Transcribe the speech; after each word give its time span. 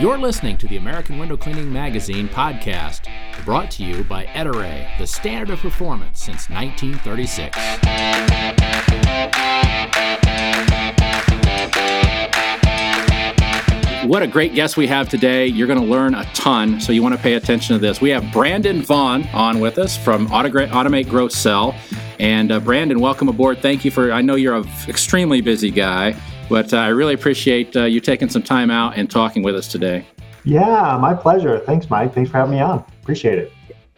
You're 0.00 0.18
listening 0.18 0.58
to 0.58 0.68
the 0.68 0.76
American 0.76 1.18
Window 1.18 1.36
Cleaning 1.36 1.72
Magazine 1.72 2.28
podcast, 2.28 3.08
brought 3.44 3.70
to 3.72 3.84
you 3.84 4.04
by 4.04 4.26
Ettore, 4.26 4.86
the 4.98 5.06
standard 5.06 5.50
of 5.50 5.60
performance 5.60 6.22
since 6.22 6.50
1936. 6.50 7.56
What 14.06 14.22
a 14.22 14.26
great 14.26 14.54
guest 14.54 14.76
we 14.76 14.86
have 14.86 15.08
today. 15.08 15.46
You're 15.46 15.66
going 15.66 15.80
to 15.80 15.86
learn 15.86 16.14
a 16.14 16.24
ton, 16.34 16.78
so 16.80 16.92
you 16.92 17.02
want 17.02 17.14
to 17.14 17.20
pay 17.20 17.34
attention 17.34 17.74
to 17.74 17.78
this. 17.78 18.02
We 18.02 18.10
have 18.10 18.30
Brandon 18.32 18.82
Vaughn 18.82 19.26
on 19.28 19.60
with 19.60 19.78
us 19.78 19.96
from 19.96 20.28
Automate 20.28 21.08
Grow 21.08 21.28
Sell. 21.28 21.74
And 22.20 22.52
uh, 22.52 22.60
Brandon, 22.60 23.00
welcome 23.00 23.28
aboard. 23.28 23.60
Thank 23.60 23.84
you 23.84 23.90
for, 23.90 24.12
I 24.12 24.20
know 24.20 24.34
you're 24.34 24.56
an 24.56 24.68
extremely 24.88 25.40
busy 25.40 25.70
guy. 25.70 26.14
But 26.48 26.72
uh, 26.72 26.78
I 26.78 26.88
really 26.88 27.14
appreciate 27.14 27.74
uh, 27.76 27.84
you 27.84 28.00
taking 28.00 28.28
some 28.28 28.42
time 28.42 28.70
out 28.70 28.96
and 28.96 29.10
talking 29.10 29.42
with 29.42 29.54
us 29.54 29.68
today. 29.68 30.06
Yeah, 30.44 30.98
my 31.00 31.14
pleasure. 31.14 31.58
Thanks, 31.60 31.88
Mike. 31.88 32.12
Thanks 32.14 32.30
for 32.30 32.36
having 32.36 32.54
me 32.54 32.60
on. 32.60 32.84
Appreciate 33.02 33.38
it. 33.38 33.52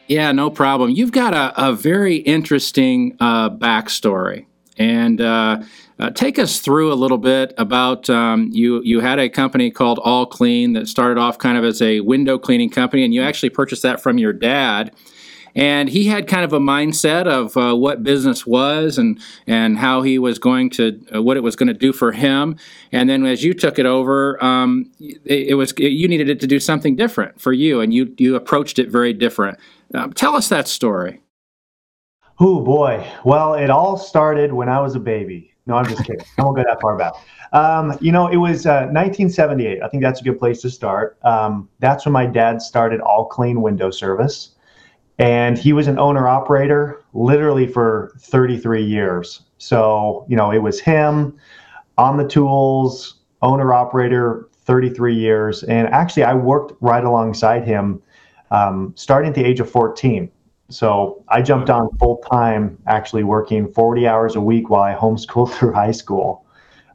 Yeah, 0.07 0.31
no 0.33 0.51
problem. 0.51 0.91
You've 0.91 1.13
got 1.13 1.35
a, 1.35 1.69
a 1.69 1.73
very 1.73 2.17
interesting 2.17 3.17
uh, 3.19 3.51
backstory. 3.51 4.47
And 4.79 5.21
uh, 5.21 5.63
uh, 5.99 6.11
take 6.11 6.39
us 6.39 6.61
through 6.61 6.93
a 6.93 6.95
little 6.95 7.19
bit 7.19 7.55
about 7.57 8.11
um, 8.11 8.51
you. 8.53 8.83
You 8.85 9.01
had 9.01 9.19
a 9.19 9.29
company 9.29 9.71
called 9.71 9.99
All 10.05 10.27
Clean 10.27 10.75
that 10.75 10.87
started 10.87 11.19
off 11.19 11.39
kind 11.39 11.57
of 11.57 11.65
as 11.65 11.81
a 11.81 12.01
window 12.01 12.39
cleaning 12.39 12.69
company, 12.69 13.03
and 13.03 13.15
you 13.15 13.23
actually 13.23 13.51
purchased 13.51 13.83
that 13.83 14.03
from 14.03 14.19
your 14.19 14.35
dad 14.35 14.95
and 15.57 15.89
he 15.89 16.05
had 16.05 16.29
kind 16.29 16.45
of 16.45 16.53
a 16.53 16.61
mindset 16.61 17.27
of 17.27 17.57
uh, 17.57 17.75
what 17.75 18.05
business 18.05 18.47
was 18.47 18.99
and 18.99 19.19
and 19.47 19.79
how 19.79 20.03
he 20.03 20.19
was 20.19 20.39
going 20.39 20.71
to 20.71 21.01
uh, 21.15 21.23
what 21.23 21.37
it 21.37 21.43
was 21.43 21.57
going 21.57 21.67
to 21.69 21.75
do 21.75 21.93
for 21.93 22.13
him. 22.13 22.57
And 22.93 23.09
then 23.09 23.25
as 23.25 23.43
you 23.43 23.55
took 23.55 23.79
it 23.79 23.87
over, 23.87 24.43
um, 24.45 24.93
it, 25.01 25.49
it, 25.49 25.55
was 25.55 25.73
you 25.79 26.07
needed 26.07 26.29
it 26.29 26.39
to 26.41 26.47
do 26.47 26.61
something 26.61 26.95
different 26.95 27.41
for 27.41 27.53
you, 27.53 27.81
and 27.81 27.93
you 27.93 28.15
you 28.19 28.37
approached 28.37 28.79
it 28.79 28.91
very 28.91 29.15
different. 29.15 29.59
Um, 29.95 30.13
tell 30.13 30.37
us 30.37 30.49
that 30.51 30.69
story. 30.69 31.21
Oh 32.39 32.61
boy! 32.61 33.05
Well, 33.25 33.55
it 33.55 33.71
all 33.71 33.97
started 33.97 34.53
when 34.53 34.69
I 34.69 34.79
was 34.81 34.95
a 34.95 35.01
baby. 35.01 35.53
No, 35.65 35.75
I'm 35.75 35.87
just 35.87 36.05
kidding. 36.05 36.25
I 36.39 36.45
won't 36.45 36.57
go 36.57 36.63
that 36.63 36.81
far 36.81 36.97
back. 36.97 37.15
Um, 37.53 37.97
you 38.01 38.13
know, 38.13 38.29
it 38.29 38.37
was 38.37 38.67
uh, 38.67 38.87
1978. 38.93 39.83
I 39.83 39.89
think 39.89 40.03
that's 40.03 40.21
a 40.21 40.25
good 40.25 40.39
place 40.39 40.61
to 40.63 40.71
start. 40.71 41.19
Um, 41.25 41.69
that's 41.81 42.05
when 42.05 42.13
my 42.13 42.27
dad 42.27 42.63
started 42.63 43.01
All 43.01 43.25
Clean 43.25 43.61
Window 43.61 43.91
Service 43.91 44.56
and 45.19 45.57
he 45.57 45.73
was 45.73 45.87
an 45.87 45.99
owner 45.99 46.29
operator 46.29 47.03
literally 47.15 47.67
for 47.67 48.13
33 48.21 48.85
years. 48.85 49.43
So, 49.59 50.27
you 50.29 50.37
know, 50.37 50.51
it 50.51 50.59
was 50.59 50.81
him 50.81 51.39
on 51.97 52.19
the 52.19 52.29
tools, 52.29 53.17
owner 53.43 53.73
operator, 53.73 54.49
33 54.65 55.15
years. 55.15 55.63
And 55.63 55.89
actually, 55.89 56.25
I 56.25 56.35
worked 56.35 56.75
right 56.81 57.05
alongside 57.05 57.65
him 57.65 58.03
um, 58.51 58.93
starting 58.97 59.31
at 59.31 59.35
the 59.35 59.45
age 59.45 59.61
of 59.61 59.71
14. 59.71 60.31
So 60.69 61.25
I 61.29 61.43
jumped 61.43 61.71
on 61.71 61.89
full 61.99 62.19
time, 62.31 62.77
actually 62.87 63.23
working 63.23 63.73
40 63.73 64.07
hours 64.07 64.35
a 64.35 64.41
week 64.41 64.69
while 64.69 64.83
I 64.83 64.95
homeschooled 64.95 65.53
through 65.55 65.73
high 65.73 65.93
school, 65.93 66.45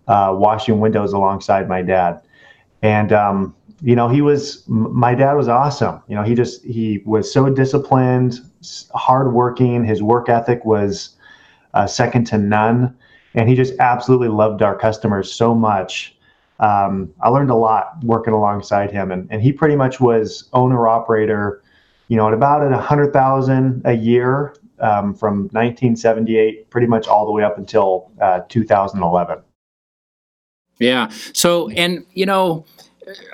uh, 0.08 0.36
washing 0.38 0.80
windows 0.80 1.14
alongside 1.14 1.68
my 1.68 1.82
dad. 1.82 2.22
And 2.84 3.14
um, 3.14 3.56
you 3.82 3.96
know, 3.96 4.08
he 4.08 4.22
was 4.22 4.64
my 4.68 5.16
dad 5.16 5.34
was 5.34 5.48
awesome. 5.48 6.02
You 6.08 6.16
know, 6.16 6.24
he 6.24 6.36
just 6.36 6.64
he 6.64 7.02
was 7.06 7.32
so 7.32 7.50
disciplined, 7.50 8.40
hardworking. 8.94 9.84
His 9.84 10.04
work 10.04 10.30
ethic 10.30 10.64
was 10.66 11.16
uh, 11.74 11.88
second 11.88 12.26
to 12.26 12.38
none, 12.38 12.96
and 13.34 13.50
he 13.50 13.56
just 13.56 13.74
absolutely 13.80 14.28
loved 14.28 14.62
our 14.62 14.78
customers 14.78 15.34
so 15.34 15.56
much. 15.56 16.16
Um, 16.60 17.12
I 17.22 17.30
learned 17.30 17.50
a 17.50 17.56
lot 17.56 18.04
working 18.04 18.34
alongside 18.34 18.92
him, 18.92 19.12
and, 19.12 19.28
and 19.32 19.42
he 19.42 19.52
pretty 19.52 19.76
much 19.76 20.00
was 20.00 20.48
owner 20.54 20.88
operator. 20.88 21.64
You 22.08 22.18
know, 22.18 22.28
at 22.28 22.34
about 22.36 22.64
at 22.64 22.72
a 22.72 22.78
hundred 22.78 23.14
thousand 23.14 23.82
a 23.86 23.94
year 23.94 24.54
um, 24.80 25.16
from 25.16 25.44
1978, 25.54 26.70
pretty 26.70 26.86
much 26.86 27.08
all 27.08 27.26
the 27.26 27.32
way 27.32 27.44
up 27.44 27.58
until 27.58 28.12
uh, 28.22 28.42
2011. 28.48 29.40
Yeah. 30.78 31.10
So, 31.34 31.70
and 31.70 32.06
you 32.14 32.26
know 32.28 32.66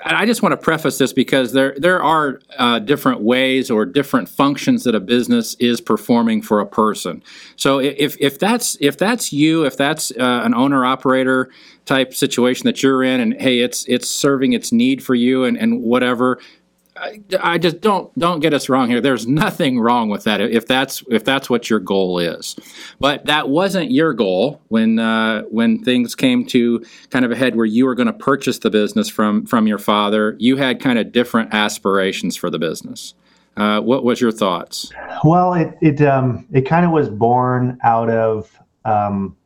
I 0.04 0.26
just 0.26 0.42
want 0.42 0.52
to 0.52 0.56
preface 0.56 0.98
this 0.98 1.12
because 1.12 1.52
there 1.52 1.74
there 1.76 2.02
are 2.02 2.40
uh, 2.58 2.78
different 2.78 3.20
ways 3.20 3.70
or 3.70 3.84
different 3.84 4.28
functions 4.28 4.84
that 4.84 4.94
a 4.94 5.00
business 5.00 5.54
is 5.54 5.80
performing 5.80 6.42
for 6.42 6.60
a 6.60 6.66
person. 6.66 7.22
So 7.56 7.78
if 7.78 8.16
if 8.20 8.38
that's 8.38 8.76
if 8.80 8.96
that's 8.96 9.32
you, 9.32 9.64
if 9.64 9.76
that's 9.76 10.10
uh, 10.12 10.42
an 10.44 10.54
owner 10.54 10.84
operator 10.84 11.50
type 11.84 12.14
situation 12.14 12.66
that 12.66 12.82
you're 12.82 13.02
in, 13.02 13.20
and 13.20 13.40
hey, 13.40 13.60
it's 13.60 13.84
it's 13.86 14.08
serving 14.08 14.52
its 14.52 14.72
need 14.72 15.02
for 15.02 15.14
you 15.14 15.44
and 15.44 15.56
and 15.56 15.82
whatever, 15.82 16.38
I, 17.40 17.58
just 17.58 17.80
don't 17.80 18.16
don't 18.18 18.40
get 18.40 18.54
us 18.54 18.68
wrong 18.68 18.88
here. 18.88 19.00
There's 19.00 19.26
nothing 19.26 19.80
wrong 19.80 20.08
with 20.08 20.24
that 20.24 20.40
if 20.40 20.66
that's 20.66 21.02
if 21.08 21.24
that's 21.24 21.48
what 21.50 21.68
your 21.68 21.80
goal 21.80 22.18
is, 22.18 22.56
but 23.00 23.26
that 23.26 23.48
wasn't 23.48 23.90
your 23.90 24.14
goal 24.14 24.60
when 24.68 24.98
uh, 24.98 25.42
when 25.42 25.82
things 25.82 26.14
came 26.14 26.46
to 26.46 26.84
kind 27.10 27.24
of 27.24 27.30
a 27.30 27.36
head 27.36 27.56
where 27.56 27.66
you 27.66 27.84
were 27.84 27.94
going 27.94 28.06
to 28.06 28.12
purchase 28.12 28.58
the 28.58 28.70
business 28.70 29.08
from 29.08 29.46
from 29.46 29.66
your 29.66 29.78
father. 29.78 30.36
You 30.38 30.56
had 30.56 30.80
kind 30.80 30.98
of 30.98 31.12
different 31.12 31.52
aspirations 31.52 32.36
for 32.36 32.50
the 32.50 32.58
business. 32.58 33.14
Uh, 33.56 33.80
what 33.80 34.04
was 34.04 34.20
your 34.20 34.30
thoughts? 34.30 34.92
Well, 35.24 35.54
it 35.54 35.76
it 35.80 36.00
um, 36.02 36.46
it 36.52 36.62
kind 36.62 36.86
of 36.86 36.92
was 36.92 37.08
born 37.08 37.78
out 37.82 38.08
of 38.08 38.56
um, 38.84 39.36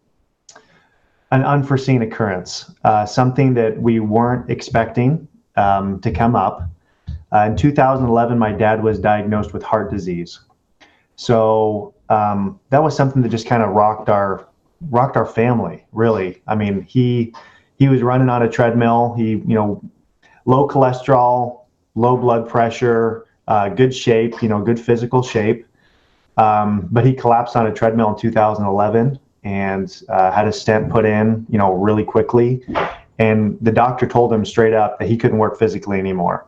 an 1.30 1.42
unforeseen 1.44 2.02
occurrence, 2.02 2.70
uh, 2.84 3.06
something 3.06 3.54
that 3.54 3.80
we 3.80 4.00
weren't 4.00 4.50
expecting 4.50 5.26
um, 5.56 5.98
to 6.00 6.10
come 6.10 6.36
up. 6.36 6.68
Uh, 7.32 7.46
in 7.46 7.56
2011, 7.56 8.38
my 8.38 8.52
dad 8.52 8.82
was 8.82 8.98
diagnosed 8.98 9.52
with 9.52 9.62
heart 9.62 9.90
disease. 9.90 10.40
So 11.16 11.94
um, 12.08 12.60
that 12.70 12.82
was 12.82 12.96
something 12.96 13.22
that 13.22 13.30
just 13.30 13.46
kind 13.46 13.62
of 13.62 13.70
rocked 13.70 14.08
our 14.08 14.46
rocked 14.90 15.16
our 15.16 15.26
family. 15.26 15.84
Really, 15.92 16.42
I 16.46 16.54
mean, 16.54 16.82
he 16.82 17.32
he 17.78 17.88
was 17.88 18.02
running 18.02 18.28
on 18.28 18.42
a 18.42 18.50
treadmill. 18.50 19.14
He, 19.16 19.30
you 19.30 19.54
know, 19.54 19.82
low 20.44 20.68
cholesterol, 20.68 21.60
low 21.94 22.16
blood 22.16 22.48
pressure, 22.48 23.26
uh, 23.48 23.70
good 23.70 23.94
shape. 23.94 24.42
You 24.42 24.48
know, 24.48 24.60
good 24.60 24.78
physical 24.78 25.22
shape. 25.22 25.66
Um, 26.36 26.88
but 26.90 27.04
he 27.04 27.12
collapsed 27.12 27.56
on 27.56 27.66
a 27.66 27.72
treadmill 27.72 28.10
in 28.14 28.18
2011 28.18 29.18
and 29.44 30.02
uh, 30.08 30.30
had 30.32 30.48
a 30.48 30.52
stent 30.52 30.90
put 30.90 31.04
in. 31.04 31.46
You 31.48 31.58
know, 31.58 31.72
really 31.72 32.04
quickly. 32.04 32.62
And 33.18 33.56
the 33.60 33.72
doctor 33.72 34.06
told 34.06 34.32
him 34.32 34.44
straight 34.44 34.74
up 34.74 34.98
that 34.98 35.08
he 35.08 35.16
couldn't 35.16 35.38
work 35.38 35.58
physically 35.58 35.98
anymore. 35.98 36.46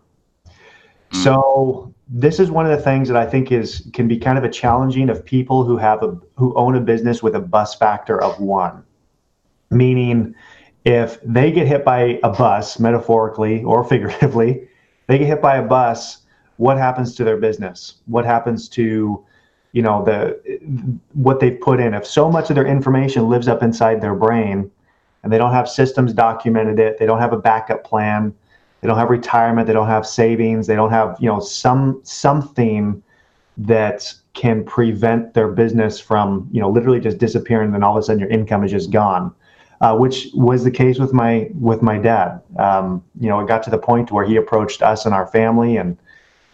So 1.23 1.95
this 2.09 2.39
is 2.39 2.51
one 2.51 2.67
of 2.67 2.77
the 2.77 2.83
things 2.83 3.09
that 3.09 3.17
I 3.17 3.27
think 3.27 3.51
is 3.51 3.89
can 3.93 4.09
be 4.09 4.19
kind 4.19 4.37
of 4.37 4.45
a 4.45 4.51
challenging 4.51 5.09
of 5.09 5.25
people 5.25 5.65
who 5.65 5.77
have 5.77 6.03
a 6.03 6.19
who 6.37 6.55
own 6.55 6.75
a 6.75 6.81
business 6.81 7.23
with 7.23 7.35
a 7.35 7.41
bus 7.41 7.75
factor 7.75 8.23
of 8.23 8.39
one. 8.41 8.85
Meaning 9.71 10.35
if 10.85 11.19
they 11.23 11.51
get 11.51 11.67
hit 11.67 11.85
by 11.85 12.21
a 12.23 12.31
bus, 12.31 12.79
metaphorically 12.79 13.63
or 13.63 13.85
figuratively, 13.89 14.69
they 15.07 15.19
get 15.19 15.27
hit 15.27 15.43
by 15.43 15.57
a 15.57 15.63
bus, 15.63 16.19
what 16.57 16.79
happens 16.79 17.15
to 17.17 17.25
their 17.25 17.37
business? 17.37 17.97
What 18.07 18.25
happens 18.25 18.69
to 18.71 19.25
you 19.75 19.83
know 19.83 20.05
the 20.05 20.99
what 21.15 21.41
they've 21.41 21.61
put 21.61 21.81
in 21.81 21.95
if 21.95 22.07
so 22.07 22.31
much 22.31 22.49
of 22.49 22.55
their 22.55 22.67
information 22.67 23.29
lives 23.29 23.49
up 23.49 23.63
inside 23.63 24.01
their 24.01 24.15
brain 24.15 24.71
and 25.23 25.33
they 25.33 25.37
don't 25.37 25.53
have 25.53 25.69
systems 25.69 26.13
documented 26.13 26.79
it 26.79 26.97
they 26.97 27.07
don't 27.07 27.19
have 27.19 27.33
a 27.33 27.39
backup 27.39 27.83
plan 27.83 28.33
they 28.85 28.89
don't 28.89 28.99
have 28.99 29.09
retirement. 29.09 29.67
They 29.67 29.73
don't 29.73 29.89
have 29.89 30.07
savings. 30.07 30.67
They 30.67 30.75
don't 30.75 30.91
have 30.91 31.17
you 31.19 31.27
know 31.27 31.41
some 31.41 32.03
something 32.05 33.03
that 33.57 34.13
can 34.35 34.63
prevent 34.63 35.33
their 35.33 35.49
business 35.49 35.99
from 35.99 36.47
you 36.53 36.61
know 36.61 36.69
literally 36.69 37.01
just 37.01 37.17
disappearing 37.17 37.69
and 37.69 37.75
then 37.75 37.83
all 37.83 37.97
of 37.97 38.03
a 38.03 38.05
sudden 38.05 38.21
your 38.21 38.29
income 38.29 38.63
is 38.63 38.71
just 38.71 38.91
gone 38.91 39.35
uh, 39.81 39.97
which 39.97 40.29
was 40.35 40.65
the 40.65 40.71
case 40.71 40.99
with 40.99 41.15
my 41.15 41.49
with 41.59 41.81
my 41.81 41.97
dad. 41.97 42.43
Um, 42.59 43.03
you 43.19 43.31
know 43.31 43.41
it 43.41 43.49
got 43.49 43.63
to 43.63 43.71
the 43.71 43.79
point 43.79 44.13
where 44.13 44.27
he 44.27 44.37
approached 44.37 44.83
us 44.83 45.07
and 45.07 45.15
our 45.15 45.29
family 45.29 45.79
and 45.79 45.97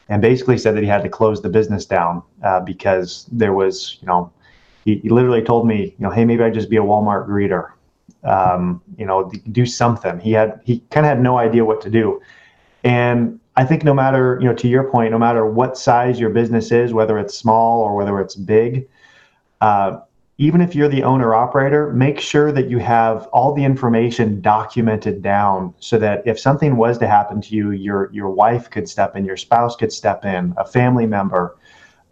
and 0.08 0.22
basically 0.22 0.56
said 0.56 0.76
that 0.76 0.84
he 0.84 0.88
had 0.88 1.02
to 1.02 1.08
close 1.08 1.42
the 1.42 1.48
business 1.48 1.84
down 1.84 2.22
uh, 2.44 2.60
because 2.60 3.26
there 3.32 3.54
was 3.54 3.98
you 4.00 4.06
know 4.06 4.30
he, 4.84 4.98
he 4.98 5.08
literally 5.08 5.42
told 5.42 5.66
me 5.66 5.96
you 5.98 6.04
know 6.04 6.10
hey 6.10 6.24
maybe 6.24 6.44
i'd 6.44 6.54
just 6.54 6.70
be 6.70 6.76
a 6.76 6.80
walmart 6.80 7.28
greeter 7.28 7.70
um, 8.24 8.82
you 8.96 9.06
know, 9.06 9.30
do 9.52 9.66
something. 9.66 10.20
He 10.20 10.32
had 10.32 10.60
he 10.64 10.80
kind 10.90 11.06
of 11.06 11.10
had 11.10 11.20
no 11.20 11.38
idea 11.38 11.64
what 11.64 11.80
to 11.82 11.90
do, 11.90 12.20
and 12.84 13.40
I 13.56 13.64
think 13.64 13.84
no 13.84 13.94
matter 13.94 14.38
you 14.40 14.48
know 14.48 14.54
to 14.54 14.68
your 14.68 14.84
point, 14.90 15.12
no 15.12 15.18
matter 15.18 15.46
what 15.46 15.76
size 15.76 16.20
your 16.20 16.30
business 16.30 16.70
is, 16.70 16.92
whether 16.92 17.18
it's 17.18 17.36
small 17.36 17.80
or 17.80 17.94
whether 17.94 18.20
it's 18.20 18.34
big, 18.34 18.88
uh, 19.60 20.00
even 20.38 20.62
if 20.62 20.74
you're 20.74 20.88
the 20.88 21.02
owner 21.02 21.34
operator, 21.34 21.92
make 21.92 22.18
sure 22.18 22.50
that 22.52 22.70
you 22.70 22.78
have 22.78 23.26
all 23.26 23.52
the 23.52 23.62
information 23.62 24.40
documented 24.40 25.20
down 25.20 25.74
so 25.80 25.98
that 25.98 26.22
if 26.26 26.40
something 26.40 26.76
was 26.76 26.96
to 26.96 27.06
happen 27.06 27.42
to 27.42 27.54
you, 27.54 27.72
your 27.72 28.10
your 28.12 28.30
wife 28.30 28.70
could 28.70 28.88
step 28.88 29.16
in, 29.16 29.24
your 29.24 29.36
spouse 29.36 29.76
could 29.76 29.92
step 29.92 30.24
in, 30.24 30.54
a 30.56 30.64
family 30.64 31.06
member. 31.06 31.56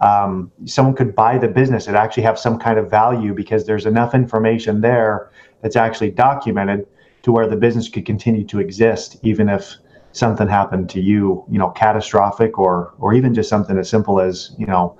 Um, 0.00 0.52
someone 0.64 0.94
could 0.94 1.14
buy 1.14 1.38
the 1.38 1.48
business. 1.48 1.88
It 1.88 1.94
actually 1.94 2.22
have 2.24 2.38
some 2.38 2.58
kind 2.58 2.78
of 2.78 2.90
value 2.90 3.34
because 3.34 3.66
there's 3.66 3.86
enough 3.86 4.14
information 4.14 4.80
there 4.80 5.30
that's 5.62 5.76
actually 5.76 6.10
documented 6.10 6.86
to 7.22 7.32
where 7.32 7.46
the 7.46 7.56
business 7.56 7.88
could 7.88 8.06
continue 8.06 8.44
to 8.46 8.60
exist 8.60 9.16
even 9.22 9.48
if 9.48 9.74
something 10.12 10.48
happened 10.48 10.88
to 10.90 11.00
you, 11.00 11.44
you 11.50 11.58
know, 11.58 11.70
catastrophic 11.70 12.58
or 12.58 12.94
or 12.98 13.14
even 13.14 13.34
just 13.34 13.48
something 13.48 13.78
as 13.78 13.88
simple 13.88 14.20
as, 14.20 14.54
you 14.58 14.66
know, 14.66 14.96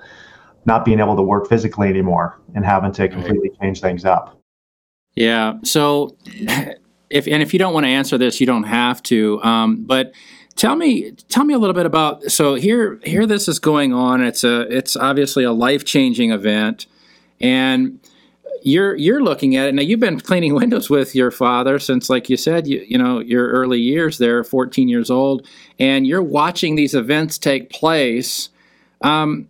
not 0.65 0.85
being 0.85 1.01
able 1.01 1.17
to 1.17 1.23
work 1.23 1.49
physically 1.49 1.89
anymore 1.89 2.39
and 2.55 2.65
having 2.65 2.93
to 2.93 3.09
completely 3.09 3.51
change 3.61 3.81
things 3.81 4.05
up. 4.05 4.39
Yeah. 5.15 5.55
So 5.65 6.17
if 7.11 7.27
and 7.27 7.43
if 7.43 7.53
you 7.53 7.59
don't 7.59 7.75
want 7.75 7.85
to 7.85 7.91
answer 7.91 8.19
this, 8.19 8.41
you 8.41 8.47
don't 8.47 8.65
have 8.65 9.03
to. 9.05 9.43
Um, 9.43 9.85
but 9.85 10.13
tell 10.57 10.77
me 10.77 11.13
tell 11.29 11.45
me 11.45 11.55
a 11.55 11.59
little 11.59 11.75
bit 11.75 11.87
about 11.87 12.25
so 12.25 12.55
here 12.55 13.01
here 13.05 13.27
this 13.27 13.49
is 13.49 13.59
going 13.59 13.93
on. 13.93 14.23
It's 14.23 14.45
a 14.45 14.61
it's 14.75 14.97
obviously 14.97 15.45
a 15.45 15.53
life 15.53 15.85
changing 15.85 16.31
event, 16.31 16.87
and 17.41 17.99
you're 18.63 18.95
you're 18.97 19.23
looking 19.23 19.57
at 19.57 19.69
it 19.69 19.75
now. 19.75 19.83
You've 19.83 20.01
been 20.01 20.21
cleaning 20.21 20.55
windows 20.57 20.91
with 20.91 21.15
your 21.15 21.31
father 21.31 21.79
since, 21.79 22.11
like 22.11 22.29
you 22.29 22.37
said, 22.37 22.67
you 22.67 22.85
you 22.87 22.99
know 22.99 23.21
your 23.21 23.49
early 23.49 23.81
years 23.81 24.19
there, 24.19 24.45
14 24.45 24.89
years 24.89 25.11
old, 25.11 25.47
and 25.79 26.07
you're 26.07 26.23
watching 26.23 26.77
these 26.77 26.95
events 26.95 27.39
take 27.39 27.71
place. 27.71 28.51
Um, 29.03 29.49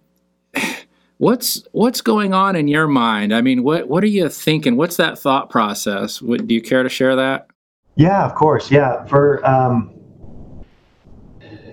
what's 1.18 1.64
what's 1.72 2.00
going 2.00 2.32
on 2.32 2.56
in 2.56 2.68
your 2.68 2.86
mind? 2.86 3.34
I 3.34 3.40
mean, 3.40 3.62
what 3.62 3.88
what 3.88 4.02
are 4.04 4.08
you 4.08 4.28
thinking? 4.28 4.76
What's 4.76 4.96
that 4.96 5.18
thought 5.18 5.50
process? 5.50 6.22
Would, 6.22 6.46
do 6.46 6.54
you 6.54 6.62
care 6.62 6.82
to 6.82 6.88
share 6.88 7.16
that? 7.16 7.48
Yeah, 7.96 8.24
of 8.24 8.34
course. 8.34 8.70
Yeah, 8.70 9.04
for 9.06 9.44
um, 9.46 9.92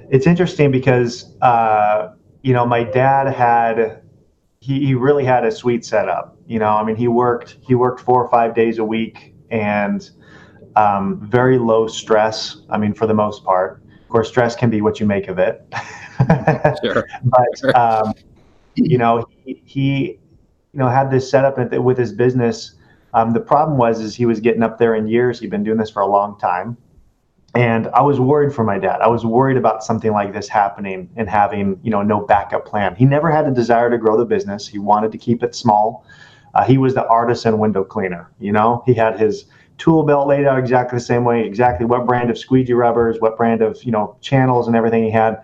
it's 0.10 0.28
interesting 0.28 0.72
because 0.72 1.36
uh, 1.42 2.14
you 2.42 2.54
know 2.54 2.66
my 2.66 2.84
dad 2.84 3.34
had 3.34 4.02
he, 4.60 4.86
he 4.88 4.94
really 4.96 5.24
had 5.24 5.46
a 5.46 5.52
sweet 5.52 5.86
setup. 5.86 6.35
You 6.48 6.60
know, 6.60 6.70
I 6.70 6.84
mean, 6.84 6.96
he 6.96 7.08
worked 7.08 7.58
he 7.62 7.76
worked 7.76 8.02
four 8.02 8.24
or 8.24 8.30
five 8.30 8.54
days 8.54 8.78
a 8.78 8.86
week 8.86 9.34
and 9.50 10.10
um, 10.76 11.20
very 11.22 11.58
low 11.58 11.88
stress. 11.88 12.58
I 12.70 12.78
mean, 12.78 12.94
for 12.94 13.08
the 13.08 13.14
most 13.14 13.44
part. 13.44 13.82
Of 14.04 14.10
course, 14.10 14.30
stress 14.30 14.56
can 14.56 14.70
be 14.70 14.82
what 14.82 15.00
you 15.00 15.06
make 15.06 15.28
of 15.28 15.40
it. 15.40 15.66
sure. 16.84 17.08
but 17.24 17.76
um, 17.76 18.14
you 18.76 18.98
know, 18.98 19.26
he, 19.44 19.62
he, 19.66 20.20
you 20.76 20.80
know 20.80 20.90
had 20.90 21.10
this 21.10 21.30
setup 21.30 21.58
with 21.74 21.98
his 21.98 22.12
business. 22.12 22.76
Um, 23.14 23.32
the 23.32 23.40
problem 23.40 23.78
was 23.78 24.02
is 24.02 24.14
he 24.14 24.26
was 24.26 24.42
getting 24.42 24.62
up 24.62 24.78
there 24.78 24.94
in 24.94 25.08
years. 25.08 25.40
He'd 25.40 25.50
been 25.50 25.64
doing 25.64 25.78
this 25.78 25.90
for 25.90 26.02
a 26.02 26.08
long 26.08 26.38
time, 26.38 26.76
and 27.56 27.88
I 27.88 28.02
was 28.02 28.20
worried 28.20 28.54
for 28.54 28.66
my 28.66 28.78
dad. 28.78 29.00
I 29.00 29.08
was 29.08 29.26
worried 29.26 29.56
about 29.56 29.84
something 29.84 30.12
like 30.12 30.34
this 30.34 30.50
happening 30.50 31.10
and 31.16 31.30
having 31.30 31.80
you 31.82 31.92
know 31.92 32.02
no 32.02 32.26
backup 32.26 32.66
plan. 32.66 32.94
He 32.96 33.06
never 33.06 33.32
had 33.32 33.48
a 33.48 33.52
desire 33.52 33.90
to 33.90 33.98
grow 33.98 34.18
the 34.18 34.26
business. 34.26 34.68
He 34.68 34.80
wanted 34.80 35.14
to 35.14 35.18
keep 35.18 35.44
it 35.44 35.56
small. 35.56 36.06
Uh, 36.56 36.64
he 36.64 36.78
was 36.78 36.94
the 36.94 37.06
artisan 37.08 37.60
window 37.60 37.84
cleaner. 37.84 38.32
You 38.40 38.54
know, 38.54 38.82
he 38.86 38.94
had 38.94 39.20
his 39.20 39.46
tool 39.78 40.04
belt 40.04 40.28
laid 40.28 40.46
out 40.46 40.58
exactly 40.58 40.98
the 40.98 41.04
same 41.04 41.26
way, 41.26 41.46
exactly 41.46 41.86
what 41.86 42.06
brand 42.06 42.30
of 42.30 42.38
squeegee 42.38 42.74
rubbers, 42.74 43.20
what 43.20 43.38
brand 43.38 43.62
of 43.62 43.84
you 43.84 43.92
know 43.92 44.18
channels 44.22 44.68
and 44.68 44.76
everything 44.76 45.04
he 45.04 45.12
had. 45.12 45.44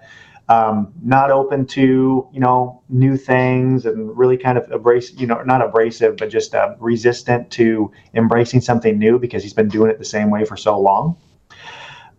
Um, 0.50 0.92
not 1.02 1.32
open 1.32 1.66
to 1.68 2.28
you 2.34 2.40
know 2.40 2.82
new 2.90 3.16
things 3.16 3.86
and 3.86 4.18
really 4.18 4.38
kind 4.38 4.58
of 4.58 4.70
abrasive 4.72 5.20
you 5.20 5.28
know 5.28 5.42
not 5.44 5.62
abrasive 5.62 6.18
but 6.18 6.30
just 6.30 6.56
uh, 6.56 6.76
resistant 6.80 7.52
to 7.52 7.92
embracing 8.16 8.60
something 8.60 8.98
new 8.98 9.18
because 9.20 9.44
he's 9.44 9.54
been 9.54 9.70
doing 9.70 9.90
it 9.92 9.98
the 9.98 10.06
same 10.06 10.30
way 10.30 10.44
for 10.44 10.58
so 10.58 10.80
long. 10.80 11.16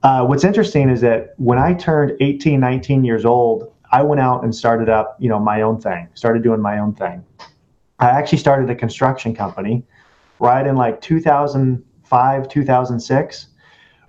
Uh, 0.03 0.25
what's 0.25 0.45
interesting 0.45 0.89
is 0.89 1.01
that 1.03 1.35
when 1.37 1.59
i 1.59 1.75
turned 1.75 2.13
18 2.21 2.59
19 2.59 3.05
years 3.05 3.25
old 3.25 3.73
i 3.93 4.03
went 4.03 4.21
out 4.21 4.43
and 4.43 4.55
started 4.55 4.89
up 4.89 5.17
you 5.21 5.29
know 5.29 5.39
my 5.39 5.63
own 5.63 5.81
thing 5.81 6.09
started 6.15 6.43
doing 6.43 6.61
my 6.61 6.79
own 6.79 6.95
thing 6.95 7.23
i 8.03 8.11
actually 8.11 8.39
started 8.39 8.69
a 8.69 8.75
construction 8.75 9.35
company 9.35 9.83
right 10.39 10.67
in 10.67 10.77
like 10.77 11.01
2005 11.01 12.49
2006 12.49 13.47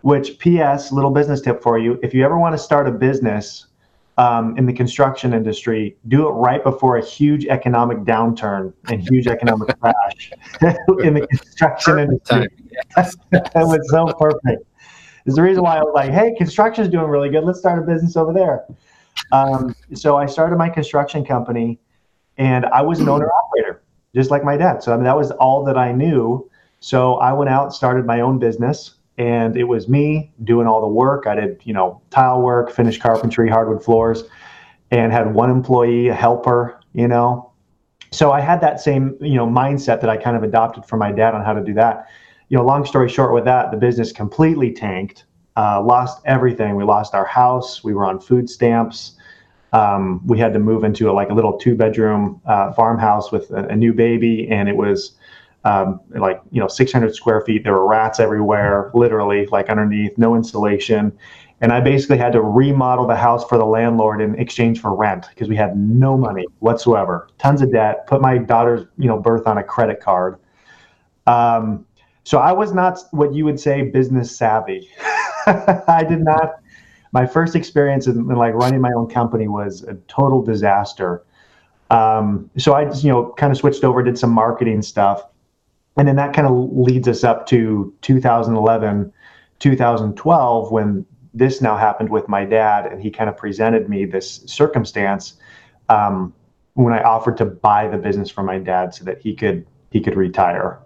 which 0.01 0.38
ps 0.40 0.92
little 0.92 1.12
business 1.12 1.42
tip 1.42 1.62
for 1.62 1.78
you 1.80 2.00
if 2.04 2.13
you 2.13 2.24
ever 2.25 2.38
want 2.38 2.54
to 2.54 2.57
start 2.57 2.88
a 2.88 2.92
business 2.92 3.68
um, 4.18 4.56
in 4.57 4.66
the 4.66 4.74
construction 4.74 5.34
industry 5.34 5.98
do 6.07 6.28
it 6.28 6.31
right 6.31 6.63
before 6.63 6.98
a 6.98 7.06
huge 7.06 7.45
economic 7.45 8.00
downturn 8.00 8.74
and 8.90 9.07
huge 9.10 9.28
economic 9.28 9.80
crash 9.80 10.31
in 11.04 11.16
the 11.16 11.25
construction 11.28 12.00
industry. 12.00 12.48
that 12.95 13.51
was 13.56 13.90
so 13.90 14.06
perfect. 14.19 14.63
Is 15.25 15.36
the 15.36 15.42
reason 15.42 15.63
why 15.63 15.78
I 15.78 15.81
was 15.81 15.94
like, 15.95 16.12
hey, 16.12 16.36
construction 16.38 16.84
is 16.84 16.90
doing 16.90 17.07
really 17.07 17.30
good. 17.30 17.44
Let's 17.44 17.60
start 17.60 17.80
a 17.80 17.81
business 17.81 18.18
over 18.18 18.34
there. 18.34 18.66
Um, 19.31 19.74
so 19.94 20.18
I 20.18 20.25
started 20.25 20.57
my 20.57 20.69
construction 20.69 21.24
company 21.24 21.80
and 22.38 22.66
I 22.68 22.81
was 22.81 23.00
an 23.00 23.07
owner 23.07 23.30
operator, 23.31 23.82
just 24.15 24.31
like 24.31 24.44
my 24.44 24.57
dad. 24.57 24.83
So 24.83 24.94
I 24.94 24.95
mean, 24.95 25.06
that 25.06 25.18
was 25.18 25.31
all 25.31 25.63
that 25.65 25.77
I 25.77 25.92
knew. 25.92 26.50
So 26.80 27.15
I 27.15 27.33
went 27.33 27.50
out, 27.50 27.74
started 27.74 28.06
my 28.06 28.21
own 28.21 28.39
business 28.39 28.95
and 29.18 29.56
it 29.56 29.63
was 29.63 29.88
me 29.88 30.31
doing 30.44 30.68
all 30.68 30.81
the 30.81 30.88
work. 30.88 31.27
I 31.27 31.36
did, 31.36 31.62
you 31.63 31.74
know, 31.74 32.01
tile 32.10 32.42
work, 32.42 32.71
finished 32.71 33.01
carpentry, 33.01 33.50
hardwood 33.50 33.83
floors, 33.83 34.24
and 34.92 35.12
had 35.12 35.33
one 35.33 35.50
employee, 35.50 36.07
a 36.07 36.13
helper, 36.13 36.80
you 36.94 37.07
know. 37.07 37.51
So 38.12 38.31
I 38.31 38.42
had 38.42 38.62
that 38.62 38.80
same, 38.80 39.18
you 39.21 39.36
know, 39.36 39.48
mindset 39.48 40.01
that 40.01 40.10
I 40.10 40.18
kind 40.18 40.36
of 40.36 40.44
adopted 40.44 40.86
from 40.86 41.00
my 41.00 41.12
dad 41.12 41.33
on 41.33 41.44
how 41.44 41.54
to 41.54 41.63
do 41.63 41.74
that. 41.75 42.07
You 42.50 42.57
know, 42.57 42.66
long 42.66 42.86
story 42.86 43.09
short, 43.09 43.33
with 43.33 43.45
that, 43.45 43.71
the 43.71 43.77
business 43.77 44.12
completely 44.12 44.71
tanked, 44.71 45.25
uh, 45.56 45.81
lost 45.81 46.21
everything. 46.25 46.75
We 46.75 46.83
lost 46.83 47.16
our 47.16 47.25
house. 47.25 47.83
We 47.83 47.94
were 47.94 48.06
on 48.06 48.19
food 48.19 48.50
stamps. 48.50 49.13
Um, 49.73 50.25
we 50.25 50.37
had 50.37 50.53
to 50.53 50.59
move 50.59 50.83
into 50.83 51.09
a, 51.09 51.13
like 51.13 51.29
a 51.29 51.33
little 51.33 51.57
two 51.57 51.75
bedroom 51.75 52.39
uh, 52.45 52.71
farmhouse 52.73 53.31
with 53.31 53.49
a, 53.51 53.67
a 53.67 53.75
new 53.75 53.91
baby, 53.91 54.47
and 54.49 54.69
it 54.69 54.77
was 54.77 55.17
um, 55.65 55.99
like 56.09 56.41
you 56.51 56.59
know 56.59 56.67
600 56.67 57.15
square 57.15 57.41
feet. 57.41 57.63
There 57.63 57.73
were 57.73 57.87
rats 57.87 58.19
everywhere, 58.19 58.91
literally 58.93 59.47
like 59.47 59.69
underneath, 59.69 60.17
no 60.17 60.35
insulation, 60.35 61.11
and 61.61 61.71
I 61.71 61.79
basically 61.79 62.17
had 62.17 62.33
to 62.33 62.41
remodel 62.41 63.07
the 63.07 63.15
house 63.15 63.45
for 63.45 63.57
the 63.57 63.65
landlord 63.65 64.21
in 64.21 64.37
exchange 64.39 64.79
for 64.79 64.93
rent 64.95 65.27
because 65.29 65.49
we 65.49 65.55
had 65.55 65.77
no 65.77 66.17
money 66.17 66.45
whatsoever, 66.59 67.29
tons 67.37 67.61
of 67.61 67.71
debt. 67.71 68.05
Put 68.07 68.21
my 68.21 68.37
daughter's 68.37 68.85
you 68.97 69.07
know 69.07 69.17
birth 69.17 69.47
on 69.47 69.57
a 69.57 69.63
credit 69.63 69.99
card. 69.99 70.37
Um, 71.25 71.85
so 72.25 72.37
I 72.37 72.51
was 72.51 72.73
not 72.73 72.99
what 73.11 73.33
you 73.33 73.45
would 73.45 73.59
say 73.59 73.83
business 73.83 74.35
savvy. 74.35 74.89
I 75.45 76.05
did 76.07 76.21
not. 76.21 76.62
My 77.13 77.25
first 77.25 77.56
experience 77.56 78.07
in, 78.07 78.18
in, 78.18 78.36
like 78.36 78.54
running 78.54 78.81
my 78.81 78.92
own 78.92 79.07
company 79.07 79.48
was 79.48 79.83
a 79.83 79.94
total 80.07 80.42
disaster. 80.42 81.24
Um, 81.89 82.50
so 82.57 82.74
I 82.74 82.86
just, 82.86 83.04
you 83.04 83.12
know, 83.12 83.33
kind 83.38 83.51
of 83.51 83.57
switched 83.57 83.83
over, 83.83 84.04
did 84.04 84.18
some 84.18 84.31
marketing 84.31 84.81
stuff 84.81 85.24
and 85.98 86.07
then 86.07 86.15
that 86.15 86.33
kind 86.33 86.48
of 86.48 86.54
leads 86.74 87.07
us 87.07 87.24
up 87.24 87.45
to 87.48 87.94
2011 88.01 89.12
2012 89.60 90.71
when 90.71 91.06
this 91.33 91.62
now 91.62 91.77
happened 91.77 92.10
with 92.10 92.27
my 92.27 92.45
dad 92.45 92.85
and 92.85 93.02
he 93.02 93.09
kind 93.09 93.30
of 93.30 93.37
presented 93.37 93.90
me 93.90 94.06
this 94.06 94.44
circumstance 94.45 95.35
um, 95.90 96.33
when 96.73 96.94
i 96.94 97.02
offered 97.04 97.37
to 97.37 97.45
buy 97.45 97.87
the 97.87 97.97
business 97.97 98.30
from 98.30 98.45
my 98.45 98.57
dad 98.57 98.94
so 98.94 99.04
that 99.04 99.21
he 99.21 99.35
could 99.35 99.66
he 99.92 100.02
could 100.02 100.16
retire 100.16 100.80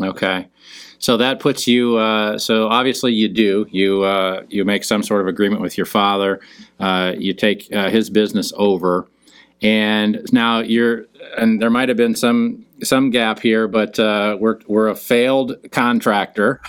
okay. 0.00 0.48
So 0.98 1.16
that 1.18 1.40
puts 1.40 1.66
you 1.66 1.96
uh, 1.96 2.38
so 2.38 2.68
obviously 2.68 3.12
you 3.12 3.28
do. 3.28 3.66
You 3.70 4.02
uh, 4.02 4.42
you 4.48 4.64
make 4.64 4.84
some 4.84 5.02
sort 5.02 5.20
of 5.20 5.28
agreement 5.28 5.62
with 5.62 5.76
your 5.76 5.86
father. 5.86 6.40
Uh, 6.80 7.12
you 7.16 7.32
take 7.34 7.72
uh, 7.72 7.90
his 7.90 8.10
business 8.10 8.52
over. 8.56 9.08
And 9.62 10.20
now 10.32 10.58
you're 10.58 11.06
and 11.38 11.62
there 11.62 11.70
might 11.70 11.88
have 11.88 11.96
been 11.96 12.14
some 12.14 12.65
some 12.82 13.10
gap 13.10 13.40
here, 13.40 13.68
but 13.68 13.98
uh, 13.98 14.36
we're 14.38 14.58
we're 14.66 14.88
a 14.88 14.94
failed 14.94 15.56
contractor. 15.70 16.60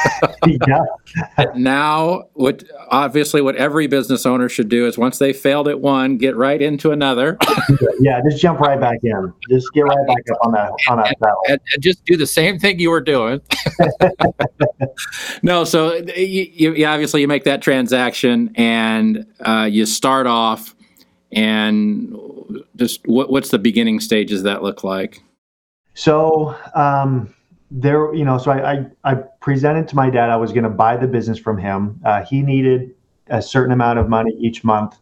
yeah. 0.46 0.84
now, 1.54 2.28
what 2.34 2.64
obviously 2.90 3.40
what 3.40 3.56
every 3.56 3.86
business 3.86 4.26
owner 4.26 4.48
should 4.48 4.68
do 4.68 4.86
is 4.86 4.96
once 4.96 5.18
they 5.18 5.32
failed 5.32 5.68
at 5.68 5.80
one, 5.80 6.18
get 6.18 6.36
right 6.36 6.60
into 6.60 6.92
another. 6.92 7.38
yeah, 8.00 8.20
just 8.28 8.40
jump 8.40 8.60
right 8.60 8.80
back 8.80 8.98
in. 9.02 9.32
Just 9.50 9.72
get 9.72 9.82
right 9.82 10.06
back 10.06 10.22
up 10.30 10.38
on 10.42 10.52
that 10.52 10.72
on 10.88 10.98
that 10.98 11.16
and, 11.20 11.36
and, 11.48 11.60
and 11.72 11.82
just 11.82 12.04
do 12.04 12.16
the 12.16 12.26
same 12.26 12.58
thing 12.58 12.78
you 12.78 12.90
were 12.90 13.00
doing. 13.00 13.40
no, 15.42 15.64
so 15.64 15.94
you, 16.16 16.72
you, 16.72 16.86
obviously 16.86 17.20
you 17.20 17.28
make 17.28 17.44
that 17.44 17.62
transaction 17.62 18.52
and 18.54 19.26
uh, 19.40 19.68
you 19.70 19.86
start 19.86 20.26
off 20.26 20.74
and 21.32 22.16
just 22.76 23.06
what, 23.06 23.30
what's 23.30 23.50
the 23.50 23.58
beginning 23.58 24.00
stages 24.00 24.42
that 24.44 24.62
look 24.62 24.84
like? 24.84 25.22
So 25.96 26.54
um, 26.74 27.34
there, 27.70 28.14
you 28.14 28.24
know, 28.24 28.36
so 28.36 28.50
I, 28.50 28.72
I, 28.72 28.86
I, 29.02 29.14
presented 29.40 29.88
to 29.88 29.96
my 29.96 30.10
dad 30.10 30.28
I 30.28 30.36
was 30.36 30.52
going 30.52 30.64
to 30.64 30.70
buy 30.70 30.94
the 30.94 31.06
business 31.06 31.38
from 31.38 31.56
him. 31.56 31.98
Uh, 32.04 32.22
he 32.22 32.42
needed 32.42 32.94
a 33.28 33.40
certain 33.40 33.72
amount 33.72 33.98
of 33.98 34.06
money 34.06 34.36
each 34.38 34.62
month, 34.62 34.98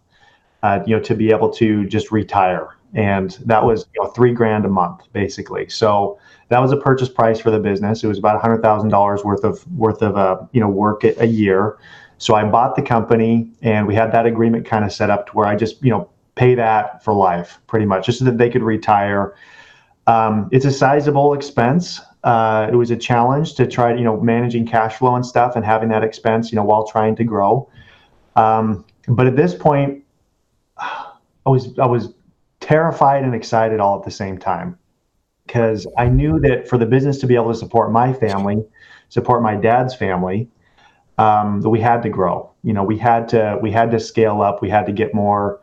uh, 0.62 0.80
you 0.86 0.96
know, 0.96 1.02
to 1.02 1.16
be 1.16 1.30
able 1.30 1.50
to 1.54 1.84
just 1.86 2.12
retire, 2.12 2.68
and 2.94 3.32
that 3.44 3.64
was 3.64 3.86
you 3.92 4.02
know 4.02 4.08
three 4.10 4.32
grand 4.32 4.64
a 4.64 4.68
month 4.68 5.02
basically. 5.12 5.68
So 5.68 6.18
that 6.48 6.60
was 6.60 6.70
a 6.70 6.76
purchase 6.76 7.08
price 7.08 7.40
for 7.40 7.50
the 7.50 7.58
business. 7.58 8.04
It 8.04 8.06
was 8.06 8.18
about 8.18 8.40
hundred 8.40 8.62
thousand 8.62 8.90
dollars 8.90 9.24
worth 9.24 9.42
of 9.42 9.66
worth 9.72 10.00
of 10.00 10.16
uh, 10.16 10.38
you 10.52 10.60
know 10.60 10.68
work 10.68 11.02
a, 11.02 11.20
a 11.20 11.26
year. 11.26 11.76
So 12.18 12.36
I 12.36 12.44
bought 12.44 12.76
the 12.76 12.82
company, 12.82 13.50
and 13.62 13.88
we 13.88 13.96
had 13.96 14.12
that 14.12 14.26
agreement 14.26 14.64
kind 14.64 14.84
of 14.84 14.92
set 14.92 15.10
up 15.10 15.26
to 15.26 15.32
where 15.32 15.46
I 15.46 15.56
just 15.56 15.82
you 15.82 15.90
know 15.90 16.08
pay 16.36 16.54
that 16.54 17.02
for 17.02 17.12
life, 17.12 17.58
pretty 17.66 17.84
much, 17.84 18.06
just 18.06 18.20
so 18.20 18.24
that 18.26 18.38
they 18.38 18.48
could 18.48 18.62
retire. 18.62 19.34
Um, 20.06 20.49
it's 20.52 20.64
a 20.64 20.70
sizable 20.70 21.34
expense. 21.34 22.00
Uh, 22.25 22.68
it 22.70 22.76
was 22.76 22.90
a 22.90 22.96
challenge 22.96 23.54
to 23.54 23.66
try, 23.66 23.94
you 23.94 24.04
know, 24.04 24.20
managing 24.20 24.66
cash 24.66 24.96
flow 24.96 25.14
and 25.14 25.25
stuff 25.25 25.56
and 25.56 25.64
having 25.64 25.88
that 25.90 26.02
expense, 26.02 26.52
you 26.52 26.56
know, 26.56 26.64
while 26.64 26.87
trying 26.87 27.16
to 27.16 27.25
grow. 27.25 27.68
Um, 28.37 28.84
but 29.08 29.26
at 29.26 29.37
this 29.37 29.54
point, 29.54 30.04
I 30.78 31.50
was 31.50 31.78
I 31.78 31.87
was 31.87 32.14
terrified 32.61 33.25
and 33.25 33.34
excited 33.34 33.80
all 33.80 33.99
at 33.99 34.04
the 34.04 34.11
same 34.11 34.38
time 34.38 34.78
because 35.46 35.87
I 35.99 36.08
knew 36.08 36.40
that 36.40 36.68
for 36.68 36.78
the 36.78 36.87
business 36.87 37.18
to 37.18 37.26
be 37.26 37.34
able 37.34 37.52
to 37.52 37.58
support 37.58 37.92
my 37.92 38.12
family, 38.12 38.64
support 39.11 39.42
my 39.42 39.56
dad's 39.56 39.94
family, 39.94 40.49
um, 41.18 41.61
that 41.61 41.68
we 41.68 41.80
had 41.80 42.02
to 42.02 42.08
grow. 42.08 42.50
You 42.62 42.73
know, 42.73 42.82
we 42.82 42.99
had 42.99 43.28
to 43.28 43.58
we 43.61 43.70
had 43.70 43.90
to 43.90 44.00
scale 44.00 44.40
up. 44.40 44.62
We 44.62 44.70
had 44.70 44.87
to 44.87 44.92
get 44.92 45.14
more 45.14 45.61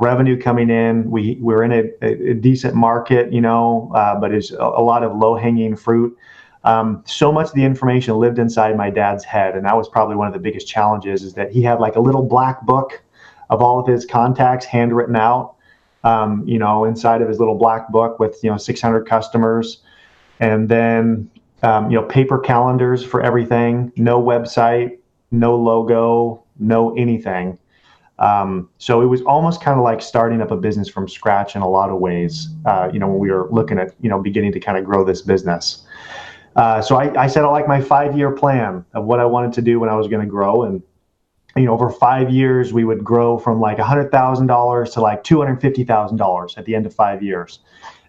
revenue 0.00 0.38
coming 0.40 0.70
in. 0.70 1.10
We 1.10 1.38
we're 1.40 1.62
in 1.62 1.72
a, 1.72 2.34
decent 2.34 2.74
market, 2.74 3.32
you 3.32 3.40
know, 3.40 3.90
uh, 3.94 4.18
but 4.20 4.32
it's 4.32 4.50
a, 4.50 4.56
lot 4.56 5.02
of 5.02 5.16
low 5.16 5.36
hanging 5.36 5.76
fruit. 5.76 6.16
Um, 6.64 7.02
so 7.06 7.32
much 7.32 7.48
of 7.48 7.54
the 7.54 7.64
information 7.64 8.18
lived 8.18 8.38
inside 8.38 8.76
my 8.76 8.90
dad's 8.90 9.24
head, 9.24 9.56
and 9.56 9.64
that 9.64 9.76
was 9.76 9.88
probably 9.88 10.16
one 10.16 10.26
of 10.26 10.34
the 10.34 10.38
biggest 10.38 10.68
challenges. 10.68 11.22
Is 11.22 11.34
that 11.34 11.50
he 11.50 11.62
had 11.62 11.80
like 11.80 11.96
a 11.96 12.00
little 12.00 12.22
black 12.22 12.62
book 12.62 13.02
of 13.48 13.62
all 13.62 13.80
of 13.80 13.86
his 13.86 14.04
contacts 14.04 14.66
handwritten 14.66 15.16
out, 15.16 15.56
um, 16.04 16.44
you 16.46 16.58
know, 16.58 16.84
inside 16.84 17.22
of 17.22 17.28
his 17.28 17.38
little 17.38 17.56
black 17.56 17.88
book 17.88 18.20
with 18.20 18.38
you 18.42 18.50
know 18.50 18.56
600 18.56 19.06
customers, 19.06 19.82
and 20.38 20.68
then 20.68 21.30
um, 21.62 21.90
you 21.90 21.98
know 21.98 22.06
paper 22.06 22.38
calendars 22.38 23.02
for 23.02 23.22
everything, 23.22 23.92
no 23.96 24.22
website, 24.22 24.98
no 25.30 25.56
logo, 25.56 26.42
no 26.58 26.94
anything. 26.96 27.58
Um, 28.20 28.68
so 28.78 29.00
it 29.00 29.06
was 29.06 29.22
almost 29.22 29.62
kind 29.62 29.78
of 29.78 29.84
like 29.84 30.02
starting 30.02 30.40
up 30.42 30.50
a 30.50 30.56
business 30.56 30.88
from 30.88 31.08
scratch 31.08 31.56
in 31.56 31.62
a 31.62 31.68
lot 31.68 31.90
of 31.90 31.98
ways. 31.98 32.48
Uh, 32.66 32.90
you 32.92 32.98
know, 32.98 33.08
when 33.08 33.18
we 33.18 33.30
were 33.30 33.48
looking 33.50 33.78
at 33.78 33.94
you 34.00 34.08
know 34.08 34.20
beginning 34.20 34.52
to 34.52 34.60
kind 34.60 34.78
of 34.78 34.84
grow 34.84 35.04
this 35.04 35.22
business. 35.22 35.86
Uh, 36.56 36.82
so 36.82 36.96
I, 36.96 37.22
I 37.22 37.26
set 37.28 37.44
out 37.44 37.52
like 37.52 37.68
my 37.68 37.80
five 37.80 38.16
year 38.16 38.32
plan 38.32 38.84
of 38.94 39.04
what 39.04 39.20
I 39.20 39.24
wanted 39.24 39.52
to 39.54 39.62
do 39.62 39.80
when 39.80 39.88
I 39.88 39.96
was 39.96 40.08
going 40.08 40.20
to 40.20 40.30
grow, 40.30 40.64
and 40.64 40.82
you 41.56 41.64
know, 41.64 41.72
over 41.72 41.90
five 41.90 42.30
years, 42.30 42.72
we 42.72 42.84
would 42.84 43.04
grow 43.04 43.38
from 43.38 43.60
like 43.60 43.78
$100,000 43.78 44.92
to 44.92 45.00
like 45.00 45.24
$250,000 45.24 46.58
at 46.58 46.64
the 46.64 46.74
end 46.74 46.86
of 46.86 46.94
five 46.94 47.22
years. 47.22 47.60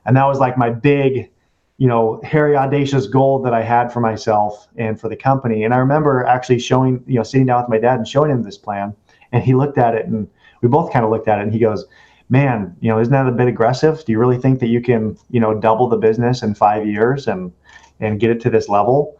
And 0.05 0.15
that 0.15 0.25
was 0.25 0.39
like 0.39 0.57
my 0.57 0.69
big, 0.69 1.29
you 1.77 1.87
know, 1.87 2.21
hairy, 2.23 2.55
audacious 2.55 3.07
goal 3.07 3.41
that 3.41 3.53
I 3.53 3.63
had 3.63 3.91
for 3.91 3.99
myself 3.99 4.67
and 4.77 4.99
for 4.99 5.09
the 5.09 5.15
company. 5.15 5.63
And 5.63 5.73
I 5.73 5.77
remember 5.77 6.23
actually 6.25 6.59
showing, 6.59 7.03
you 7.07 7.15
know, 7.15 7.23
sitting 7.23 7.47
down 7.47 7.61
with 7.61 7.69
my 7.69 7.79
dad 7.79 7.97
and 7.97 8.07
showing 8.07 8.31
him 8.31 8.43
this 8.43 8.57
plan. 8.57 8.95
And 9.31 9.43
he 9.43 9.53
looked 9.53 9.77
at 9.77 9.95
it 9.95 10.05
and 10.05 10.27
we 10.61 10.69
both 10.69 10.91
kind 10.91 11.05
of 11.05 11.11
looked 11.11 11.27
at 11.27 11.39
it 11.39 11.43
and 11.43 11.53
he 11.53 11.59
goes, 11.59 11.85
man, 12.29 12.75
you 12.79 12.89
know, 12.89 12.99
isn't 12.99 13.11
that 13.11 13.27
a 13.27 13.31
bit 13.31 13.47
aggressive? 13.47 14.03
Do 14.05 14.11
you 14.11 14.19
really 14.19 14.37
think 14.37 14.59
that 14.61 14.67
you 14.67 14.81
can, 14.81 15.17
you 15.29 15.39
know, 15.39 15.53
double 15.53 15.87
the 15.89 15.97
business 15.97 16.41
in 16.41 16.55
five 16.55 16.87
years 16.87 17.27
and, 17.27 17.51
and 17.99 18.19
get 18.19 18.29
it 18.29 18.39
to 18.41 18.49
this 18.49 18.69
level? 18.69 19.19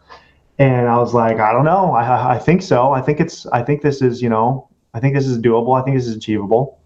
And 0.58 0.88
I 0.88 0.96
was 0.96 1.12
like, 1.12 1.38
I 1.38 1.52
don't 1.52 1.64
know. 1.64 1.92
I, 1.92 2.36
I 2.36 2.38
think 2.38 2.62
so. 2.62 2.92
I 2.92 3.02
think 3.02 3.20
it's, 3.20 3.46
I 3.46 3.62
think 3.62 3.82
this 3.82 4.00
is, 4.00 4.22
you 4.22 4.28
know, 4.28 4.68
I 4.94 5.00
think 5.00 5.14
this 5.14 5.26
is 5.26 5.38
doable. 5.38 5.78
I 5.78 5.84
think 5.84 5.96
this 5.96 6.06
is 6.06 6.16
achievable. 6.16 6.78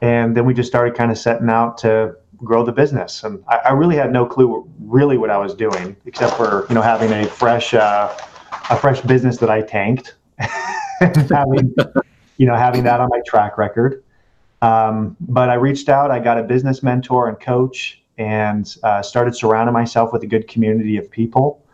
And 0.00 0.36
then 0.36 0.46
we 0.46 0.54
just 0.54 0.68
started 0.68 0.96
kind 0.96 1.10
of 1.10 1.18
setting 1.18 1.48
out 1.48 1.78
to 1.78 2.16
grow 2.38 2.64
the 2.64 2.72
business. 2.72 3.22
And 3.22 3.42
I, 3.48 3.56
I 3.56 3.72
really 3.72 3.96
had 3.96 4.10
no 4.10 4.26
clue 4.26 4.68
really 4.80 5.18
what 5.18 5.30
I 5.30 5.38
was 5.38 5.54
doing, 5.54 5.96
except 6.06 6.36
for, 6.36 6.66
you 6.68 6.74
know, 6.74 6.82
having 6.82 7.12
a 7.12 7.26
fresh, 7.26 7.74
uh, 7.74 8.16
a 8.70 8.76
fresh 8.76 9.00
business 9.02 9.36
that 9.38 9.50
I 9.50 9.62
tanked, 9.62 10.16
having, 10.98 11.74
you 12.42 12.48
know, 12.48 12.56
having 12.56 12.82
that 12.82 13.00
on 13.00 13.08
my 13.08 13.20
track 13.24 13.56
record. 13.56 14.02
Um, 14.62 15.16
but 15.20 15.48
I 15.48 15.54
reached 15.54 15.88
out, 15.88 16.10
I 16.10 16.18
got 16.18 16.38
a 16.38 16.42
business 16.42 16.82
mentor 16.82 17.28
and 17.28 17.38
coach 17.38 18.02
and 18.18 18.76
uh, 18.82 19.00
started 19.00 19.36
surrounding 19.36 19.72
myself 19.72 20.12
with 20.12 20.24
a 20.24 20.26
good 20.26 20.48
community 20.48 20.96
of 20.96 21.08
people 21.08 21.64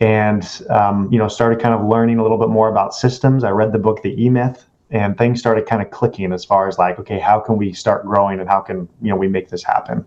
and 0.00 0.62
um, 0.68 1.10
you 1.10 1.18
know 1.18 1.26
started 1.26 1.58
kind 1.58 1.72
of 1.72 1.86
learning 1.88 2.18
a 2.18 2.22
little 2.22 2.36
bit 2.36 2.50
more 2.50 2.68
about 2.68 2.94
systems. 2.94 3.44
I 3.44 3.50
read 3.50 3.72
the 3.72 3.78
book 3.78 4.02
The 4.02 4.22
E 4.22 4.28
Myth, 4.28 4.66
and 4.90 5.16
things 5.16 5.40
started 5.40 5.64
kind 5.64 5.80
of 5.80 5.90
clicking 5.90 6.34
as 6.34 6.44
far 6.44 6.68
as 6.68 6.76
like, 6.76 6.98
okay, 6.98 7.18
how 7.18 7.40
can 7.40 7.56
we 7.56 7.72
start 7.72 8.04
growing, 8.04 8.40
and 8.40 8.48
how 8.48 8.60
can 8.60 8.86
you 9.00 9.08
know 9.08 9.16
we 9.16 9.28
make 9.28 9.48
this 9.48 9.64
happen? 9.64 10.04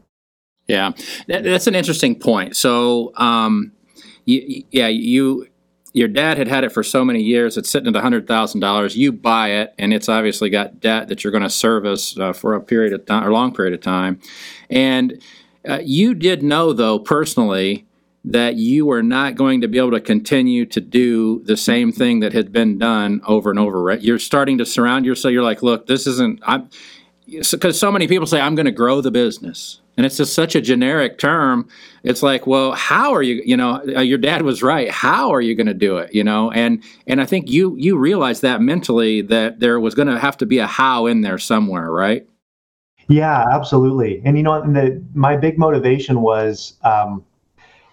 Yeah, 0.68 0.92
that's 1.28 1.66
an 1.66 1.74
interesting 1.74 2.20
point. 2.20 2.56
So, 2.56 3.14
um, 3.16 3.72
you, 4.26 4.64
yeah, 4.70 4.90
you 4.90 5.48
your 5.98 6.08
dad 6.08 6.38
had 6.38 6.48
had 6.48 6.64
it 6.64 6.72
for 6.72 6.84
so 6.84 7.04
many 7.04 7.22
years. 7.22 7.58
It's 7.58 7.70
sitting 7.70 7.94
at 7.94 8.02
hundred 8.02 8.28
thousand 8.28 8.62
dollars. 8.62 8.96
You 8.96 9.12
buy 9.12 9.50
it, 9.50 9.74
and 9.80 9.94
it's 9.94 10.08
obviously 10.08 10.50
got 10.50 10.80
debt 10.80 11.08
that 11.08 11.24
you're 11.24 11.32
going 11.32 11.44
to 11.44 11.50
service 11.50 12.18
uh, 12.18 12.34
for 12.34 12.54
a 12.54 12.62
period 12.62 12.94
of 12.94 13.06
time 13.06 13.26
or 13.26 13.32
long 13.32 13.54
period 13.54 13.74
of 13.74 13.82
time. 13.82 14.20
And 14.70 15.22
uh, 15.68 15.80
you 15.84 16.14
did 16.14 16.44
know, 16.44 16.72
though, 16.72 17.00
personally, 17.00 17.88
that 18.24 18.56
you 18.56 18.86
were 18.86 19.02
not 19.02 19.36
going 19.36 19.62
to 19.62 19.68
be 19.68 19.80
able 19.80 19.92
to 19.92 20.00
continue 20.00 20.66
to 20.68 20.80
do 20.80 21.42
the 21.46 21.58
same 21.58 21.92
thing 21.92 22.20
that 22.20 22.34
had 22.34 22.52
been 22.52 22.78
done 22.78 23.22
over 23.26 23.50
and 23.50 23.58
over. 23.58 23.82
Right? 23.82 24.02
You're 24.02 24.20
starting 24.20 24.60
to 24.60 24.66
surround 24.66 25.06
yourself. 25.06 25.32
You're 25.32 25.44
like, 25.44 25.64
look, 25.64 25.88
this 25.88 26.06
isn't. 26.06 26.42
I'm 26.44 26.70
because 27.26 27.80
so 27.80 27.92
many 27.92 28.08
people 28.08 28.28
say 28.28 28.40
I'm 28.40 28.56
going 28.56 28.68
to 28.68 28.72
grow 28.72 29.02
the 29.02 29.12
business, 29.12 29.82
and 29.98 30.06
it's 30.06 30.18
just 30.18 30.34
such 30.34 30.56
a 30.56 30.62
generic 30.62 31.18
term. 31.18 31.68
It's 32.04 32.24
like, 32.24 32.46
well, 32.48 32.74
how 32.74 33.14
are 33.14 33.24
you? 33.24 33.42
You 33.44 33.58
know, 33.58 33.82
uh, 33.96 34.02
your 34.02 34.20
dad 34.20 34.44
was 34.44 34.64
right. 34.64 34.90
How 34.90 35.32
are 35.32 35.42
you 35.42 35.56
going 35.56 35.68
to 35.68 35.74
do 35.74 35.98
it? 35.98 36.14
You 36.14 36.24
know, 36.24 36.52
and 36.52 36.84
and 37.08 37.20
I 37.20 37.26
think 37.26 37.50
you 37.50 37.76
you 37.78 37.98
realized 37.98 38.44
that 38.44 38.62
mentally 38.62 39.22
that 39.24 39.60
there 39.60 39.80
was 39.80 39.96
going 39.96 40.08
to 40.08 40.20
have 40.20 40.38
to 40.38 40.46
be 40.46 40.60
a 40.60 40.68
how 40.68 41.08
in 41.08 41.22
there 41.22 41.38
somewhere, 41.38 41.92
right? 41.92 42.28
Yeah, 43.10 43.46
absolutely. 43.52 44.22
And 44.24 44.38
you 44.38 44.44
know, 44.44 44.62
the, 44.62 45.04
my 45.14 45.36
big 45.36 45.58
motivation 45.58 46.22
was 46.22 46.76
um, 46.84 47.26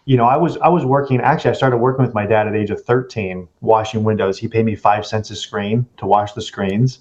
you 0.06 0.18
know, 0.18 0.24
I 0.24 0.36
was 0.36 0.58
I 0.58 0.68
was 0.68 0.84
working. 0.84 1.20
Actually, 1.20 1.52
I 1.52 1.54
started 1.54 1.78
working 1.78 2.04
with 2.04 2.14
my 2.14 2.26
dad 2.26 2.46
at 2.46 2.54
age 2.54 2.70
of 2.70 2.82
13, 2.84 3.48
washing 3.62 4.04
windows. 4.04 4.38
He 4.38 4.48
paid 4.48 4.66
me 4.66 4.74
five 4.74 5.06
cents 5.06 5.30
a 5.30 5.36
screen 5.36 5.86
to 5.96 6.06
wash 6.06 6.32
the 6.32 6.42
screens, 6.42 6.98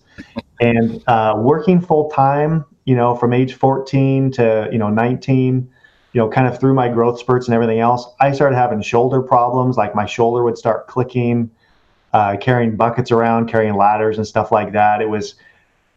and 0.61 1.03
uh, 1.07 1.35
working 1.37 1.81
full 1.81 2.09
time. 2.09 2.63
You 2.85 2.95
know, 2.95 3.15
from 3.15 3.33
age 3.33 3.53
14 3.53 4.31
to 4.33 4.69
you 4.71 4.77
know 4.77 4.89
19. 4.89 5.69
You 6.13 6.21
know, 6.21 6.29
kind 6.29 6.47
of 6.47 6.59
through 6.59 6.75
my 6.75 6.89
growth 6.89 7.17
spurts 7.17 7.47
and 7.47 7.55
everything 7.55 7.79
else, 7.79 8.05
I 8.19 8.33
started 8.33 8.55
having 8.55 8.83
shoulder 8.83 9.19
problems. 9.19 9.77
Like 9.77 9.95
my 9.95 10.05
shoulder 10.05 10.43
would 10.43 10.59
start 10.59 10.85
clicking, 10.85 11.49
uh, 12.13 12.37
carrying 12.39 12.75
buckets 12.75 13.11
around, 13.11 13.49
carrying 13.49 13.75
ladders 13.75 14.17
and 14.17 14.27
stuff 14.27 14.51
like 14.51 14.73
that. 14.73 15.01
It 15.01 15.09
was 15.09 15.33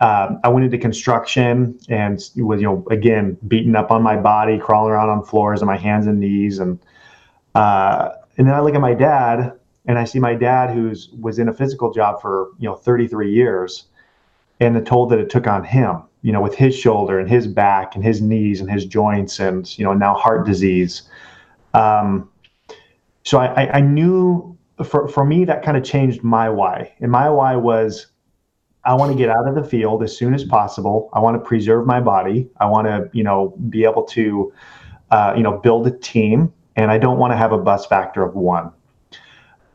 um, 0.00 0.40
I 0.44 0.48
went 0.48 0.64
into 0.64 0.78
construction 0.78 1.78
and 1.88 2.22
was, 2.36 2.60
you 2.60 2.66
know, 2.66 2.84
again, 2.90 3.38
beaten 3.48 3.74
up 3.74 3.90
on 3.90 4.02
my 4.02 4.16
body, 4.16 4.58
crawling 4.58 4.92
around 4.92 5.08
on 5.08 5.24
floors 5.24 5.62
on 5.62 5.66
my 5.66 5.78
hands 5.78 6.06
and 6.06 6.20
knees. 6.20 6.58
And 6.58 6.78
uh, 7.54 8.10
and 8.36 8.46
then 8.46 8.54
I 8.54 8.60
look 8.60 8.74
at 8.74 8.80
my 8.80 8.92
dad 8.92 9.52
and 9.86 9.98
I 9.98 10.04
see 10.04 10.18
my 10.18 10.34
dad 10.34 10.70
who's 10.70 11.08
was 11.18 11.38
in 11.38 11.48
a 11.48 11.54
physical 11.54 11.92
job 11.92 12.20
for 12.20 12.50
you 12.58 12.68
know 12.68 12.74
33 12.74 13.32
years, 13.32 13.84
and 14.60 14.76
the 14.76 14.82
toll 14.82 15.06
that 15.06 15.18
it 15.18 15.30
took 15.30 15.46
on 15.46 15.64
him, 15.64 16.02
you 16.26 16.32
know, 16.32 16.40
with 16.40 16.56
his 16.56 16.76
shoulder 16.76 17.20
and 17.20 17.30
his 17.30 17.46
back 17.46 17.94
and 17.94 18.02
his 18.02 18.20
knees 18.20 18.60
and 18.60 18.68
his 18.68 18.84
joints 18.84 19.38
and 19.38 19.78
you 19.78 19.84
know 19.84 19.92
now 19.92 20.12
heart 20.12 20.44
disease. 20.44 21.02
Um, 21.72 22.28
so 23.22 23.38
I, 23.38 23.70
I 23.74 23.80
knew 23.80 24.58
for 24.84 25.06
for 25.06 25.24
me 25.24 25.44
that 25.44 25.62
kind 25.62 25.76
of 25.76 25.84
changed 25.84 26.24
my 26.24 26.48
why, 26.48 26.92
and 26.98 27.12
my 27.12 27.30
why 27.30 27.54
was 27.54 28.08
I 28.84 28.94
want 28.94 29.12
to 29.12 29.16
get 29.16 29.30
out 29.30 29.46
of 29.46 29.54
the 29.54 29.62
field 29.62 30.02
as 30.02 30.16
soon 30.18 30.34
as 30.34 30.42
possible. 30.42 31.10
I 31.12 31.20
want 31.20 31.40
to 31.40 31.48
preserve 31.48 31.86
my 31.86 32.00
body. 32.00 32.50
I 32.58 32.66
want 32.66 32.88
to 32.88 33.08
you 33.12 33.22
know 33.22 33.54
be 33.70 33.84
able 33.84 34.02
to 34.06 34.52
uh, 35.12 35.32
you 35.36 35.44
know 35.44 35.58
build 35.58 35.86
a 35.86 35.92
team 35.92 36.52
and 36.74 36.90
I 36.90 36.98
don't 36.98 37.18
want 37.18 37.34
to 37.34 37.36
have 37.36 37.52
a 37.52 37.58
bus 37.58 37.86
factor 37.86 38.24
of 38.24 38.34
one. 38.34 38.72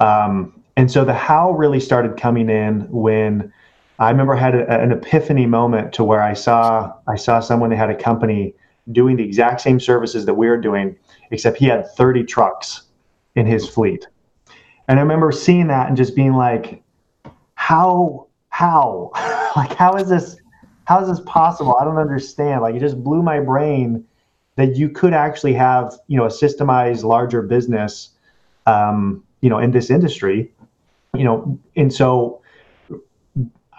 Um, 0.02 0.62
and 0.76 0.92
so 0.92 1.06
the 1.06 1.14
how 1.14 1.52
really 1.52 1.80
started 1.80 2.18
coming 2.18 2.50
in 2.50 2.90
when 2.90 3.54
I 4.02 4.10
remember 4.10 4.36
I 4.36 4.40
had 4.40 4.56
a, 4.56 4.82
an 4.82 4.92
epiphany 4.92 5.46
moment 5.46 5.94
to 5.94 6.04
where 6.04 6.24
I 6.24 6.34
saw 6.34 6.94
I 7.08 7.16
saw 7.16 7.40
someone 7.40 7.70
that 7.70 7.76
had 7.76 7.92
a 7.92 7.96
company 7.96 8.56
doing 8.92 9.16
the 9.16 9.24
exact 9.24 9.62
same 9.62 9.80
services 9.80 10.26
that 10.26 10.34
we 10.34 10.48
are 10.48 10.58
doing, 10.58 10.96
except 11.30 11.58
he 11.58 11.68
had 11.68 11.88
30 11.92 12.24
trucks 12.24 12.84
in 13.36 13.46
his 13.46 13.70
fleet. 13.70 14.08
And 14.88 15.00
I 15.00 15.04
remember 15.04 15.32
seeing 15.32 15.68
that 15.68 15.88
and 15.88 15.96
just 15.96 16.16
being 16.16 16.34
like, 16.34 16.82
how, 17.54 18.28
how, 18.50 19.12
like, 19.56 19.74
how 19.76 19.94
is 19.94 20.10
this, 20.10 20.38
how 20.86 21.00
is 21.02 21.08
this 21.08 21.24
possible? 21.28 21.78
I 21.80 21.86
don't 21.86 22.00
understand. 22.00 22.62
Like, 22.62 22.74
it 22.74 22.80
just 22.80 23.04
blew 23.04 23.22
my 23.22 23.40
brain 23.40 24.04
that 24.56 24.76
you 24.76 24.90
could 24.90 25.14
actually 25.14 25.54
have 25.54 25.94
you 26.08 26.18
know 26.18 26.26
a 26.26 26.30
systemized 26.30 27.04
larger 27.04 27.42
business 27.42 28.10
um, 28.66 29.24
you 29.42 29.50
know 29.50 29.60
in 29.60 29.72
this 29.72 29.90
industry 29.90 30.52
you 31.16 31.24
know 31.24 31.58
and 31.76 31.94
so 31.94 32.41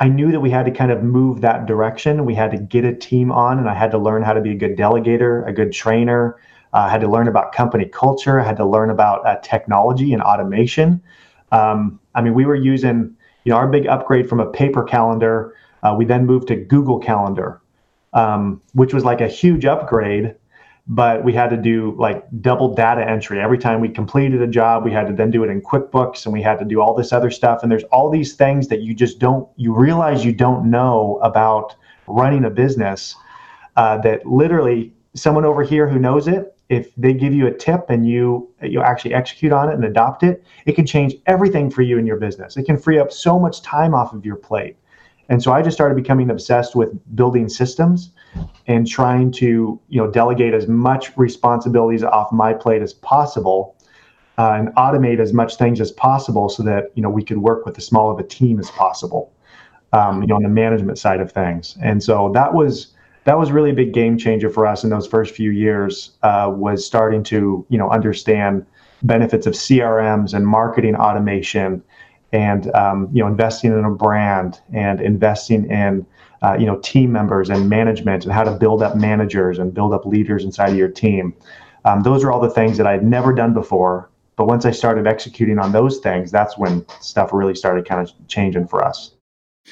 i 0.02 0.08
knew 0.08 0.32
that 0.32 0.40
we 0.40 0.50
had 0.50 0.64
to 0.66 0.72
kind 0.72 0.90
of 0.90 1.02
move 1.02 1.40
that 1.40 1.66
direction. 1.66 2.26
We 2.26 2.34
had 2.34 2.50
to 2.50 2.58
get 2.58 2.84
a 2.84 2.94
team 2.94 3.30
on 3.30 3.58
and 3.58 3.68
i 3.68 3.74
had 3.74 3.90
to 3.92 3.98
learn 3.98 4.22
how 4.22 4.32
to 4.32 4.40
be 4.40 4.50
a 4.50 4.54
good 4.54 4.76
delegator 4.76 5.46
a 5.48 5.52
good 5.52 5.72
trainer. 5.72 6.36
Uh, 6.74 6.86
i 6.86 6.90
had 6.90 7.00
to 7.00 7.08
learn 7.08 7.28
about 7.28 7.52
company 7.52 7.86
culture. 7.86 8.40
I 8.40 8.44
had 8.44 8.56
to 8.56 8.66
learn 8.66 8.90
about 8.90 9.24
uh, 9.26 9.36
technology 9.42 10.12
and 10.12 10.22
automation. 10.22 11.00
Um, 11.52 12.00
i 12.14 12.20
mean 12.20 12.34
we 12.34 12.44
were 12.44 12.56
using 12.72 13.16
you 13.44 13.50
know 13.50 13.56
our 13.56 13.68
big 13.68 13.86
upgrade 13.86 14.28
from 14.28 14.40
a 14.40 14.46
paper 14.50 14.82
calendar 14.82 15.54
uh, 15.84 15.94
we 15.96 16.04
then 16.04 16.26
moved 16.26 16.48
to 16.48 16.56
google 16.56 16.98
calendar 16.98 17.60
um, 18.12 18.60
which 18.74 18.92
was 18.92 19.04
like 19.04 19.20
a 19.20 19.28
huge 19.28 19.64
upgrade 19.64 20.34
but 20.88 21.22
we 21.22 21.32
had 21.32 21.48
to 21.50 21.56
do 21.56 21.94
like 21.98 22.24
double 22.40 22.74
data 22.74 23.08
entry. 23.08 23.40
Every 23.40 23.58
time 23.58 23.80
we 23.80 23.88
completed 23.88 24.42
a 24.42 24.46
job 24.46 24.84
we 24.84 24.90
had 24.90 25.06
to 25.06 25.12
then 25.12 25.30
do 25.30 25.44
it 25.44 25.50
in 25.50 25.60
quickbooks 25.60 26.24
and 26.24 26.32
we 26.32 26.42
had 26.42 26.58
to 26.58 26.64
do 26.64 26.80
all 26.80 26.94
this 26.94 27.12
other 27.12 27.30
stuff. 27.30 27.62
And 27.62 27.70
there's 27.70 27.84
all 27.84 28.10
these 28.10 28.34
things 28.34 28.68
that 28.68 28.80
you 28.80 28.94
just 28.94 29.18
don't 29.18 29.48
you 29.56 29.74
realize 29.74 30.24
you 30.24 30.32
don't 30.32 30.68
know 30.68 31.20
about 31.22 31.76
running 32.06 32.44
a 32.44 32.50
business 32.50 33.14
uh, 33.76 33.98
that 33.98 34.26
literally 34.26 34.92
someone 35.14 35.44
over 35.44 35.62
here 35.62 35.88
who 35.88 35.98
knows 35.98 36.26
it 36.26 36.56
if 36.68 36.94
they 36.96 37.12
give 37.12 37.32
you 37.32 37.46
a 37.46 37.52
tip 37.52 37.88
and 37.88 38.08
you 38.08 38.50
you 38.62 38.82
actually 38.82 39.14
execute 39.14 39.52
on 39.52 39.68
it 39.68 39.74
and 39.74 39.84
adopt 39.84 40.22
it 40.22 40.42
it 40.66 40.72
can 40.72 40.86
change 40.86 41.14
everything 41.26 41.70
for 41.70 41.82
you 41.82 41.96
in 41.96 42.06
your 42.06 42.16
business. 42.16 42.56
It 42.56 42.64
can 42.64 42.76
free 42.76 42.98
up 42.98 43.12
so 43.12 43.38
much 43.38 43.62
time 43.62 43.94
off 43.94 44.12
of 44.12 44.26
your 44.26 44.36
plate 44.36 44.76
and 45.28 45.42
so 45.42 45.52
i 45.52 45.62
just 45.62 45.76
started 45.76 45.94
becoming 45.94 46.30
obsessed 46.30 46.74
with 46.74 46.90
building 47.14 47.48
systems 47.48 48.10
and 48.66 48.86
trying 48.86 49.30
to 49.30 49.80
you 49.88 50.00
know 50.00 50.10
delegate 50.10 50.54
as 50.54 50.66
much 50.68 51.16
responsibilities 51.16 52.02
off 52.02 52.32
my 52.32 52.52
plate 52.52 52.82
as 52.82 52.94
possible 52.94 53.76
uh, 54.38 54.52
and 54.52 54.68
automate 54.76 55.20
as 55.20 55.32
much 55.32 55.56
things 55.56 55.80
as 55.80 55.92
possible 55.92 56.48
so 56.48 56.62
that 56.62 56.90
you 56.94 57.02
know 57.02 57.10
we 57.10 57.22
could 57.22 57.38
work 57.38 57.66
with 57.66 57.76
as 57.76 57.86
small 57.86 58.10
of 58.10 58.18
a 58.18 58.22
team 58.22 58.58
as 58.58 58.70
possible 58.70 59.32
um, 59.92 60.22
you 60.22 60.26
know 60.26 60.36
on 60.36 60.42
the 60.42 60.48
management 60.48 60.98
side 60.98 61.20
of 61.20 61.30
things. 61.32 61.76
And 61.82 62.02
so 62.02 62.30
that 62.34 62.54
was 62.54 62.88
that 63.24 63.38
was 63.38 63.52
really 63.52 63.70
a 63.70 63.74
big 63.74 63.92
game 63.92 64.18
changer 64.18 64.50
for 64.50 64.66
us 64.66 64.82
in 64.82 64.90
those 64.90 65.06
first 65.06 65.34
few 65.34 65.50
years 65.50 66.12
uh, 66.22 66.52
was 66.54 66.84
starting 66.84 67.22
to 67.24 67.64
you 67.68 67.78
know 67.78 67.90
understand 67.90 68.66
benefits 69.04 69.48
of 69.48 69.54
crms 69.54 70.32
and 70.32 70.46
marketing 70.46 70.94
automation 70.94 71.82
and 72.32 72.74
um, 72.74 73.08
you 73.12 73.22
know 73.22 73.28
investing 73.28 73.72
in 73.72 73.84
a 73.84 73.90
brand 73.90 74.60
and 74.72 75.00
investing 75.00 75.70
in 75.70 76.06
uh, 76.42 76.56
you 76.58 76.66
know 76.66 76.78
team 76.78 77.12
members 77.12 77.50
and 77.50 77.68
management 77.68 78.24
and 78.24 78.32
how 78.32 78.42
to 78.42 78.52
build 78.52 78.82
up 78.82 78.96
managers 78.96 79.58
and 79.58 79.74
build 79.74 79.92
up 79.92 80.04
leaders 80.06 80.44
inside 80.44 80.70
of 80.70 80.76
your 80.76 80.88
team. 80.88 81.34
Um, 81.84 82.02
those 82.02 82.24
are 82.24 82.32
all 82.32 82.40
the 82.40 82.50
things 82.50 82.76
that 82.78 82.86
I'd 82.86 83.04
never 83.04 83.32
done 83.32 83.54
before. 83.54 84.08
But 84.36 84.46
once 84.46 84.64
I 84.64 84.70
started 84.70 85.06
executing 85.06 85.58
on 85.58 85.72
those 85.72 85.98
things, 85.98 86.30
that's 86.30 86.56
when 86.56 86.86
stuff 87.00 87.32
really 87.32 87.54
started 87.54 87.86
kind 87.86 88.00
of 88.00 88.12
changing 88.28 88.66
for 88.66 88.82
us. 88.82 89.12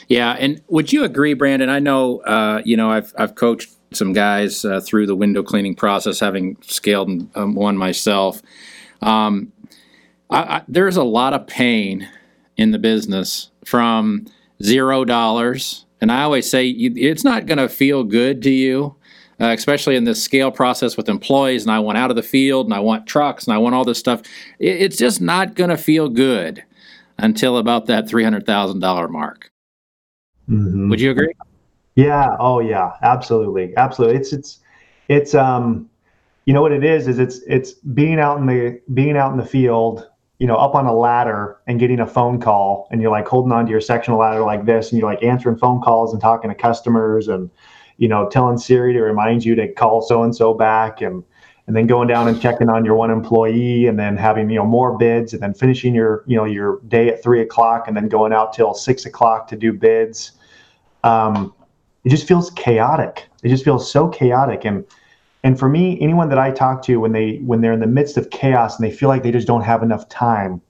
Yeah, 0.06 0.36
and 0.38 0.62
would 0.68 0.92
you 0.92 1.02
agree, 1.02 1.34
Brandon? 1.34 1.70
I 1.70 1.78
know 1.78 2.20
uh, 2.20 2.62
you 2.64 2.76
know 2.76 2.90
I've 2.90 3.12
I've 3.16 3.34
coached 3.34 3.70
some 3.92 4.12
guys 4.12 4.64
uh, 4.64 4.80
through 4.80 5.06
the 5.06 5.16
window 5.16 5.42
cleaning 5.42 5.74
process, 5.74 6.20
having 6.20 6.56
scaled 6.60 7.10
um, 7.36 7.54
one 7.54 7.76
myself. 7.76 8.42
Um, 9.02 9.52
I, 10.28 10.38
I, 10.38 10.62
there's 10.68 10.96
a 10.96 11.02
lot 11.02 11.32
of 11.32 11.46
pain 11.46 12.08
in 12.60 12.70
the 12.70 12.78
business 12.78 13.50
from 13.64 14.26
zero 14.62 15.04
dollars 15.04 15.86
and 16.00 16.10
I 16.10 16.22
always 16.22 16.48
say 16.48 16.68
it's 16.68 17.24
not 17.24 17.46
going 17.46 17.58
to 17.58 17.68
feel 17.68 18.04
good 18.04 18.42
to 18.42 18.50
you, 18.50 18.96
uh, 19.38 19.48
especially 19.48 19.96
in 19.96 20.04
this 20.04 20.22
scale 20.22 20.50
process 20.50 20.96
with 20.96 21.08
employees. 21.08 21.62
And 21.62 21.70
I 21.70 21.78
want 21.78 21.98
out 21.98 22.10
of 22.10 22.16
the 22.16 22.22
field 22.22 22.66
and 22.66 22.74
I 22.74 22.80
want 22.80 23.06
trucks 23.06 23.46
and 23.46 23.54
I 23.54 23.58
want 23.58 23.74
all 23.74 23.84
this 23.84 23.98
stuff. 23.98 24.22
It's 24.58 24.96
just 24.96 25.20
not 25.20 25.54
going 25.54 25.70
to 25.70 25.76
feel 25.76 26.08
good 26.08 26.64
until 27.18 27.58
about 27.58 27.86
that 27.86 28.06
$300,000 28.06 29.10
mark. 29.10 29.50
Mm-hmm. 30.48 30.88
Would 30.88 31.00
you 31.00 31.10
agree? 31.10 31.34
Yeah. 31.96 32.34
Oh, 32.38 32.60
yeah. 32.60 32.92
Absolutely. 33.02 33.76
Absolutely. 33.76 34.16
It's, 34.16 34.32
it's, 34.32 34.60
it's, 35.08 35.34
um, 35.34 35.88
you 36.46 36.54
know 36.54 36.62
what 36.62 36.72
it 36.72 36.82
is, 36.82 37.06
is 37.06 37.18
it's, 37.18 37.40
it's 37.46 37.72
being 37.72 38.18
out 38.18 38.38
in 38.38 38.46
the, 38.46 38.80
being 38.94 39.18
out 39.18 39.32
in 39.32 39.36
the 39.36 39.44
field 39.44 40.08
you 40.40 40.46
know, 40.46 40.56
up 40.56 40.74
on 40.74 40.86
a 40.86 40.92
ladder 40.92 41.58
and 41.66 41.78
getting 41.78 42.00
a 42.00 42.06
phone 42.06 42.40
call 42.40 42.88
and 42.90 43.02
you're 43.02 43.10
like 43.10 43.28
holding 43.28 43.52
on 43.52 43.66
to 43.66 43.70
your 43.70 43.80
sectional 43.80 44.18
ladder 44.18 44.40
like 44.40 44.64
this 44.64 44.90
and 44.90 44.98
you're 44.98 45.08
like 45.08 45.22
answering 45.22 45.56
phone 45.56 45.82
calls 45.82 46.14
and 46.14 46.20
talking 46.20 46.48
to 46.48 46.56
customers 46.56 47.28
and, 47.28 47.50
you 47.98 48.08
know, 48.08 48.26
telling 48.30 48.56
Siri 48.56 48.94
to 48.94 49.00
remind 49.02 49.44
you 49.44 49.54
to 49.54 49.70
call 49.74 50.00
so 50.00 50.22
and 50.22 50.34
so 50.34 50.54
back 50.54 51.02
and 51.02 51.22
and 51.66 51.76
then 51.76 51.86
going 51.86 52.08
down 52.08 52.26
and 52.26 52.40
checking 52.40 52.70
on 52.70 52.84
your 52.84 52.94
one 52.94 53.10
employee 53.10 53.86
and 53.86 53.98
then 53.98 54.16
having, 54.16 54.48
you 54.48 54.56
know, 54.56 54.64
more 54.64 54.96
bids 54.96 55.34
and 55.34 55.42
then 55.42 55.52
finishing 55.52 55.94
your, 55.94 56.24
you 56.26 56.36
know, 56.36 56.44
your 56.44 56.80
day 56.88 57.08
at 57.08 57.22
three 57.22 57.42
o'clock 57.42 57.86
and 57.86 57.96
then 57.96 58.08
going 58.08 58.32
out 58.32 58.52
till 58.52 58.72
six 58.72 59.04
o'clock 59.04 59.46
to 59.46 59.56
do 59.56 59.72
bids. 59.72 60.32
Um, 61.04 61.54
it 62.02 62.08
just 62.08 62.26
feels 62.26 62.50
chaotic. 62.52 63.28
It 63.44 63.50
just 63.50 63.62
feels 63.62 63.92
so 63.92 64.08
chaotic. 64.08 64.64
And 64.64 64.84
and 65.42 65.58
for 65.58 65.68
me, 65.68 65.98
anyone 66.00 66.28
that 66.28 66.38
I 66.38 66.50
talk 66.50 66.82
to 66.82 66.98
when 66.98 67.12
they 67.12 67.36
when 67.38 67.60
they're 67.60 67.72
in 67.72 67.80
the 67.80 67.86
midst 67.86 68.16
of 68.16 68.30
chaos 68.30 68.78
and 68.78 68.86
they 68.86 68.94
feel 68.94 69.08
like 69.08 69.22
they 69.22 69.32
just 69.32 69.46
don't 69.46 69.62
have 69.62 69.82
enough 69.82 70.08
time, 70.08 70.60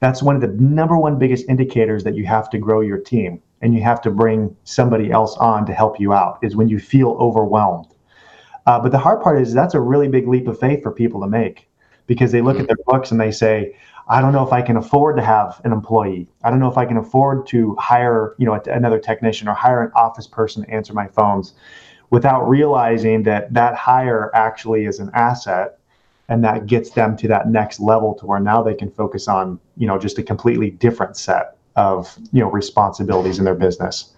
that's 0.00 0.22
one 0.22 0.34
of 0.34 0.42
the 0.42 0.48
number 0.48 0.96
one 0.96 1.18
biggest 1.18 1.48
indicators 1.48 2.04
that 2.04 2.14
you 2.14 2.26
have 2.26 2.50
to 2.50 2.58
grow 2.58 2.80
your 2.80 2.98
team 2.98 3.40
and 3.62 3.74
you 3.74 3.82
have 3.82 4.00
to 4.02 4.10
bring 4.10 4.54
somebody 4.64 5.10
else 5.10 5.36
on 5.38 5.64
to 5.66 5.72
help 5.72 5.98
you 5.98 6.12
out 6.12 6.38
is 6.42 6.56
when 6.56 6.68
you 6.68 6.78
feel 6.78 7.10
overwhelmed. 7.12 7.94
Uh, 8.66 8.78
but 8.78 8.92
the 8.92 8.98
hard 8.98 9.22
part 9.22 9.40
is 9.40 9.54
that's 9.54 9.74
a 9.74 9.80
really 9.80 10.08
big 10.08 10.28
leap 10.28 10.48
of 10.48 10.58
faith 10.58 10.82
for 10.82 10.92
people 10.92 11.20
to 11.20 11.26
make 11.26 11.68
because 12.06 12.32
they 12.32 12.42
look 12.42 12.54
mm-hmm. 12.54 12.62
at 12.62 12.68
their 12.68 12.84
books 12.86 13.10
and 13.10 13.20
they 13.20 13.30
say, 13.30 13.74
I 14.08 14.20
don't 14.20 14.32
know 14.32 14.44
if 14.44 14.52
I 14.52 14.60
can 14.60 14.76
afford 14.76 15.16
to 15.16 15.22
have 15.22 15.60
an 15.64 15.72
employee. 15.72 16.28
I 16.42 16.50
don't 16.50 16.58
know 16.58 16.70
if 16.70 16.76
I 16.76 16.84
can 16.84 16.96
afford 16.96 17.46
to 17.48 17.76
hire, 17.76 18.34
you 18.38 18.46
know, 18.46 18.60
another 18.66 18.98
technician 18.98 19.48
or 19.48 19.54
hire 19.54 19.82
an 19.82 19.92
office 19.94 20.26
person 20.26 20.64
to 20.64 20.70
answer 20.70 20.92
my 20.92 21.06
phones 21.06 21.54
without 22.10 22.48
realizing 22.48 23.22
that 23.22 23.52
that 23.54 23.74
hire 23.74 24.30
actually 24.34 24.84
is 24.84 24.98
an 24.98 25.10
asset 25.14 25.78
and 26.28 26.44
that 26.44 26.66
gets 26.66 26.90
them 26.90 27.16
to 27.16 27.28
that 27.28 27.48
next 27.48 27.80
level 27.80 28.14
to 28.14 28.26
where 28.26 28.40
now 28.40 28.62
they 28.62 28.74
can 28.74 28.90
focus 28.90 29.28
on 29.28 29.58
you 29.76 29.86
know 29.86 29.98
just 29.98 30.18
a 30.18 30.22
completely 30.22 30.70
different 30.70 31.16
set 31.16 31.56
of 31.76 32.16
you 32.32 32.40
know 32.40 32.50
responsibilities 32.50 33.38
in 33.38 33.44
their 33.44 33.54
business. 33.54 34.14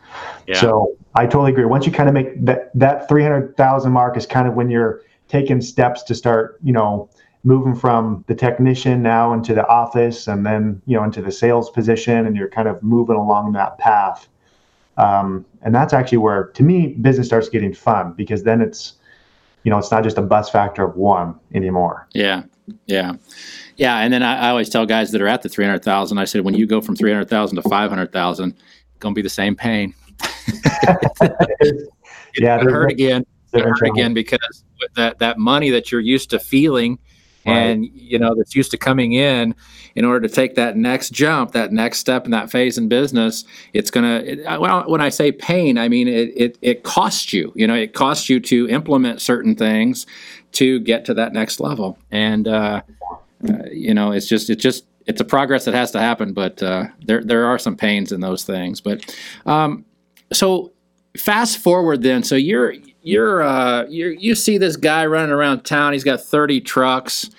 Yeah. 0.47 0.61
so 0.61 0.97
i 1.15 1.25
totally 1.25 1.53
agree. 1.53 1.65
Once 1.65 1.87
you 1.87 1.93
kind 1.93 2.09
of 2.09 2.15
make 2.15 2.45
that 2.45 2.71
that 2.75 3.09
300000 3.09 3.93
mark 3.93 4.17
is 4.17 4.27
kind 4.27 4.49
of 4.49 4.55
when 4.55 4.71
you're 4.71 5.03
taking 5.29 5.61
steps 5.61 6.03
to 6.05 6.15
start 6.15 6.59
you 6.63 6.73
know 6.73 7.09
moving 7.45 7.75
from 7.75 8.25
the 8.29 8.35
technician 8.35 9.03
now 9.03 9.33
into 9.33 9.55
the 9.55 9.67
office 9.67 10.29
and 10.29 10.47
then 10.47 10.81
you 10.87 10.97
know 10.97 11.05
into 11.05 11.21
the 11.21 11.33
sales 11.33 11.71
position 11.71 12.27
and 12.27 12.37
you're 12.37 12.49
kind 12.49 12.69
of 12.69 12.83
moving 12.83 13.17
along 13.17 13.53
that 13.53 13.79
path 13.79 14.29
um, 14.97 15.45
and 15.63 15.75
that's 15.75 15.93
actually 15.93 16.19
where, 16.19 16.45
to 16.45 16.63
me, 16.63 16.89
business 16.89 17.27
starts 17.27 17.49
getting 17.49 17.73
fun 17.73 18.13
because 18.13 18.43
then 18.43 18.61
it's, 18.61 18.95
you 19.65 19.71
know, 19.71 19.79
it's 19.79 19.91
not 19.91 20.03
just 20.03 20.19
a 20.19 20.23
bus 20.23 20.51
factor 20.51 20.85
of 20.85 20.97
one 20.97 21.35
anymore. 21.55 22.09
Yeah, 22.13 22.45
yeah, 22.87 23.15
yeah. 23.77 23.99
And 23.99 24.13
then 24.13 24.23
I, 24.23 24.47
I 24.47 24.51
always 24.51 24.69
tell 24.69 24.87
guys 24.87 25.13
that 25.13 25.23
are 25.23 25.29
at 25.29 25.43
the 25.43 25.49
three 25.49 25.65
hundred 25.65 25.85
thousand, 25.85 26.19
I 26.19 26.25
said, 26.25 26.43
when 26.43 26.55
you 26.55 26.67
go 26.67 26.81
from 26.81 26.97
three 26.97 27.11
hundred 27.11 27.29
thousand 27.29 27.57
to 27.57 27.69
five 27.69 27.91
hundred 27.91 28.13
thousand, 28.13 28.51
it's 28.51 28.99
gonna 28.99 29.15
be 29.15 29.23
the 29.23 29.29
same 29.29 29.55
pain. 29.55 29.95
yeah, 32.37 32.59
hurt 32.59 32.91
again. 32.91 33.25
Hurt 33.55 33.83
again 33.83 34.15
because 34.15 34.65
that 34.97 35.19
that 35.19 35.39
money 35.39 35.71
that 35.71 35.93
you're 35.93 36.01
used 36.01 36.31
to 36.31 36.39
feeling 36.39 36.99
and 37.45 37.87
you 37.95 38.19
know 38.19 38.35
that's 38.35 38.55
used 38.55 38.71
to 38.71 38.77
coming 38.77 39.13
in 39.13 39.55
in 39.95 40.05
order 40.05 40.27
to 40.27 40.35
take 40.35 40.55
that 40.55 40.77
next 40.77 41.11
jump 41.11 41.53
that 41.53 41.73
next 41.73 41.99
step 41.99 42.25
in 42.25 42.31
that 42.31 42.51
phase 42.51 42.79
in 42.79 42.89
business 42.89 43.45
it's 43.73 43.91
going 43.91 44.05
to 44.05 44.59
well 44.59 44.89
when 44.89 45.01
i 45.01 45.09
say 45.09 45.33
pain 45.33 45.77
i 45.77 45.89
mean 45.89 46.07
it, 46.07 46.33
it 46.37 46.59
it 46.63 46.83
costs 46.85 47.33
you 47.33 47.53
you 47.57 47.67
know 47.67 47.75
it 47.75 47.95
costs 47.95 48.29
you 48.29 48.39
to 48.39 48.69
implement 48.69 49.21
certain 49.21 49.57
things 49.57 50.07
to 50.53 50.81
get 50.81 51.05
to 51.07 51.15
that 51.15 51.33
next 51.33 51.61
level. 51.61 51.99
And 52.11 52.47
uh, 52.47 52.83
uh, 53.49 53.53
you 53.71 53.95
know 53.95 54.13
it's 54.13 54.29
just 54.29 54.51
it's 54.51 54.63
just 54.63 54.85
it's 55.07 55.21
a 55.21 55.25
progress 55.25 55.65
that 55.65 55.75
has 55.75 55.91
to 55.91 55.99
happen 55.99 56.33
but 56.33 56.63
uh, 56.63 56.85
there 57.05 57.25
there 57.25 57.45
are 57.47 57.59
some 57.59 57.77
pains 57.77 58.13
in 58.13 58.21
those 58.21 58.45
things. 58.45 58.81
But 58.81 59.17
um, 59.47 59.85
so 60.33 60.73
fast 61.17 61.59
forward 61.59 62.03
then 62.03 62.23
so 62.23 62.37
you're 62.37 62.75
you're 63.03 63.43
uh 63.43 63.85
you 63.87 64.09
you 64.09 64.35
see 64.35 64.59
this 64.59 64.77
guy 64.77 65.07
running 65.07 65.33
around 65.33 65.63
town. 65.63 65.93
He's 65.93 66.05
got 66.05 66.21
thirty 66.21 66.61
trucks, 66.61 67.31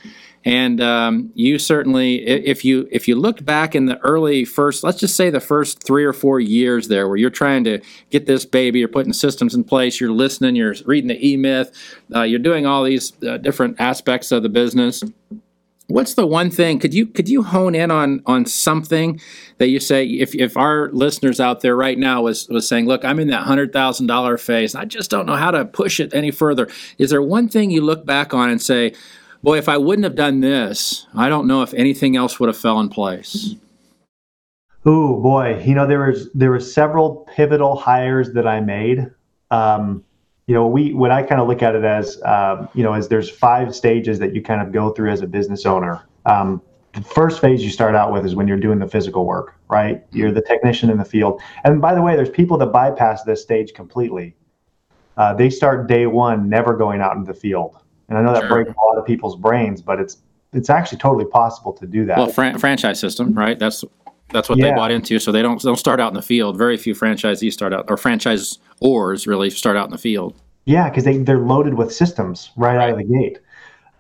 and 0.46 0.82
um, 0.82 1.32
you 1.36 1.58
certainly 1.58 2.26
if 2.26 2.66
you 2.66 2.88
if 2.92 3.08
you 3.08 3.16
look 3.16 3.44
back 3.46 3.76
in 3.76 3.86
the 3.86 3.98
early 4.00 4.46
first, 4.46 4.84
let's 4.84 5.00
just 5.00 5.16
say 5.16 5.30
the 5.30 5.40
first 5.40 5.82
three 5.84 6.04
or 6.04 6.14
four 6.14 6.40
years 6.40 6.88
there, 6.90 7.08
where 7.08 7.18
you're 7.18 7.30
trying 7.30 7.64
to 7.64 7.80
get 8.10 8.26
this 8.26 8.46
baby, 8.46 8.80
you're 8.80 8.88
putting 8.88 9.14
systems 9.14 9.56
in 9.56 9.64
place, 9.64 10.00
you're 10.00 10.12
listening, 10.12 10.56
you're 10.56 10.76
reading 10.86 11.08
the 11.08 11.28
E 11.28 11.38
Myth, 11.38 11.72
uh, 12.14 12.24
you're 12.24 12.40
doing 12.40 12.66
all 12.66 12.84
these 12.84 13.14
uh, 13.24 13.38
different 13.38 13.80
aspects 13.80 14.32
of 14.32 14.44
the 14.44 14.50
business 14.50 15.04
what's 15.88 16.14
the 16.14 16.26
one 16.26 16.50
thing 16.50 16.80
could 16.80 16.94
you 16.94 17.06
could 17.06 17.28
you 17.28 17.44
hone 17.44 17.76
in 17.76 17.92
on 17.92 18.22
on 18.26 18.46
something 18.46 19.20
that 19.58 19.68
you 19.68 19.80
say 19.80 20.06
if 20.06 20.34
if 20.36 20.56
our 20.56 20.90
listeners 20.92 21.40
out 21.40 21.62
there 21.62 21.76
right 21.76 21.98
now 21.98 22.22
was 22.22 22.48
was 22.50 22.68
saying 22.68 22.86
look 22.86 23.04
i'm 23.04 23.20
in 23.20 23.28
that 23.28 23.44
hundred 23.44 23.74
thousand 23.74 24.08
dollar 24.08 24.38
phase 24.38 24.76
i 24.76 24.86
just 24.86 25.12
don't 25.12 25.26
know 25.26 25.36
how 25.36 25.52
to 25.52 25.66
push 25.66 26.00
it 26.00 26.14
any 26.14 26.32
further. 26.32 26.68
Is 26.98 27.10
there 27.10 27.22
one 27.22 27.50
thing 27.50 27.70
you 27.70 27.82
look 27.82 28.06
back 28.06 28.34
on 28.34 28.50
and 28.50 28.62
say 28.62 28.94
boy 29.42 29.58
if 29.58 29.68
i 29.68 29.78
wouldn't 29.78 30.06
have 30.06 30.16
done 30.16 30.40
this 30.40 31.06
i 31.16 31.28
don't 31.28 31.48
know 31.48 31.62
if 31.62 31.74
anything 31.74 32.16
else 32.16 32.40
would 32.40 32.48
have 32.48 32.58
fell 32.58 32.80
in 32.80 32.90
place? 32.90 33.56
Oh 34.86 35.22
boy. 35.22 35.62
You 35.64 35.76
know 35.76 35.88
there 35.88 36.08
was 36.08 36.30
there 36.34 36.52
were 36.52 36.60
several 36.60 37.28
pivotal 37.36 37.76
hires 37.76 38.34
that 38.34 38.48
i 38.48 38.60
made. 38.60 39.10
Um, 39.52 40.04
you 40.48 40.54
know, 40.54 40.68
we 40.68 40.94
when 40.94 41.12
I 41.12 41.24
kind 41.24 41.40
of 41.40 41.48
look 41.48 41.62
at 41.62 41.76
it 41.76 41.84
as 41.84 42.22
um, 42.24 42.68
you 42.74 42.84
know, 42.84 42.94
as 42.94 43.08
there's 43.08 43.30
five 43.30 43.74
stages 43.76 44.20
that 44.20 44.36
you 44.36 44.42
kind 44.42 44.62
of 44.62 44.72
go 44.72 44.92
through 44.92 45.12
as 45.12 45.22
a 45.22 45.28
business 45.28 45.66
owner. 45.66 46.02
Um, 46.26 46.62
the 46.94 47.02
first 47.02 47.42
phase 47.42 47.64
you 47.64 47.72
start 47.72 47.96
out 47.96 48.14
with 48.14 48.26
is 48.26 48.36
when 48.36 48.48
you're 48.48 48.60
doing 48.60 48.78
the 48.78 48.88
physical 48.88 49.26
work, 49.26 49.56
right? 49.68 50.04
You're 50.12 50.32
the 50.32 50.42
technician 50.44 50.90
in 50.92 50.98
the 50.98 51.06
field. 51.06 51.42
And 51.64 51.82
by 51.82 51.96
the 51.96 52.02
way, 52.04 52.16
there's 52.16 52.30
people 52.30 52.56
that 52.60 52.68
bypass 52.68 53.24
this 53.24 53.42
stage 53.42 53.74
completely. 53.74 54.36
Uh, 55.18 55.34
they 55.34 55.50
start 55.50 55.88
day 55.88 56.06
one 56.06 56.50
never 56.50 56.76
going 56.78 57.02
out 57.02 57.16
in 57.16 57.24
the 57.24 57.34
field. 57.34 57.78
And 58.10 58.18
I 58.18 58.22
know 58.22 58.34
that 58.34 58.42
Sure. 58.42 58.50
breaks 58.50 58.70
a 58.70 58.86
lot 58.86 58.98
of 58.98 59.06
people's 59.06 59.36
brains, 59.36 59.82
but 59.82 60.00
it's 60.00 60.18
it's 60.54 60.70
actually 60.70 61.00
totally 61.00 61.26
possible 61.26 61.74
to 61.74 61.88
do 61.88 62.06
that. 62.06 62.18
Well, 62.18 62.28
fran- 62.28 62.60
franchise 62.60 63.00
system, 63.00 63.34
right? 63.34 63.58
That's 63.58 63.84
that's 64.32 64.50
what 64.50 64.60
they 64.60 64.72
bought 64.72 64.92
into. 64.92 65.20
So 65.20 65.32
they 65.32 65.42
don't 65.42 65.62
don't 65.62 65.78
start 65.78 66.00
out 66.00 66.10
in 66.10 66.16
the 66.16 66.22
field. 66.22 66.58
Very 66.58 66.78
few 66.78 66.96
franchisees 66.96 67.54
start 67.54 67.74
out, 67.74 67.86
or 67.90 67.98
franchise 67.98 68.60
ors 68.82 69.28
really 69.28 69.50
start 69.50 69.78
out 69.78 69.86
in 69.86 69.92
the 69.92 69.98
field. 69.98 70.36
Yeah, 70.66 70.90
because 70.90 71.04
they 71.04 71.18
they're 71.18 71.40
loaded 71.40 71.76
with 71.76 71.94
systems 71.94 72.52
right, 72.56 72.78
out 72.78 72.92
of 72.92 72.98
the 72.98 73.04
gate. 73.04 73.40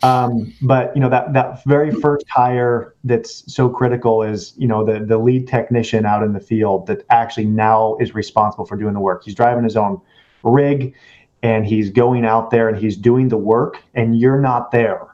Um, 0.01 0.53
but 0.61 0.93
you 0.95 1.01
know 1.01 1.09
that 1.09 1.33
that 1.33 1.63
very 1.65 1.91
first 1.91 2.25
hire 2.29 2.93
that's 3.05 3.51
so 3.53 3.69
critical 3.69 4.21
is 4.21 4.53
you 4.57 4.67
know 4.67 4.83
the 4.83 4.99
the 4.99 5.17
lead 5.17 5.47
technician 5.47 6.05
out 6.05 6.23
in 6.23 6.33
the 6.33 6.39
field 6.39 6.87
that 6.87 7.05
actually 7.09 7.45
now 7.45 7.95
is 8.01 8.13
responsible 8.13 8.65
for 8.65 8.75
doing 8.75 8.93
the 8.93 8.99
work. 8.99 9.23
He's 9.23 9.35
driving 9.35 9.63
his 9.63 9.77
own 9.77 10.01
rig, 10.43 10.93
and 11.41 11.65
he's 11.65 11.89
going 11.89 12.25
out 12.25 12.49
there 12.49 12.67
and 12.67 12.77
he's 12.77 12.97
doing 12.97 13.29
the 13.29 13.37
work, 13.37 13.81
and 13.93 14.19
you're 14.19 14.41
not 14.41 14.71
there. 14.71 15.07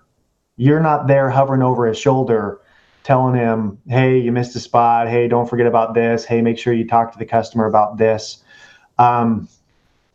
You're 0.57 0.81
not 0.81 1.07
there 1.07 1.29
hovering 1.29 1.61
over 1.61 1.85
his 1.85 1.97
shoulder, 1.97 2.59
telling 3.09 3.33
him, 3.33 3.79
"Hey, 3.87 4.19
you 4.19 4.31
missed 4.31 4.55
a 4.55 4.59
spot. 4.59 5.07
Hey, 5.07 5.27
don't 5.27 5.49
forget 5.49 5.65
about 5.65 5.95
this. 5.95 6.25
Hey, 6.25 6.43
make 6.43 6.59
sure 6.59 6.73
you 6.73 6.87
talk 6.87 7.11
to 7.11 7.17
the 7.17 7.25
customer 7.25 7.65
about 7.65 7.97
this." 7.97 8.43
Um, 8.99 9.47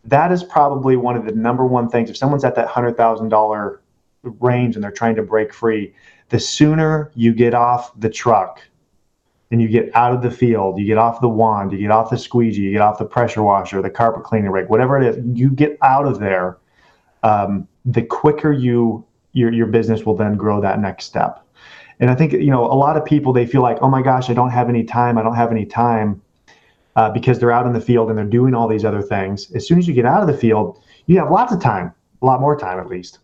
that 0.05 0.31
is 0.31 0.45
probably 0.45 0.95
one 0.97 1.17
of 1.17 1.25
the 1.25 1.33
number 1.33 1.67
one 1.67 1.89
things. 1.89 2.09
If 2.09 2.17
someone's 2.17 2.45
at 2.45 2.55
that 2.55 2.69
hundred 2.69 2.97
thousand 2.97 3.31
dollar 3.31 3.81
range 4.23 4.77
and 4.77 4.85
they're 4.85 4.93
trying 4.93 5.17
to 5.17 5.25
break 5.25 5.53
free, 5.53 5.93
the 6.29 6.39
sooner 6.39 7.11
you 7.17 7.35
get 7.35 7.53
off 7.53 7.99
the 7.99 8.09
truck 8.09 8.61
and 9.51 9.61
you 9.61 9.67
get 9.67 9.91
out 9.97 10.13
of 10.15 10.23
the 10.23 10.31
field, 10.31 10.79
you 10.79 10.87
get 10.87 10.97
off 10.97 11.21
the 11.21 11.29
wand, 11.29 11.73
you 11.73 11.79
get 11.79 11.91
off 11.91 12.11
the 12.11 12.17
squeegee, 12.17 12.63
you 12.63 12.71
get 12.71 12.81
off 12.81 12.99
the 12.99 13.05
pressure 13.05 13.43
washer, 13.43 13.83
the 13.83 13.91
carpet 13.91 14.23
cleaning 14.23 14.53
rig, 14.53 14.69
whatever 14.69 15.03
it 15.03 15.05
is, 15.05 15.21
you 15.37 15.51
get 15.51 15.77
out 15.83 16.07
of 16.07 16.21
there. 16.21 16.59
Um, 17.25 17.67
the 17.85 18.03
quicker 18.03 18.53
you 18.53 19.05
your 19.33 19.53
your 19.53 19.67
business 19.67 20.07
will 20.07 20.15
then 20.15 20.37
grow 20.37 20.61
that 20.61 20.79
next 20.79 21.07
step. 21.07 21.44
And 22.01 22.11
I 22.11 22.15
think 22.15 22.33
you 22.33 22.51
know 22.51 22.65
a 22.65 22.75
lot 22.75 22.97
of 22.97 23.05
people 23.05 23.33
they 23.33 23.47
feel 23.47 23.63
like, 23.63 23.79
oh 23.81 23.89
my 23.89 24.03
gosh, 24.03 24.31
I 24.31 24.35
don't 24.35 24.51
have 24.51 24.69
any 24.69 24.85
time. 24.85 25.19
I 25.19 25.23
don't 25.23 25.37
have 25.37 25.51
any 25.51 25.67
time 25.67 26.21
uh, 26.97 27.11
because 27.11 27.39
they're 27.39 27.53
out 27.53 27.67
in 27.67 27.73
the 27.73 27.81
field 27.81 28.09
and 28.09 28.19
they're 28.19 28.25
doing 28.25 28.55
all 28.55 28.69
these 28.69 28.85
other 28.85 29.03
things. 29.03 29.51
As 29.53 29.67
soon 29.67 29.79
as 29.79 29.89
you 29.89 29.95
get 29.95 30.07
out 30.07 30.21
of 30.21 30.27
the 30.27 30.37
field, 30.37 30.81
you 31.07 31.19
have 31.19 31.31
lots 31.31 31.53
of 31.53 31.61
time, 31.61 31.93
a 32.23 32.27
lot 32.27 32.41
more 32.41 32.57
time 32.57 32.79
at 32.79 32.89
least. 32.89 33.19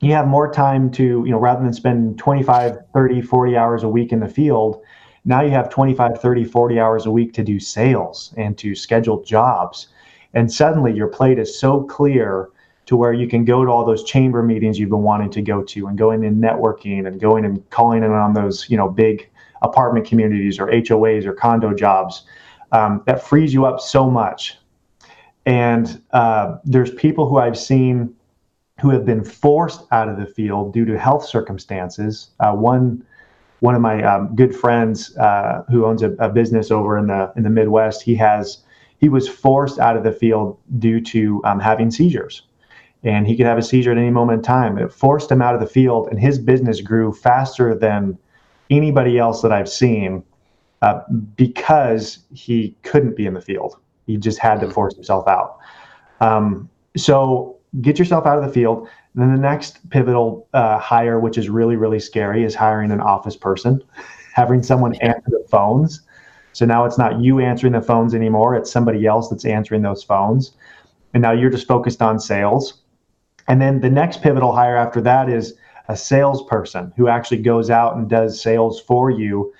You 0.00 0.12
have 0.12 0.26
more 0.26 0.52
time 0.52 0.90
to, 0.92 1.02
you 1.02 1.30
know, 1.30 1.38
rather 1.38 1.62
than 1.62 1.72
spend 1.72 2.18
25, 2.18 2.78
30, 2.92 3.22
40 3.22 3.56
hours 3.56 3.82
a 3.82 3.88
week 3.88 4.12
in 4.12 4.20
the 4.20 4.28
field, 4.28 4.82
now 5.24 5.40
you 5.40 5.50
have 5.50 5.70
25, 5.70 6.20
30, 6.20 6.44
40 6.44 6.78
hours 6.78 7.06
a 7.06 7.10
week 7.10 7.32
to 7.34 7.42
do 7.42 7.58
sales 7.58 8.32
and 8.36 8.56
to 8.58 8.74
schedule 8.74 9.24
jobs. 9.24 9.88
And 10.34 10.52
suddenly 10.52 10.94
your 10.94 11.08
plate 11.08 11.38
is 11.38 11.58
so 11.58 11.82
clear 11.82 12.50
to 12.86 12.96
where 12.96 13.12
you 13.12 13.28
can 13.28 13.44
go 13.44 13.64
to 13.64 13.70
all 13.70 13.84
those 13.84 14.04
chamber 14.04 14.42
meetings 14.42 14.78
you've 14.78 14.90
been 14.90 15.02
wanting 15.02 15.30
to 15.30 15.42
go 15.42 15.62
to 15.62 15.86
and 15.88 15.98
going 15.98 16.24
in 16.24 16.40
networking 16.40 17.06
and 17.06 17.20
going 17.20 17.44
and 17.44 17.68
calling 17.70 18.02
in 18.02 18.10
on 18.10 18.32
those, 18.32 18.68
you 18.70 18.76
know, 18.76 18.88
big 18.88 19.28
apartment 19.62 20.06
communities 20.06 20.58
or 20.58 20.68
HOAs 20.68 21.24
or 21.24 21.32
condo 21.32 21.74
jobs 21.74 22.24
um, 22.72 23.02
that 23.06 23.22
frees 23.22 23.52
you 23.52 23.66
up 23.66 23.80
so 23.80 24.08
much. 24.08 24.58
And 25.46 26.02
uh, 26.12 26.58
there's 26.64 26.92
people 26.92 27.28
who 27.28 27.38
I've 27.38 27.58
seen 27.58 28.14
who 28.80 28.90
have 28.90 29.06
been 29.06 29.24
forced 29.24 29.82
out 29.90 30.08
of 30.08 30.18
the 30.18 30.26
field 30.26 30.72
due 30.72 30.84
to 30.84 30.98
health 30.98 31.24
circumstances. 31.24 32.30
Uh, 32.40 32.52
one 32.52 33.04
one 33.60 33.74
of 33.74 33.80
my 33.80 34.02
um, 34.02 34.36
good 34.36 34.54
friends 34.54 35.16
uh, 35.16 35.64
who 35.70 35.86
owns 35.86 36.02
a, 36.02 36.12
a, 36.18 36.28
business 36.28 36.70
over 36.70 36.98
in 36.98 37.06
the 37.06 37.32
in 37.36 37.42
the 37.42 37.50
Midwest, 37.50 38.02
he 38.02 38.14
has 38.16 38.58
he 38.98 39.08
was 39.08 39.28
forced 39.28 39.78
out 39.78 39.96
of 39.96 40.04
the 40.04 40.12
field 40.12 40.58
due 40.78 41.00
to 41.00 41.40
um, 41.44 41.58
having 41.58 41.90
seizures, 41.90 42.42
and 43.06 43.26
he 43.26 43.36
could 43.36 43.46
have 43.46 43.56
a 43.56 43.62
seizure 43.62 43.92
at 43.92 43.98
any 43.98 44.10
moment 44.10 44.40
in 44.40 44.42
time. 44.42 44.76
It 44.78 44.92
forced 44.92 45.30
him 45.30 45.40
out 45.40 45.54
of 45.54 45.60
the 45.60 45.66
field, 45.66 46.08
and 46.08 46.18
his 46.18 46.38
business 46.38 46.80
grew 46.80 47.12
faster 47.12 47.72
than 47.72 48.18
anybody 48.68 49.16
else 49.16 49.42
that 49.42 49.52
I've 49.52 49.68
seen 49.68 50.24
uh, 50.82 51.00
because 51.36 52.18
he 52.34 52.76
couldn't 52.82 53.16
be 53.16 53.24
in 53.24 53.34
the 53.34 53.40
field. 53.40 53.78
He 54.06 54.16
just 54.16 54.40
had 54.40 54.60
to 54.60 54.70
force 54.70 54.94
himself 54.94 55.28
out. 55.28 55.58
Um, 56.20 56.68
so 56.96 57.56
get 57.80 57.98
yourself 57.98 58.26
out 58.26 58.38
of 58.38 58.44
the 58.44 58.52
field. 58.52 58.88
And 59.14 59.22
then 59.22 59.32
the 59.32 59.40
next 59.40 59.88
pivotal 59.90 60.48
uh, 60.52 60.78
hire, 60.78 61.20
which 61.20 61.38
is 61.38 61.48
really, 61.48 61.76
really 61.76 62.00
scary, 62.00 62.42
is 62.42 62.56
hiring 62.56 62.90
an 62.90 63.00
office 63.00 63.36
person, 63.36 63.82
having 64.34 64.64
someone 64.64 64.94
answer 64.96 65.28
the 65.28 65.46
phones. 65.48 66.02
So 66.52 66.64
now 66.66 66.84
it's 66.84 66.98
not 66.98 67.20
you 67.20 67.38
answering 67.38 67.74
the 67.74 67.82
phones 67.82 68.14
anymore, 68.14 68.56
it's 68.56 68.70
somebody 68.70 69.06
else 69.06 69.28
that's 69.28 69.44
answering 69.44 69.82
those 69.82 70.02
phones. 70.02 70.52
And 71.14 71.22
now 71.22 71.32
you're 71.32 71.50
just 71.50 71.68
focused 71.68 72.02
on 72.02 72.18
sales. 72.18 72.82
And 73.48 73.60
then 73.60 73.80
the 73.80 73.90
next 73.90 74.22
pivotal 74.22 74.52
hire 74.52 74.76
after 74.76 75.00
that 75.02 75.28
is 75.28 75.54
a 75.88 75.96
salesperson 75.96 76.92
who 76.96 77.08
actually 77.08 77.42
goes 77.42 77.70
out 77.70 77.96
and 77.96 78.08
does 78.08 78.40
sales 78.40 78.80
for 78.80 79.10
you 79.10 79.52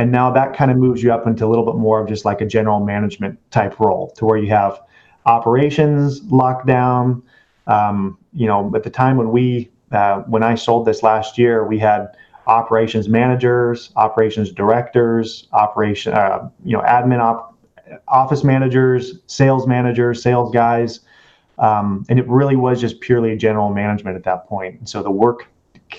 and 0.00 0.10
now 0.12 0.30
that 0.30 0.56
kind 0.56 0.70
of 0.70 0.78
moves 0.78 1.02
you 1.02 1.12
up 1.12 1.26
into 1.26 1.44
a 1.44 1.48
little 1.48 1.64
bit 1.64 1.74
more 1.74 2.00
of 2.00 2.08
just 2.08 2.24
like 2.24 2.40
a 2.40 2.46
general 2.46 2.80
management 2.80 3.38
type 3.50 3.78
role 3.78 4.10
to 4.16 4.24
where 4.24 4.38
you 4.38 4.48
have 4.48 4.80
operations 5.26 6.22
locked 6.32 6.66
down. 6.66 7.22
Um, 7.66 8.16
you 8.32 8.46
know, 8.46 8.72
at 8.74 8.82
the 8.82 8.88
time 8.88 9.18
when 9.18 9.30
we, 9.30 9.70
uh, 9.92 10.20
when 10.20 10.42
I 10.42 10.54
sold 10.54 10.86
this 10.86 11.02
last 11.02 11.36
year, 11.36 11.66
we 11.66 11.78
had 11.78 12.08
operations 12.46 13.10
managers, 13.10 13.92
operations 13.96 14.50
directors, 14.52 15.48
operation, 15.52 16.14
uh, 16.14 16.48
you 16.64 16.76
know, 16.76 16.82
admin 16.84 17.20
op, 17.20 17.54
office 18.08 18.42
managers, 18.42 19.18
sales 19.26 19.66
managers, 19.66 20.22
sales 20.22 20.50
guys. 20.50 21.00
Um, 21.60 22.04
and 22.08 22.18
it 22.18 22.26
really 22.26 22.56
was 22.56 22.80
just 22.80 23.00
purely 23.00 23.36
general 23.36 23.70
management 23.70 24.16
at 24.16 24.24
that 24.24 24.46
point. 24.46 24.78
And 24.78 24.88
so 24.88 25.02
the 25.02 25.10
work, 25.10 25.46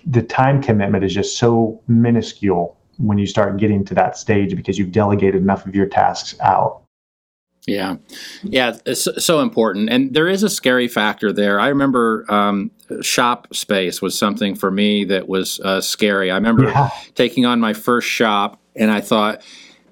the 0.05 0.23
time 0.23 0.61
commitment 0.61 1.03
is 1.03 1.13
just 1.13 1.37
so 1.37 1.81
minuscule 1.87 2.77
when 2.97 3.17
you 3.17 3.27
start 3.27 3.57
getting 3.57 3.85
to 3.85 3.93
that 3.95 4.17
stage 4.17 4.55
because 4.55 4.77
you've 4.77 4.91
delegated 4.91 5.41
enough 5.41 5.65
of 5.65 5.75
your 5.75 5.85
tasks 5.85 6.39
out. 6.41 6.81
Yeah, 7.67 7.97
yeah, 8.41 8.77
it's 8.87 9.07
so 9.23 9.39
important, 9.39 9.89
and 9.91 10.15
there 10.15 10.27
is 10.27 10.41
a 10.41 10.49
scary 10.49 10.87
factor 10.87 11.31
there. 11.31 11.59
I 11.59 11.67
remember 11.67 12.25
um, 12.27 12.71
shop 13.01 13.53
space 13.53 14.01
was 14.01 14.17
something 14.17 14.55
for 14.55 14.71
me 14.71 15.03
that 15.05 15.27
was 15.27 15.59
uh, 15.59 15.79
scary. 15.79 16.31
I 16.31 16.35
remember 16.35 16.63
yeah. 16.63 16.89
taking 17.13 17.45
on 17.45 17.59
my 17.59 17.73
first 17.73 18.07
shop, 18.07 18.59
and 18.75 18.89
I 18.89 18.99
thought, 18.99 19.43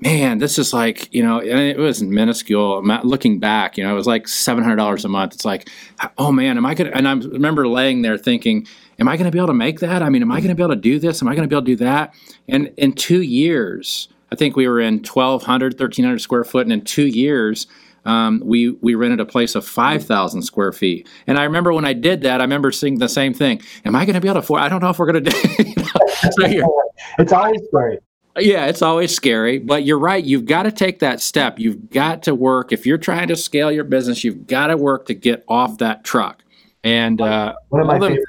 man, 0.01 0.37
this 0.37 0.57
is 0.57 0.73
like, 0.73 1.13
you 1.13 1.21
know, 1.21 1.39
and 1.39 1.59
it 1.59 1.77
was 1.77 2.01
minuscule. 2.01 2.83
Looking 3.03 3.39
back, 3.39 3.77
you 3.77 3.83
know, 3.83 3.91
it 3.91 3.95
was 3.95 4.07
like 4.07 4.27
seven 4.27 4.63
hundred 4.63 4.77
dollars 4.77 5.05
a 5.05 5.09
month. 5.09 5.33
It's 5.33 5.45
like, 5.45 5.69
oh 6.17 6.31
man, 6.31 6.57
am 6.57 6.65
I 6.65 6.73
gonna? 6.73 6.91
And 6.91 7.07
I 7.07 7.13
remember 7.13 7.67
laying 7.67 8.01
there 8.01 8.17
thinking, 8.17 8.67
am 8.99 9.07
I 9.07 9.17
gonna 9.17 9.31
be 9.31 9.39
able 9.39 9.47
to 9.47 9.53
make 9.53 9.79
that? 9.79 10.01
I 10.01 10.09
mean, 10.09 10.21
am 10.21 10.31
I 10.31 10.41
gonna 10.41 10.55
be 10.55 10.63
able 10.63 10.75
to 10.75 10.81
do 10.81 10.99
this? 10.99 11.21
Am 11.21 11.27
I 11.27 11.35
gonna 11.35 11.47
be 11.47 11.55
able 11.55 11.65
to 11.65 11.71
do 11.71 11.75
that? 11.77 12.13
And 12.47 12.73
in 12.77 12.93
two 12.93 13.21
years, 13.21 14.07
I 14.31 14.35
think 14.35 14.55
we 14.55 14.67
were 14.67 14.79
in 14.79 14.99
1,200, 14.99 15.73
1,300 15.73 16.19
square 16.19 16.43
foot, 16.43 16.65
and 16.65 16.73
in 16.73 16.81
two 16.81 17.07
years. 17.07 17.67
Um, 18.05 18.41
we 18.43 18.69
we 18.69 18.95
rented 18.95 19.19
a 19.19 19.25
place 19.25 19.55
of 19.55 19.67
five 19.67 20.05
thousand 20.05 20.43
square 20.43 20.71
feet, 20.71 21.05
and 21.27 21.37
I 21.37 21.43
remember 21.43 21.73
when 21.73 21.83
I 21.83 21.91
did 21.91 22.21
that, 22.21 22.39
I 22.39 22.45
remember 22.45 22.71
seeing 22.71 22.97
the 22.97 23.09
same 23.09 23.33
thing. 23.33 23.61
Am 23.83 23.93
I 23.93 24.05
going 24.05 24.13
to 24.13 24.21
be 24.21 24.29
able 24.29 24.35
to 24.35 24.39
afford? 24.39 24.61
I 24.61 24.69
don't 24.69 24.81
know 24.81 24.89
if 24.89 24.97
we're 24.97 25.11
going 25.11 25.25
to 25.25 25.29
do. 25.29 25.37
you 25.63 25.75
know? 25.75 25.83
so 26.31 26.83
it's 27.19 27.33
always 27.33 27.61
scary. 27.67 27.99
Yeah, 28.37 28.67
it's 28.67 28.81
always 28.81 29.13
scary, 29.13 29.59
but 29.59 29.83
you're 29.83 29.99
right. 29.99 30.23
You've 30.23 30.45
got 30.45 30.63
to 30.63 30.71
take 30.71 30.99
that 30.99 31.19
step. 31.19 31.59
You've 31.59 31.89
got 31.89 32.23
to 32.23 32.35
work. 32.35 32.71
If 32.71 32.85
you're 32.85 32.97
trying 32.97 33.27
to 33.29 33.35
scale 33.35 33.71
your 33.71 33.83
business, 33.83 34.23
you've 34.23 34.47
got 34.47 34.67
to 34.67 34.77
work 34.77 35.07
to 35.07 35.13
get 35.13 35.43
off 35.47 35.79
that 35.79 36.03
truck. 36.03 36.43
And 36.83 37.19
uh, 37.19 37.55
one 37.69 37.81
of 37.81 37.87
my 37.87 37.99
favorite. 37.99 38.25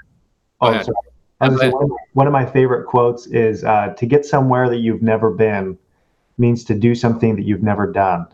Oh, 0.60 0.72
sorry. 0.72 0.94
One 1.38 1.54
of, 1.54 1.58
my, 1.58 1.96
one 2.14 2.26
of 2.26 2.32
my 2.32 2.44
favorite 2.44 2.86
quotes 2.86 3.26
is 3.28 3.64
uh, 3.64 3.94
to 3.96 4.06
get 4.06 4.26
somewhere 4.26 4.68
that 4.68 4.78
you've 4.78 5.02
never 5.02 5.30
been 5.30 5.78
means 6.36 6.64
to 6.64 6.74
do 6.74 6.94
something 6.94 7.36
that 7.36 7.44
you've 7.44 7.62
never 7.62 7.90
done. 7.90 8.26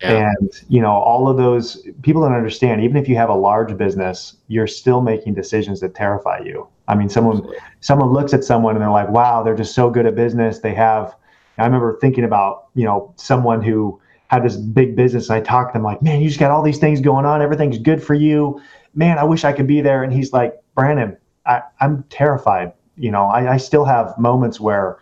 Yeah. 0.00 0.32
And 0.38 0.50
you 0.68 0.80
know, 0.80 0.92
all 0.92 1.28
of 1.28 1.36
those 1.36 1.86
people 2.02 2.22
don't 2.22 2.34
understand. 2.34 2.82
Even 2.82 2.96
if 2.96 3.08
you 3.08 3.16
have 3.16 3.28
a 3.28 3.34
large 3.34 3.76
business, 3.76 4.36
you're 4.46 4.66
still 4.66 5.00
making 5.00 5.34
decisions 5.34 5.80
that 5.80 5.94
terrify 5.94 6.38
you. 6.44 6.68
I 6.86 6.94
mean, 6.94 7.08
someone 7.08 7.38
Absolutely. 7.38 7.58
someone 7.80 8.12
looks 8.12 8.32
at 8.32 8.44
someone 8.44 8.74
and 8.74 8.82
they're 8.82 8.90
like, 8.90 9.08
"Wow, 9.08 9.42
they're 9.42 9.56
just 9.56 9.74
so 9.74 9.90
good 9.90 10.06
at 10.06 10.14
business. 10.14 10.60
They 10.60 10.74
have." 10.74 11.14
I 11.58 11.64
remember 11.64 11.98
thinking 12.00 12.24
about 12.24 12.66
you 12.74 12.84
know 12.84 13.12
someone 13.16 13.62
who 13.62 14.00
had 14.28 14.44
this 14.44 14.56
big 14.56 14.94
business. 14.94 15.28
And 15.30 15.36
I 15.36 15.40
talked 15.40 15.72
to 15.72 15.78
them 15.78 15.84
like, 15.84 16.00
"Man, 16.02 16.20
you 16.20 16.28
just 16.28 16.38
got 16.38 16.50
all 16.50 16.62
these 16.62 16.78
things 16.78 17.00
going 17.00 17.26
on. 17.26 17.42
Everything's 17.42 17.78
good 17.78 18.02
for 18.02 18.14
you. 18.14 18.60
Man, 18.94 19.18
I 19.18 19.24
wish 19.24 19.44
I 19.44 19.52
could 19.52 19.66
be 19.66 19.80
there." 19.80 20.04
And 20.04 20.12
he's 20.12 20.32
like, 20.32 20.54
"Brandon, 20.74 21.16
I, 21.44 21.62
I'm 21.80 22.04
terrified. 22.04 22.72
You 22.96 23.10
know, 23.10 23.24
I, 23.24 23.54
I 23.54 23.56
still 23.56 23.84
have 23.84 24.16
moments 24.18 24.60
where 24.60 24.98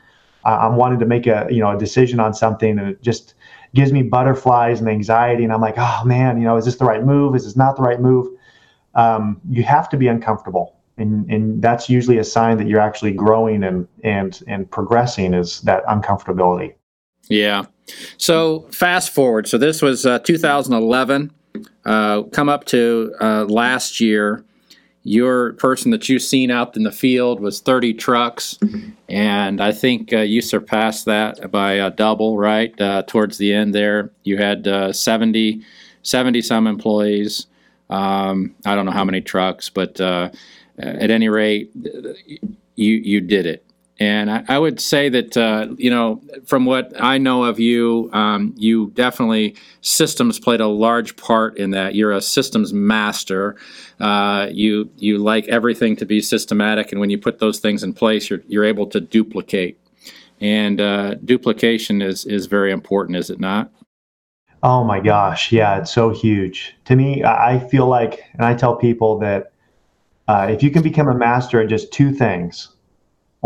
I'm 0.47 0.77
wanting 0.77 0.99
to 1.01 1.07
make 1.07 1.27
a 1.27 1.47
you 1.51 1.61
know 1.61 1.71
a 1.71 1.79
decision 1.79 2.21
on 2.21 2.35
something, 2.35 2.79
and 2.79 2.89
it 2.89 3.03
just 3.03 3.35
gives 3.75 3.93
me 3.93 4.03
butterflies 4.03 4.81
and 4.81 4.89
anxiety. 4.89 5.45
And 5.45 5.53
I'm 5.53 5.61
like, 5.61 5.75
oh 5.77 6.03
man, 6.05 6.39
you 6.39 6.45
know, 6.45 6.57
is 6.57 6.65
this 6.65 6.77
the 6.77 6.85
right 6.85 7.05
move? 7.05 7.35
Is 7.35 7.45
this 7.45 7.57
not 7.57 7.77
the 7.77 7.83
right 7.83 8.01
move? 8.01 8.27
Um, 8.95 9.41
you 9.51 9.63
have 9.63 9.89
to 9.91 9.97
be 9.97 10.09
uncomfortable, 10.09 10.77
and 10.97 11.31
and 11.31 11.61
that's 11.61 11.91
usually 11.91 12.19
a 12.19 12.25
sign 12.25 12.59
that 12.59 12.67
you're 12.67 12.81
actually 12.81 13.13
growing 13.13 13.65
and 13.65 13.89
and 14.05 14.43
and 14.47 14.71
progressing. 14.71 15.35
Is 15.35 15.61
that 15.63 15.85
uncomfortability? 15.87 16.75
Yeah. 17.29 17.67
So 18.17 18.67
fast 18.71 19.11
forward. 19.11 19.49
So 19.49 19.59
this 19.59 19.83
was 19.83 20.07
uh, 20.07 20.21
2011. 20.21 21.33
Uh, 21.85 22.23
come 22.25 22.49
up 22.49 22.65
to 22.67 23.15
uh, 23.21 23.45
last 23.45 24.01
year 24.01 24.45
your 25.07 25.53
person 25.53 25.93
that 25.93 26.09
you've 26.09 26.21
seen 26.21 26.51
out 26.51 26.77
in 26.77 26.83
the 26.83 26.91
field 26.91 27.39
was 27.39 27.61
30 27.61 27.95
trucks, 27.95 28.59
and 29.09 29.61
I 29.61 29.71
think 29.71 30.13
uh, 30.13 30.19
you 30.19 30.43
surpassed 30.43 31.05
that 31.05 31.49
by 31.53 31.75
a 31.75 31.91
double, 31.91 32.37
right? 32.37 32.79
Uh, 32.81 33.05
towards 33.07 33.39
the 33.39 33.53
end 33.53 33.73
there, 33.73 34.11
you 34.25 34.37
had 34.37 34.67
uh, 34.67 34.93
70, 34.93 35.63
70 36.03 36.43
some 36.43 36.67
employees. 36.67 37.47
Um, 37.89 38.57
I 38.65 38.75
don't 38.75 38.85
know 38.85 38.91
how 38.91 39.05
many 39.05 39.21
trucks, 39.21 39.71
but 39.71 40.01
uh, 40.01 40.31
at 40.77 41.13
any 41.13 41.29
rate, 41.29 41.71
you 42.75 42.95
you 42.95 43.21
did 43.21 43.47
it. 43.47 43.65
And 43.99 44.31
I, 44.31 44.45
I 44.49 44.59
would 44.59 44.79
say 44.79 45.09
that, 45.09 45.37
uh, 45.37 45.69
you 45.79 45.89
know, 45.89 46.21
from 46.45 46.67
what 46.67 46.93
I 47.01 47.17
know 47.17 47.45
of 47.45 47.59
you, 47.59 48.11
um, 48.13 48.53
you 48.57 48.91
definitely, 48.95 49.57
systems 49.81 50.39
played 50.39 50.61
a 50.61 50.67
large 50.67 51.17
part 51.17 51.57
in 51.57 51.71
that. 51.71 51.95
You're 51.95 52.13
a 52.13 52.21
systems 52.21 52.75
master. 52.75 53.57
Uh, 53.99 54.49
you, 54.51 54.91
you 54.97 55.17
like 55.17 55.49
everything 55.49 55.97
to 55.97 56.05
be 56.05 56.21
systematic, 56.21 56.93
and 56.93 57.01
when 57.01 57.09
you 57.09 57.17
put 57.17 57.39
those 57.39 57.59
things 57.59 57.83
in 57.83 57.95
place, 57.95 58.29
you're, 58.29 58.43
you're 58.49 58.65
able 58.65 58.87
to 58.89 59.01
duplicate. 59.01 59.81
And 60.43 60.79
uh, 60.79 61.15
duplication 61.25 62.03
is, 62.03 62.27
is 62.27 62.45
very 62.45 62.73
important, 62.73 63.17
is 63.17 63.31
it 63.31 63.41
not? 63.41 63.71
Oh 64.63 64.85
my 64.85 65.01
gosh. 65.01 65.53
Yeah, 65.53 65.79
it's 65.79 65.93
so 65.93 66.11
huge. 66.11 66.75
To 66.87 66.97
me, 66.97 67.25
I 67.25 67.59
feel 67.71 67.87
like, 67.87 68.25
and 68.35 68.45
I 68.45 68.55
tell 68.55 68.77
people 68.77 69.19
that 69.21 69.53
uh, 70.29 70.49
if 70.51 70.63
you 70.63 70.71
can 70.71 70.83
become 70.83 71.09
a 71.09 71.15
master 71.15 71.63
at 71.63 71.69
just 71.69 71.93
two 71.93 72.13
things, 72.13 72.69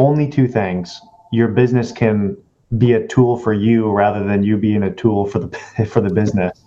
only 0.01 0.29
two 0.29 0.49
things, 0.49 1.01
your 1.31 1.49
business 1.49 1.93
can 1.93 2.37
be 2.79 2.93
a 2.93 3.07
tool 3.07 3.37
for 3.37 3.53
you 3.53 3.91
rather 3.91 4.25
than 4.25 4.43
you 4.43 4.57
being 4.57 4.83
a 4.83 4.93
tool 4.93 5.27
for 5.27 5.39
the 5.41 5.87
for 5.91 6.01
the 6.01 6.13
business. 6.13 6.59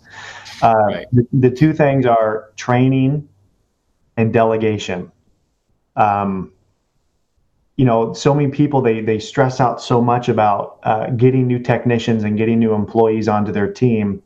Uh, 0.62 0.74
right. 0.88 1.08
the, 1.12 1.28
the, 1.34 1.52
two 1.52 1.74
things 1.74 2.06
are 2.06 2.52
training 2.56 3.28
and 4.16 4.32
delegation. 4.32 5.12
Um, 5.98 6.54
you 7.76 7.84
know, 7.84 8.14
so 8.14 8.34
many 8.34 8.50
people 8.50 8.82
they 8.82 9.02
they 9.02 9.20
stress 9.20 9.60
out 9.60 9.82
so 9.82 10.02
much 10.02 10.30
about 10.30 10.80
uh, 10.84 11.10
getting 11.10 11.48
new 11.48 11.60
technicians 11.60 12.24
and 12.24 12.38
getting 12.38 12.60
new 12.60 12.74
employees 12.74 13.28
onto 13.28 13.52
their 13.52 13.72
team, 13.72 14.22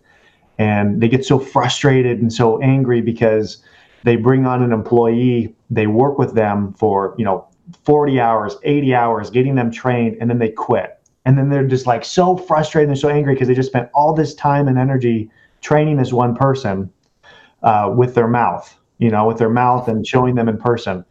and 0.58 1.02
they 1.02 1.08
get 1.08 1.26
so 1.26 1.39
frustrated 1.39 2.22
and 2.22 2.32
so 2.32 2.62
angry 2.62 3.02
because 3.02 3.63
they 4.04 4.15
bring 4.15 4.46
on 4.46 4.62
an 4.62 4.74
employee, 4.74 5.56
they 5.70 5.88
work 5.88 6.17
with 6.17 6.36
them 6.36 6.74
for 6.74 7.15
you 7.17 7.26
know 7.26 7.48
40 7.84 8.19
hours, 8.19 8.56
80 8.63 8.93
hours, 8.93 9.30
getting 9.30 9.56
them 9.56 9.71
trained, 9.71 10.17
and 10.19 10.30
then 10.30 10.39
they 10.39 10.49
quit. 10.49 10.99
And 11.25 11.38
then 11.38 11.49
they're 11.49 11.67
just 11.67 11.86
like 11.86 12.06
so 12.06 12.38
frustrated 12.38 12.89
and 12.89 12.97
so 12.97 13.10
angry 13.10 13.34
because 13.34 13.47
they 13.47 13.56
just 13.56 13.69
spent 13.69 13.89
all 13.93 14.13
this 14.13 14.34
time 14.34 14.67
and 14.67 14.77
energy 14.77 15.30
training 15.62 15.97
this 15.97 16.13
one 16.13 16.36
person 16.36 16.89
uh, 17.63 17.91
with 17.95 18.15
their 18.15 18.27
mouth, 18.27 18.77
you 18.99 19.10
know, 19.10 19.27
with 19.27 19.38
their 19.38 19.49
mouth 19.49 19.88
and 19.88 20.08
showing 20.08 20.36
them 20.36 20.47
in 20.47 20.58
person. 20.58 21.03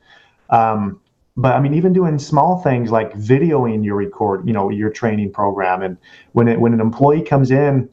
Um, 0.48 1.00
but 1.36 1.52
I 1.52 1.60
mean, 1.60 1.74
even 1.74 1.92
doing 1.92 2.18
small 2.18 2.62
things 2.62 2.90
like 2.90 3.12
videoing 3.12 3.84
your 3.84 3.96
record, 3.96 4.46
you 4.46 4.54
know, 4.54 4.70
your 4.70 4.88
training 4.88 5.32
program. 5.32 5.82
And 5.82 5.98
when 6.32 6.48
it, 6.48 6.58
when 6.58 6.72
an 6.72 6.80
employee 6.80 7.22
comes 7.22 7.50
in, 7.50 7.90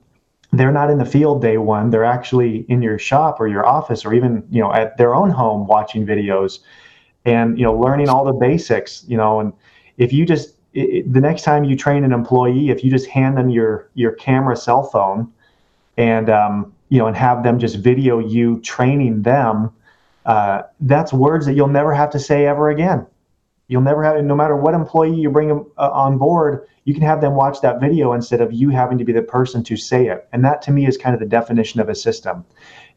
they're 0.54 0.72
not 0.72 0.90
in 0.90 1.00
the 1.00 1.06
field 1.06 1.42
day 1.42 1.58
one. 1.58 1.90
They're 1.90 2.06
actually 2.06 2.66
in 2.70 2.82
your 2.82 2.98
shop 3.00 3.42
or 3.42 3.48
your 3.48 3.66
office 3.66 4.06
or 4.06 4.14
even, 4.14 4.48
you 4.50 4.62
know, 4.62 4.72
at 4.72 4.98
their 4.98 5.14
own 5.14 5.30
home 5.30 5.68
watching 5.68 6.06
videos 6.06 6.60
and 7.26 7.58
you 7.58 7.64
know 7.64 7.74
learning 7.74 8.10
all 8.10 8.26
the 8.26 8.34
basics 8.34 9.04
you 9.08 9.18
know 9.18 9.40
and 9.40 9.54
if 9.98 10.12
you 10.12 10.26
just 10.26 10.56
it, 10.74 11.12
the 11.12 11.22
next 11.22 11.44
time 11.44 11.64
you 11.64 11.76
train 11.76 12.04
an 12.04 12.12
employee 12.12 12.70
if 12.70 12.84
you 12.84 12.92
just 12.92 13.08
hand 13.08 13.38
them 13.38 13.50
your 13.50 13.90
your 13.94 14.12
camera 14.14 14.56
cell 14.56 14.84
phone 14.84 15.32
and 15.98 16.30
um, 16.30 16.74
you 16.90 17.00
know 17.00 17.08
and 17.08 17.16
have 17.16 17.44
them 17.44 17.60
just 17.60 17.78
video 17.78 18.20
you 18.20 18.60
training 18.62 19.22
them 19.22 19.72
uh, 20.26 20.64
that's 20.82 21.12
words 21.12 21.46
that 21.46 21.54
you'll 21.54 21.68
never 21.68 21.94
have 21.94 22.10
to 22.12 22.20
say 22.20 22.46
ever 22.46 22.70
again. 22.70 23.06
You'll 23.68 23.82
never 23.82 24.04
have 24.04 24.24
no 24.24 24.36
matter 24.36 24.56
what 24.56 24.74
employee 24.74 25.20
you 25.20 25.30
bring 25.30 25.48
them, 25.48 25.66
uh, 25.78 25.90
on 25.92 26.18
board 26.18 26.68
you 26.86 26.94
can 26.94 27.04
have 27.04 27.22
them 27.22 27.36
watch 27.36 27.62
that 27.62 27.80
video 27.80 28.12
instead 28.12 28.42
of 28.42 28.52
you 28.52 28.70
having 28.70 28.98
to 28.98 29.06
be 29.06 29.14
the 29.14 29.22
person 29.22 29.64
to 29.64 29.78
say 29.78 30.08
it. 30.08 30.28
And 30.34 30.44
that 30.44 30.62
to 30.64 30.72
me 30.72 30.86
is 30.86 30.98
kind 30.98 31.14
of 31.14 31.22
the 31.22 31.26
definition 31.26 31.80
of 31.80 31.88
a 31.88 31.96
system 31.96 32.44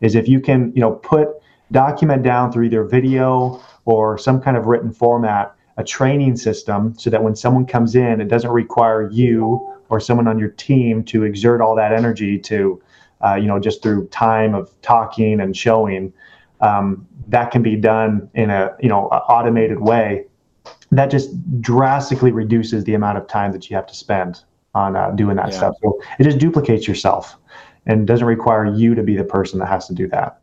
is 0.00 0.16
if 0.16 0.28
you 0.28 0.40
can 0.40 0.72
you 0.74 0.80
know 0.80 0.92
put 0.92 1.28
document 1.72 2.22
down 2.22 2.52
through 2.52 2.64
either 2.64 2.84
video 2.84 3.62
or 3.86 4.18
some 4.18 4.40
kind 4.40 4.56
of 4.56 4.66
written 4.66 4.92
format 4.92 5.56
a 5.78 5.84
training 5.84 6.36
system 6.36 6.94
so 6.98 7.10
that 7.10 7.22
when 7.22 7.34
someone 7.34 7.66
comes 7.66 7.94
in, 7.94 8.20
it 8.20 8.28
doesn't 8.28 8.50
require 8.50 9.10
you 9.10 9.74
or 9.88 10.00
someone 10.00 10.26
on 10.26 10.38
your 10.38 10.48
team 10.50 11.04
to 11.04 11.24
exert 11.24 11.60
all 11.60 11.74
that 11.76 11.92
energy 11.92 12.38
to, 12.38 12.82
uh, 13.24 13.34
you 13.34 13.46
know, 13.46 13.58
just 13.58 13.82
through 13.82 14.06
time 14.08 14.54
of 14.54 14.70
talking 14.82 15.40
and 15.40 15.56
showing. 15.56 16.12
Um, 16.60 17.06
that 17.28 17.50
can 17.50 17.62
be 17.62 17.76
done 17.76 18.30
in 18.34 18.50
a, 18.50 18.74
you 18.80 18.88
know, 18.88 19.06
automated 19.06 19.80
way. 19.80 20.26
That 20.90 21.10
just 21.10 21.30
drastically 21.60 22.32
reduces 22.32 22.84
the 22.84 22.94
amount 22.94 23.18
of 23.18 23.26
time 23.28 23.52
that 23.52 23.68
you 23.68 23.76
have 23.76 23.86
to 23.86 23.94
spend 23.94 24.42
on 24.74 24.96
uh, 24.96 25.10
doing 25.10 25.36
that 25.36 25.50
yeah. 25.50 25.56
stuff. 25.56 25.74
So 25.82 26.00
it 26.18 26.24
just 26.24 26.38
duplicates 26.38 26.88
yourself 26.88 27.36
and 27.84 28.06
doesn't 28.06 28.26
require 28.26 28.64
you 28.66 28.94
to 28.94 29.02
be 29.02 29.16
the 29.16 29.24
person 29.24 29.58
that 29.58 29.66
has 29.66 29.86
to 29.88 29.94
do 29.94 30.08
that. 30.08 30.40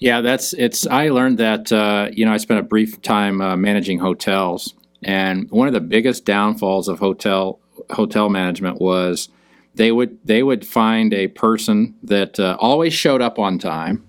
Yeah, 0.00 0.22
that's 0.22 0.54
it's. 0.54 0.86
I 0.86 1.10
learned 1.10 1.38
that 1.38 1.70
uh, 1.70 2.08
you 2.10 2.24
know 2.24 2.32
I 2.32 2.38
spent 2.38 2.58
a 2.58 2.62
brief 2.62 3.00
time 3.02 3.42
uh, 3.42 3.54
managing 3.56 3.98
hotels, 3.98 4.74
and 5.02 5.48
one 5.50 5.68
of 5.68 5.74
the 5.74 5.80
biggest 5.80 6.24
downfalls 6.24 6.88
of 6.88 6.98
hotel 6.98 7.60
hotel 7.90 8.30
management 8.30 8.80
was 8.80 9.28
they 9.74 9.92
would 9.92 10.18
they 10.24 10.42
would 10.42 10.66
find 10.66 11.12
a 11.12 11.28
person 11.28 11.94
that 12.02 12.40
uh, 12.40 12.56
always 12.58 12.94
showed 12.94 13.20
up 13.20 13.38
on 13.38 13.58
time, 13.58 14.02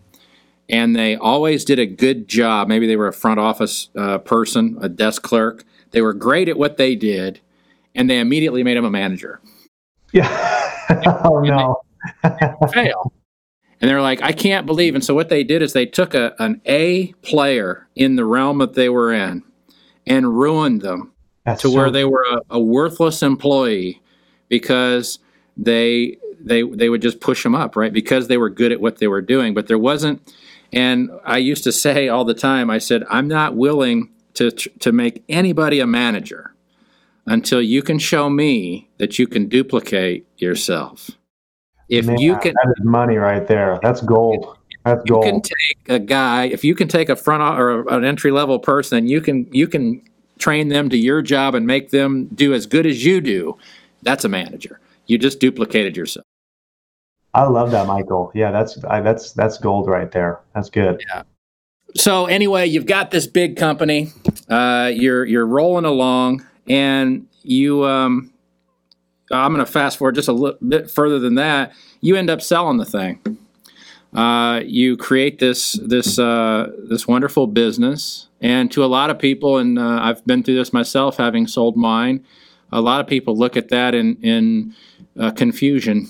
and 0.70 0.96
they 0.96 1.18
always 1.18 1.66
did 1.66 1.78
a 1.78 1.86
good 1.86 2.30
job. 2.30 2.70
Maybe 2.70 2.88
they 2.88 2.96
were 2.96 3.10
a 3.10 3.14
front 3.14 3.42
office 3.42 3.90
uh, 3.98 4.20
person, 4.20 4.78
a 4.82 4.88
desk 4.88 5.24
clerk. 5.24 5.66
They 5.92 6.02
were 6.02 6.14
great 6.14 6.48
at 6.48 6.58
what 6.58 6.78
they 6.78 6.96
did, 6.96 7.42
and 7.94 8.10
they 8.10 8.20
immediately 8.20 8.64
made 8.64 8.78
them 8.78 8.86
a 8.86 8.92
manager. 8.92 9.42
Yeah. 10.14 10.70
oh 11.26 11.42
no. 11.42 11.82
fail 12.72 13.12
and 13.82 13.90
they're 13.90 14.02
like, 14.02 14.22
I 14.22 14.32
can't 14.32 14.68
believe. 14.68 14.94
And 14.94 15.04
so 15.04 15.16
what 15.16 15.30
they 15.30 15.44
did 15.44 15.64
is 15.64 15.74
they 15.74 15.88
took 15.88 16.14
a, 16.14 16.36
an 16.38 16.62
A 16.68 17.14
player 17.24 17.88
in 17.96 18.16
the 18.16 18.26
realm 18.26 18.60
that 18.60 18.76
they 18.76 18.90
were 18.90 19.12
in 19.12 19.44
and 20.06 20.38
ruined 20.38 20.82
them 20.82 21.12
That's 21.46 21.64
to 21.64 21.70
so 21.70 21.76
where 21.76 21.90
they 21.90 22.06
were 22.06 22.26
a, 22.32 22.42
a, 22.52 22.60
worthless 22.60 23.24
employee 23.24 24.02
because 24.50 25.18
they 25.58 26.18
they 26.40 26.62
they 26.62 26.90
would 26.90 27.02
just 27.02 27.20
push 27.20 27.42
them 27.42 27.56
up, 27.56 27.76
right? 27.76 27.92
Because 27.92 28.28
they 28.28 28.38
were 28.38 28.50
good 28.50 28.72
at 28.72 28.82
what 28.82 29.00
they 29.00 29.08
were 29.08 29.22
doing. 29.22 29.54
But 29.56 29.68
there 29.68 29.80
wasn't. 29.80 30.22
And 30.72 31.10
I 31.26 31.38
used 31.38 31.64
to 31.66 31.72
say 31.72 32.08
all 32.08 32.24
the 32.24 32.34
time, 32.34 32.70
I 32.70 32.78
said, 32.78 33.04
I'm 33.10 33.28
not 33.28 33.56
willing 33.56 34.12
to 34.36 34.52
to 34.52 34.92
make 34.92 35.24
anybody 35.28 35.80
a 35.80 35.88
manager 35.88 36.54
until 37.26 37.62
you 37.62 37.82
can 37.82 37.98
show 37.98 38.30
me 38.30 38.90
that 38.98 39.18
you 39.18 39.28
can 39.28 39.48
duplicate 39.48 40.28
yourself. 40.38 41.12
If 41.92 42.06
Man, 42.08 42.20
you 42.20 42.38
can, 42.40 42.54
that 42.54 42.74
is 42.78 42.86
money 42.86 43.18
right 43.18 43.46
there. 43.46 43.78
That's 43.84 44.00
gold. 44.00 44.58
That's 44.86 45.04
gold. 45.04 45.26
You 45.26 45.32
can 45.32 45.42
take 45.42 45.90
a 45.90 46.00
guy. 46.00 46.46
If 46.46 46.64
you 46.64 46.74
can 46.74 46.88
take 46.88 47.10
a 47.10 47.18
front 47.18 47.44
or 47.60 47.88
an 47.90 48.06
entry 48.06 48.32
level 48.32 48.60
person, 48.60 49.10
you 49.10 49.20
can 49.20 49.46
you 49.52 49.68
can 49.68 50.02
train 50.40 50.70
them 50.70 50.90
to 50.90 50.98
your 50.98 51.22
job 51.22 51.54
and 51.54 51.68
make 51.68 51.92
them 51.92 52.30
do 52.34 52.54
as 52.54 52.66
good 52.66 52.86
as 52.86 53.06
you 53.06 53.20
do. 53.20 53.58
That's 54.04 54.24
a 54.24 54.30
manager. 54.30 54.80
You 55.08 55.18
just 55.18 55.42
duplicated 55.42 55.98
yourself. 55.98 56.26
I 57.34 57.44
love 57.44 57.72
that, 57.72 57.88
Michael. 57.88 58.32
Yeah, 58.34 58.52
that's 58.52 58.82
I, 58.86 59.02
that's 59.02 59.34
that's 59.34 59.58
gold 59.58 59.88
right 59.88 60.10
there. 60.12 60.40
That's 60.56 60.70
good. 60.70 61.04
Yeah. 61.10 61.24
So 61.96 62.26
anyway, 62.28 62.68
you've 62.68 62.86
got 62.86 63.12
this 63.12 63.28
big 63.28 63.58
company. 63.58 64.14
Uh, 64.50 64.92
you're 64.94 65.26
you're 65.26 65.46
rolling 65.46 65.84
along, 65.84 66.46
and 66.70 67.28
you 67.44 67.84
um, 67.84 68.31
I'm 69.32 69.54
going 69.54 69.66
to 69.66 69.72
fast 69.72 69.98
forward 69.98 70.16
just 70.16 70.28
a 70.28 70.34
little 70.34 70.58
bit 70.68 70.90
further 70.90 71.20
than 71.20 71.36
that. 71.36 71.74
You 72.02 72.16
end 72.16 72.30
up 72.30 72.42
selling 72.42 72.78
the 72.78 72.86
thing. 72.86 73.38
Uh, 74.14 74.62
you 74.66 74.98
create 74.98 75.40
this 75.40 75.74
this 75.74 76.20
uh, 76.20 76.70
this 76.90 77.08
wonderful 77.08 77.48
business, 77.48 78.28
and 78.42 78.70
to 78.72 78.84
a 78.84 78.88
lot 78.88 79.10
of 79.10 79.18
people, 79.18 79.58
and 79.58 79.80
uh, 79.80 80.00
I've 80.02 80.26
been 80.26 80.44
through 80.44 80.56
this 80.56 80.74
myself, 80.74 81.18
having 81.18 81.48
sold 81.48 81.78
mine. 81.78 82.26
A 82.74 82.82
lot 82.82 83.00
of 83.00 83.08
people 83.08 83.38
look 83.38 83.56
at 83.56 83.70
that 83.70 83.96
in 83.96 84.18
in 84.22 84.76
uh, 85.18 85.32
confusion. 85.32 86.10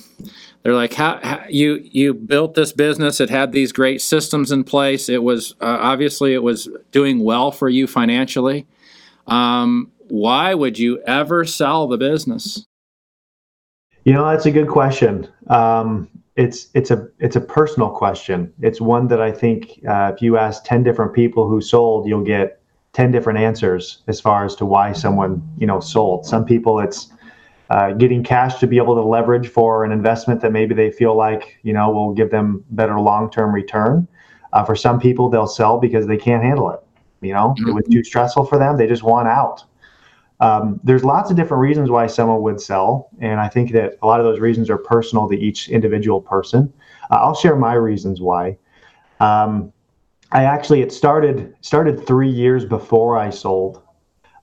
They're 0.64 0.74
like, 0.74 0.94
how, 0.94 1.20
how, 1.22 1.44
you 1.48 1.80
you 1.84 2.14
built 2.16 2.56
this 2.56 2.72
business? 2.72 3.20
It 3.20 3.30
had 3.30 3.52
these 3.52 3.72
great 3.72 4.02
systems 4.02 4.52
in 4.52 4.64
place. 4.64 5.08
It 5.08 5.22
was 5.22 5.54
uh, 5.62 5.78
obviously 5.80 6.34
it 6.34 6.44
was 6.44 6.70
doing 6.92 7.24
well 7.24 7.52
for 7.52 7.70
you 7.70 7.86
financially. 7.86 8.66
Um, 9.28 9.92
why 10.08 10.54
would 10.54 10.78
you 10.78 11.02
ever 11.04 11.46
sell 11.46 11.88
the 11.88 11.98
business? 11.98 12.66
You 14.04 14.14
know, 14.14 14.30
that's 14.30 14.46
a 14.46 14.52
good 14.52 14.68
question. 14.68 15.28
Um, 15.48 16.10
it's 16.36 16.70
it's 16.74 16.92
a 16.92 17.08
it's 17.20 17.36
a 17.36 17.42
personal 17.42 17.90
question. 17.90 18.52
It's 18.62 18.82
one 18.82 19.08
that 19.10 19.22
I 19.22 19.32
think 19.32 19.80
uh, 19.88 20.12
if 20.16 20.22
you 20.22 20.38
ask 20.38 20.64
ten 20.64 20.84
different 20.84 21.14
people 21.14 21.48
who 21.48 21.62
sold, 21.62 22.08
you'll 22.08 22.24
get 22.24 22.62
ten 22.94 23.12
different 23.12 23.40
answers 23.40 24.02
as 24.08 24.20
far 24.20 24.46
as 24.46 24.56
to 24.56 24.66
why 24.66 24.94
someone 24.94 25.42
you 25.58 25.68
know 25.68 25.80
sold. 25.80 26.26
Some 26.26 26.46
people 26.46 26.80
it's 26.80 27.12
uh, 27.70 27.92
getting 27.92 28.24
cash 28.24 28.60
to 28.60 28.68
be 28.68 28.78
able 28.78 28.96
to 28.96 29.04
leverage 29.04 29.48
for 29.48 29.86
an 29.86 29.92
investment 29.92 30.42
that 30.42 30.52
maybe 30.52 30.74
they 30.74 30.90
feel 30.90 31.16
like 31.16 31.60
you 31.64 31.74
know 31.74 31.92
will 31.92 32.14
give 32.14 32.32
them 32.32 32.64
better 32.72 33.00
long 33.00 33.30
term 33.30 33.54
return. 33.54 34.08
Uh, 34.54 34.66
for 34.66 34.76
some 34.76 35.00
people, 35.00 35.30
they'll 35.30 35.48
sell 35.48 35.80
because 35.80 36.08
they 36.08 36.18
can't 36.18 36.44
handle 36.44 36.72
it. 36.72 36.80
You 37.22 37.34
know, 37.34 37.54
mm-hmm. 37.58 37.70
it 37.70 37.74
was 37.74 37.86
too 37.90 38.04
stressful 38.04 38.46
for 38.46 38.58
them. 38.58 38.78
They 38.78 38.88
just 38.88 39.04
want 39.04 39.28
out. 39.28 39.64
Um, 40.42 40.80
there's 40.84 41.06
lots 41.06 41.30
of 41.30 41.38
different 41.38 41.62
reasons 41.62 41.92
why 41.92 42.08
someone 42.08 42.42
would 42.42 42.60
sell, 42.60 43.10
and 43.20 43.40
I 43.40 43.48
think 43.48 43.72
that 43.74 43.98
a 44.02 44.08
lot 44.08 44.20
of 44.20 44.26
those 44.26 44.40
reasons 44.40 44.70
are 44.72 44.78
personal 44.78 45.30
to 45.30 45.36
each 45.36 45.70
individual 45.70 46.20
person. 46.20 46.74
Uh, 47.12 47.16
I'll 47.16 47.36
share 47.36 47.56
my 47.56 47.74
reasons 47.74 48.20
why. 48.20 48.58
Um, 49.20 49.72
I 50.32 50.46
actually 50.46 50.82
it 50.82 50.92
started 50.92 51.56
started 51.62 52.06
three 52.08 52.30
years 52.30 52.66
before 52.66 53.18
I 53.18 53.30
sold, 53.30 53.84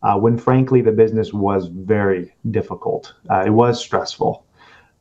uh, 0.03 0.17
when 0.17 0.39
frankly 0.39 0.83
the 0.83 0.93
business 0.93 1.33
was 1.33 1.67
very 1.67 2.33
difficult. 2.51 3.13
Uh, 3.29 3.45
it 3.47 3.51
was 3.51 3.81
stressful. 3.81 4.47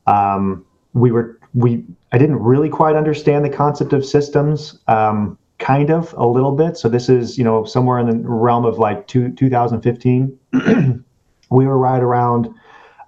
Um, 0.08 0.66
we 0.94 1.12
were 1.12 1.38
we 1.54 1.84
I 2.10 2.18
didn't 2.18 2.40
really 2.40 2.70
quite 2.70 2.96
understand 2.96 3.44
the 3.44 3.50
concept 3.50 3.92
of 3.92 4.04
systems. 4.04 4.80
Um, 4.88 5.38
kind 5.58 5.90
of 5.90 6.14
a 6.16 6.26
little 6.26 6.52
bit. 6.52 6.76
So 6.76 6.88
this 6.88 7.08
is, 7.08 7.36
you 7.36 7.42
know, 7.42 7.64
somewhere 7.64 7.98
in 7.98 8.06
the 8.06 8.28
realm 8.28 8.64
of 8.64 8.78
like 8.78 9.06
two, 9.08 9.32
2015. 9.32 10.37
we 11.50 11.66
were 11.66 11.78
right 11.78 12.02
around, 12.02 12.46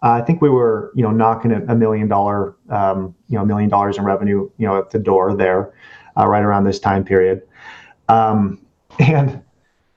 uh, 0.03 0.11
I 0.11 0.23
think 0.23 0.41
we 0.41 0.51
were, 0.51 0.93
you 0.95 1.03
know, 1.03 1.11
knocking 1.11 1.53
a, 1.53 1.75
million 1.75 2.09
dollar, 2.09 2.57
um, 2.71 3.15
you 3.29 3.37
know, 3.37 3.43
a 3.43 3.47
million 3.47 3.69
dollars 3.69 3.99
in 3.99 4.05
revenue, 4.05 4.51
you 4.57 4.67
know, 4.67 4.79
at 4.79 4.91
the 4.91 4.99
door 4.99 5.37
there, 5.37 5.73
uh, 6.17 6.27
right 6.27 6.43
around 6.43 6.65
this 6.65 6.79
time 6.79 7.05
period. 7.05 7.43
Um, 8.09 8.61
and 8.99 9.43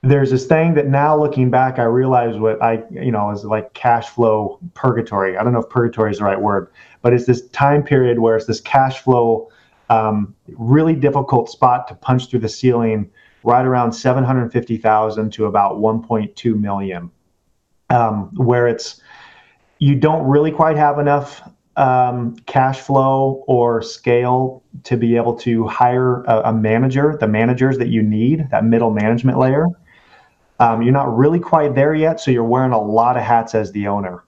there's 0.02 0.32
this 0.32 0.46
thing 0.46 0.74
that 0.74 0.88
now 0.88 1.18
looking 1.18 1.50
back, 1.50 1.80
I 1.80 1.84
realize 1.84 2.38
what 2.38 2.62
I, 2.62 2.84
you 2.92 3.12
know, 3.12 3.32
is 3.32 3.46
like 3.46 3.74
cash 3.74 4.10
flow 4.10 4.60
purgatory. 4.74 5.38
I 5.38 5.44
don't 5.44 5.54
know 5.54 5.62
if 5.62 5.70
purgatory 5.70 6.12
is 6.12 6.18
the 6.18 6.26
right 6.26 6.40
word, 6.40 6.70
but 7.02 7.14
it's 7.14 7.26
this 7.26 7.48
time 7.50 7.84
period 7.84 8.20
where 8.20 8.36
it's 8.36 8.46
this 8.46 8.60
cash 8.60 9.00
flow 9.00 9.50
um, 9.90 10.36
really 10.48 10.96
difficult 10.96 11.50
spot 11.50 11.88
to 11.88 11.96
punch 11.96 12.30
through 12.30 12.40
the 12.40 12.50
ceiling, 12.50 13.10
right 13.44 13.66
around 13.66 13.94
750,000 13.94 15.32
to 15.32 15.46
about 15.46 15.76
1.2 15.78 16.60
million, 16.60 17.12
um, 17.94 18.32
where 18.36 18.68
it's 18.68 19.02
you 19.80 19.96
don't 19.96 20.26
really 20.26 20.52
quite 20.52 20.78
have 20.78 21.00
enough 21.00 21.42
um, 21.76 22.36
cash 22.46 22.80
flow 22.80 23.44
or 23.48 23.82
scale 23.82 24.64
to 24.84 24.96
be 24.96 25.16
able 25.16 25.36
to 25.36 25.68
hire 25.68 26.24
a, 26.24 26.50
a, 26.50 26.54
manager, 26.54 27.18
the 27.20 27.28
managers 27.28 27.78
that 27.80 27.88
you 27.88 28.02
need, 28.02 28.48
that 28.52 28.64
middle 28.64 28.92
management 28.92 29.40
layer. 29.40 29.68
Um, 30.60 30.82
you're 30.84 30.94
not 30.94 31.16
really 31.16 31.40
quite 31.40 31.74
there 31.74 31.96
yet, 31.96 32.20
so 32.20 32.30
you're 32.30 32.44
wearing 32.44 32.74
a 32.74 32.82
lot 32.82 33.18
of 33.18 33.24
hats 33.24 33.56
as 33.56 33.72
the 33.72 33.88
owner. 33.88 34.24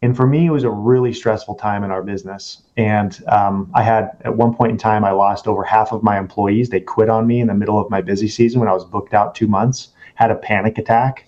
And 0.00 0.16
for 0.16 0.26
me, 0.26 0.46
it 0.46 0.50
was 0.50 0.64
a 0.64 0.70
really 0.70 1.12
stressful 1.12 1.56
time 1.56 1.84
in 1.84 1.90
our 1.90 2.02
business. 2.02 2.62
And 2.76 3.22
um, 3.28 3.70
I 3.74 3.82
had, 3.82 4.16
at 4.24 4.36
one 4.36 4.54
point 4.54 4.72
in 4.72 4.78
time, 4.78 5.04
I 5.04 5.10
lost 5.10 5.46
over 5.46 5.64
half 5.64 5.92
of 5.92 6.02
my 6.02 6.18
employees. 6.18 6.70
They 6.70 6.80
quit 6.80 7.08
on 7.08 7.26
me 7.26 7.40
in 7.40 7.48
the 7.48 7.54
middle 7.54 7.78
of 7.78 7.90
my 7.90 8.00
busy 8.00 8.28
season 8.28 8.60
when 8.60 8.68
I 8.68 8.72
was 8.72 8.84
booked 8.84 9.12
out 9.12 9.34
two 9.34 9.48
months, 9.48 9.88
had 10.14 10.30
a 10.30 10.36
panic 10.36 10.78
attack, 10.78 11.26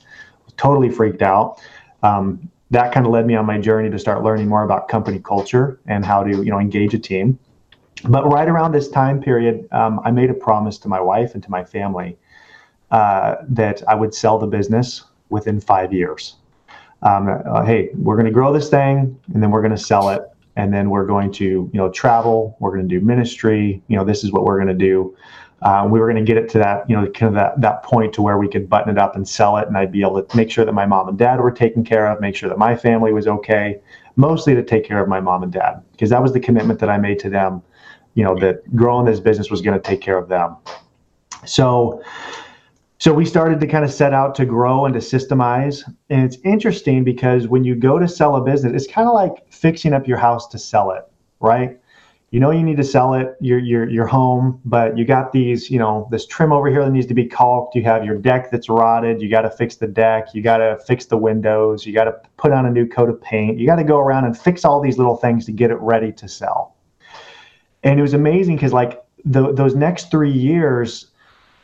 totally 0.61 0.91
freaked 0.91 1.23
out. 1.23 1.61
Um, 2.03 2.51
that 2.71 2.93
kind 2.93 3.05
of 3.07 3.13
led 3.13 3.27
me 3.27 3.35
on 3.35 3.47
my 3.47 3.59
journey 3.59 3.91
to 3.91 3.99
start 3.99 4.23
learning 4.23 4.49
more 4.49 4.63
about 4.63 4.89
company 4.89 5.19
culture 5.19 5.81
and 5.87 6.05
how 6.05 6.23
to, 6.23 6.31
you 6.31 6.51
know, 6.51 6.61
engage 6.61 6.95
a 6.95 6.99
team. 6.99 7.39
But 8.05 8.31
right 8.31 8.49
around 8.49 8.73
this 8.73 8.89
time 8.89 9.21
period, 9.21 9.69
um, 9.73 10.01
I 10.05 10.11
made 10.11 10.31
a 10.31 10.35
promise 10.35 10.79
to 10.79 10.89
my 10.89 11.01
wife 11.01 11.35
and 11.35 11.43
to 11.43 11.51
my 11.51 11.65
family 11.65 12.17
uh, 12.91 13.37
that 13.49 13.83
I 13.89 13.95
would 13.95 14.15
sell 14.15 14.39
the 14.39 14.47
business 14.47 15.05
within 15.31 15.61
five 15.61 15.93
years 15.93 16.37
um, 17.03 17.43
uh, 17.47 17.65
hey, 17.65 17.91
we're 17.95 18.17
going 18.17 18.27
to 18.27 18.33
grow 18.33 18.53
this 18.53 18.69
thing 18.69 19.19
and 19.33 19.43
then 19.43 19.51
we're 19.51 19.63
going 19.63 19.77
to 19.77 19.83
sell 19.83 20.11
it. 20.11 20.23
And 20.57 20.75
then 20.75 20.91
we're 20.91 21.07
going 21.07 21.33
to, 21.35 21.45
you 21.45 21.71
know, 21.73 21.91
travel. 21.91 22.57
We're 22.61 22.75
going 22.75 22.87
to 22.87 22.99
do 22.99 23.05
ministry. 23.05 23.81
You 23.89 23.97
know, 23.97 24.05
this 24.05 24.25
is 24.25 24.33
what 24.33 24.45
we're 24.45 24.57
going 24.57 24.69
to 24.69 24.75
do. 24.75 25.17
Uh, 25.63 25.87
we 25.91 26.01
were 26.01 26.07
going 26.11 26.25
to 26.25 26.27
get 26.27 26.43
it 26.43 26.49
to 26.49 26.59
that, 26.59 26.89
you 26.89 26.97
know, 26.97 27.07
kind 27.11 27.29
of 27.29 27.35
that, 27.35 27.61
that 27.61 27.83
point 27.83 28.15
to 28.15 28.23
where 28.23 28.39
we 28.39 28.49
could 28.49 28.69
button 28.69 28.91
it 28.91 28.99
up 28.99 29.15
and 29.15 29.29
sell 29.29 29.59
it. 29.59 29.69
And 29.69 29.77
I'd 29.77 29.93
be 29.93 30.01
able 30.01 30.23
to 30.23 30.37
make 30.37 30.51
sure 30.51 30.65
that 30.65 30.73
my 30.73 30.87
mom 30.87 31.09
and 31.09 31.19
dad 31.19 31.39
were 31.41 31.51
taken 31.51 31.85
care 31.85 32.07
of, 32.11 32.21
make 32.21 32.35
sure 32.35 32.49
that 32.49 32.59
my 32.59 32.75
family 32.75 33.13
was 33.13 33.27
okay, 33.27 33.79
mostly 34.17 34.55
to 34.55 34.63
take 34.63 34.85
care 34.85 35.01
of 35.03 35.09
my 35.09 35.21
mom 35.21 35.43
and 35.43 35.53
dad, 35.53 35.83
because 35.93 36.11
that 36.11 36.23
was 36.23 36.33
the 36.33 36.41
commitment 36.41 36.81
that 36.81 36.89
I 36.89 36.99
made 36.99 37.19
to 37.21 37.31
them, 37.31 37.63
you 38.15 38.25
know, 38.25 38.39
that 38.39 38.75
growing 38.75 39.07
this 39.07 39.21
business 39.21 39.51
was 39.51 39.61
going 39.61 39.81
to 39.81 39.87
take 39.87 40.01
care 40.01 40.17
of 40.17 40.29
them. 40.29 40.57
So, 41.47 42.03
so 42.99 43.15
we 43.15 43.25
started 43.25 43.61
to 43.61 43.67
kind 43.67 43.83
of 43.83 43.91
set 43.91 44.13
out 44.13 44.35
to 44.35 44.45
grow 44.45 44.85
and 44.85 44.93
to 44.93 45.01
systemize. 45.01 45.83
And 46.11 46.23
it's 46.25 46.37
interesting 46.45 47.03
because 47.03 47.49
when 47.49 47.65
you 47.65 47.75
go 47.75 47.99
to 47.99 48.07
sell 48.07 48.37
a 48.37 48.43
business, 48.43 48.73
it's 48.75 48.93
kind 48.93 49.09
of 49.09 49.15
like 49.15 49.51
fixing 49.51 49.95
up 49.95 50.07
your 50.07 50.19
house 50.19 50.47
to 50.49 50.59
sell 50.59 50.91
it, 50.91 51.05
right? 51.41 51.80
You 52.31 52.39
know 52.39 52.53
you 52.53 52.63
need 52.63 52.77
to 52.77 52.85
sell 52.85 53.15
it, 53.15 53.37
your 53.41 53.59
your 53.59 53.91
your 53.91 54.07
home, 54.07 54.61
but 54.65 54.97
you 54.97 55.05
got 55.05 55.33
these, 55.33 55.69
you 55.69 55.81
know, 55.81 56.07
this 56.13 56.27
trim 56.27 56.53
over 56.53 56.71
here 56.71 56.85
that 56.85 56.91
needs 56.93 57.07
to 57.07 57.15
be 57.15 57.27
caulked. 57.27 57.75
You 57.75 57.83
have 57.83 58.05
your 58.05 58.17
deck 58.19 58.53
that's 58.53 58.69
rotted. 58.69 59.21
You 59.21 59.29
got 59.29 59.43
to 59.43 59.51
fix 59.51 59.77
the 59.77 59.89
deck. 59.89 60.29
You 60.33 60.41
got 60.41 60.59
to 60.59 60.79
fix 60.87 61.07
the 61.07 61.17
windows. 61.17 61.85
You 61.85 61.93
got 61.93 62.05
to 62.05 62.15
put 62.37 62.53
on 62.53 62.67
a 62.67 62.71
new 62.71 62.87
coat 62.87 63.11
of 63.11 63.21
paint. 63.21 63.59
You 63.59 63.67
got 63.67 63.77
to 63.77 63.85
go 63.85 63.99
around 63.99 64.27
and 64.27 64.39
fix 64.39 64.65
all 64.65 64.81
these 64.81 64.97
little 64.97 65.17
things 65.17 65.45
to 65.47 65.53
get 65.53 65.73
it 65.73 65.79
ready 65.81 66.13
to 66.13 66.29
sell. 66.29 66.77
And 67.83 67.99
it 67.99 68.03
was 68.03 68.15
amazing 68.15 68.55
because 68.55 68.73
like 68.73 69.03
the, 69.25 69.53
those 69.53 69.75
next 69.75 70.13
three 70.13 70.31
years, 70.31 71.11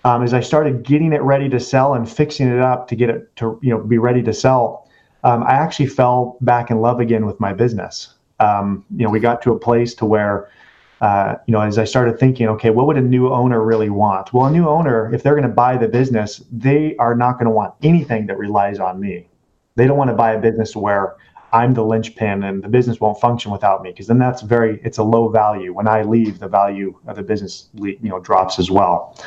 um, 0.04 0.24
as 0.24 0.34
I 0.34 0.40
started 0.40 0.82
getting 0.82 1.12
it 1.12 1.22
ready 1.22 1.48
to 1.48 1.60
sell 1.60 1.94
and 1.94 2.10
fixing 2.10 2.48
it 2.48 2.60
up 2.60 2.88
to 2.88 2.96
get 2.96 3.08
it 3.08 3.36
to 3.36 3.56
you 3.62 3.70
know 3.70 3.84
be 3.84 3.98
ready 3.98 4.22
to 4.24 4.32
sell, 4.32 4.88
um, 5.22 5.44
I 5.44 5.52
actually 5.52 5.86
fell 5.86 6.38
back 6.40 6.72
in 6.72 6.80
love 6.80 6.98
again 6.98 7.24
with 7.24 7.38
my 7.38 7.52
business. 7.52 8.15
Um, 8.40 8.84
you 8.94 9.04
know, 9.04 9.10
we 9.10 9.20
got 9.20 9.42
to 9.42 9.52
a 9.52 9.58
place 9.58 9.94
to 9.94 10.04
where 10.04 10.50
uh, 11.00 11.34
you 11.46 11.52
know, 11.52 11.60
as 11.60 11.78
I 11.78 11.84
started 11.84 12.18
thinking, 12.18 12.48
okay, 12.48 12.70
what 12.70 12.86
would 12.86 12.96
a 12.96 13.02
new 13.02 13.30
owner 13.30 13.62
really 13.62 13.90
want? 13.90 14.32
Well, 14.32 14.46
a 14.46 14.50
new 14.50 14.68
owner, 14.68 15.12
if 15.14 15.22
they're 15.22 15.34
going 15.34 15.42
to 15.42 15.48
buy 15.48 15.76
the 15.76 15.88
business, 15.88 16.42
they 16.50 16.96
are 16.96 17.14
not 17.14 17.34
going 17.34 17.44
to 17.44 17.50
want 17.50 17.74
anything 17.82 18.26
that 18.26 18.38
relies 18.38 18.78
on 18.78 18.98
me. 18.98 19.28
They 19.74 19.86
don't 19.86 19.98
want 19.98 20.08
to 20.08 20.16
buy 20.16 20.32
a 20.32 20.40
business 20.40 20.74
where 20.74 21.16
I'm 21.52 21.74
the 21.74 21.84
linchpin 21.84 22.44
and 22.44 22.62
the 22.62 22.68
business 22.68 22.98
won't 22.98 23.20
function 23.20 23.52
without 23.52 23.82
me, 23.82 23.90
because 23.90 24.06
then 24.06 24.18
that's 24.18 24.40
very, 24.40 24.80
it's 24.84 24.98
a 24.98 25.02
low 25.02 25.28
value. 25.28 25.74
When 25.74 25.86
I 25.86 26.02
leave, 26.02 26.38
the 26.38 26.48
value 26.48 26.98
of 27.06 27.16
the 27.16 27.22
business, 27.22 27.68
you 27.74 27.98
know, 28.00 28.18
drops 28.18 28.58
as 28.58 28.70
well. 28.70 29.22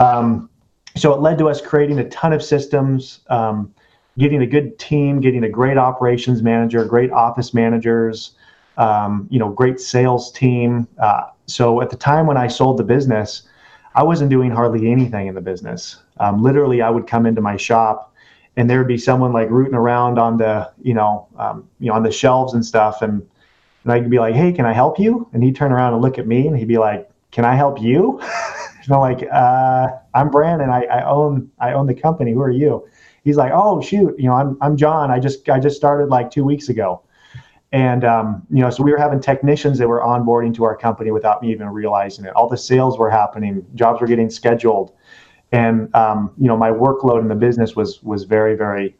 Um, 0.00 0.50
so 0.96 1.14
it 1.14 1.20
led 1.20 1.38
to 1.38 1.48
us 1.48 1.62
creating 1.62 1.98
a 1.98 2.08
ton 2.10 2.34
of 2.34 2.42
systems, 2.42 3.20
um, 3.28 3.74
getting 4.20 4.42
a 4.42 4.46
good 4.46 4.78
team, 4.78 5.18
getting 5.20 5.44
a 5.44 5.48
great 5.48 5.78
operations 5.78 6.42
manager, 6.42 6.84
great 6.84 7.10
office 7.10 7.54
managers, 7.54 8.32
um, 8.76 9.26
you 9.30 9.38
know, 9.38 9.48
great 9.48 9.80
sales 9.80 10.30
team. 10.30 10.86
Uh, 10.98 11.22
so 11.46 11.80
at 11.80 11.88
the 11.88 11.96
time 11.96 12.26
when 12.26 12.36
I 12.36 12.46
sold 12.46 12.76
the 12.76 12.84
business, 12.84 13.42
I 13.94 14.02
wasn't 14.02 14.30
doing 14.30 14.50
hardly 14.50 14.92
anything 14.92 15.26
in 15.26 15.34
the 15.34 15.40
business. 15.40 16.02
Um, 16.20 16.42
literally, 16.42 16.82
I 16.82 16.90
would 16.90 17.06
come 17.06 17.24
into 17.24 17.40
my 17.40 17.56
shop, 17.56 18.14
and 18.56 18.68
there 18.68 18.78
would 18.78 18.88
be 18.88 18.98
someone 18.98 19.32
like 19.32 19.48
rooting 19.50 19.74
around 19.74 20.18
on 20.18 20.36
the, 20.36 20.70
you 20.82 20.92
know, 20.92 21.26
um, 21.38 21.66
you 21.80 21.88
know, 21.88 21.94
on 21.94 22.02
the 22.02 22.12
shelves 22.12 22.52
and 22.52 22.64
stuff, 22.64 23.02
and 23.02 23.26
and 23.84 23.92
I'd 23.94 24.10
be 24.10 24.18
like, 24.18 24.34
"Hey, 24.34 24.52
can 24.52 24.66
I 24.66 24.74
help 24.74 24.98
you?" 24.98 25.26
And 25.32 25.42
he'd 25.42 25.56
turn 25.56 25.72
around 25.72 25.94
and 25.94 26.02
look 26.02 26.18
at 26.18 26.26
me, 26.26 26.46
and 26.46 26.56
he'd 26.56 26.68
be 26.68 26.76
like, 26.76 27.10
"Can 27.30 27.46
I 27.46 27.54
help 27.54 27.80
you?" 27.80 28.20
And 28.84 28.94
I'm 28.94 29.00
like, 29.00 29.28
uh, 29.30 29.88
I'm 30.14 30.30
Brandon. 30.30 30.70
I, 30.70 30.84
I 30.84 31.04
own 31.04 31.50
I 31.58 31.74
own 31.74 31.86
the 31.86 31.94
company. 31.94 32.32
Who 32.32 32.40
are 32.40 32.50
you? 32.50 32.88
He's 33.24 33.36
like, 33.36 33.52
oh 33.54 33.80
shoot, 33.80 34.14
you 34.18 34.28
know, 34.28 34.34
I'm 34.34 34.56
I'm 34.60 34.76
John. 34.76 35.10
I 35.10 35.18
just 35.18 35.48
I 35.48 35.58
just 35.58 35.76
started 35.76 36.08
like 36.08 36.30
two 36.30 36.44
weeks 36.44 36.68
ago. 36.68 37.02
And 37.72 38.04
um, 38.04 38.46
you 38.50 38.60
know, 38.60 38.70
so 38.70 38.82
we 38.82 38.90
were 38.90 38.98
having 38.98 39.20
technicians 39.20 39.78
that 39.78 39.88
were 39.88 40.00
onboarding 40.00 40.54
to 40.56 40.64
our 40.64 40.76
company 40.76 41.12
without 41.12 41.40
me 41.40 41.52
even 41.52 41.68
realizing 41.68 42.24
it. 42.24 42.32
All 42.34 42.48
the 42.48 42.56
sales 42.56 42.98
were 42.98 43.10
happening, 43.10 43.64
jobs 43.74 44.00
were 44.00 44.08
getting 44.08 44.28
scheduled, 44.28 44.92
and 45.52 45.94
um, 45.94 46.32
you 46.36 46.48
know, 46.48 46.56
my 46.56 46.70
workload 46.70 47.20
in 47.20 47.28
the 47.28 47.36
business 47.36 47.76
was 47.76 48.02
was 48.02 48.24
very 48.24 48.56
very 48.56 48.96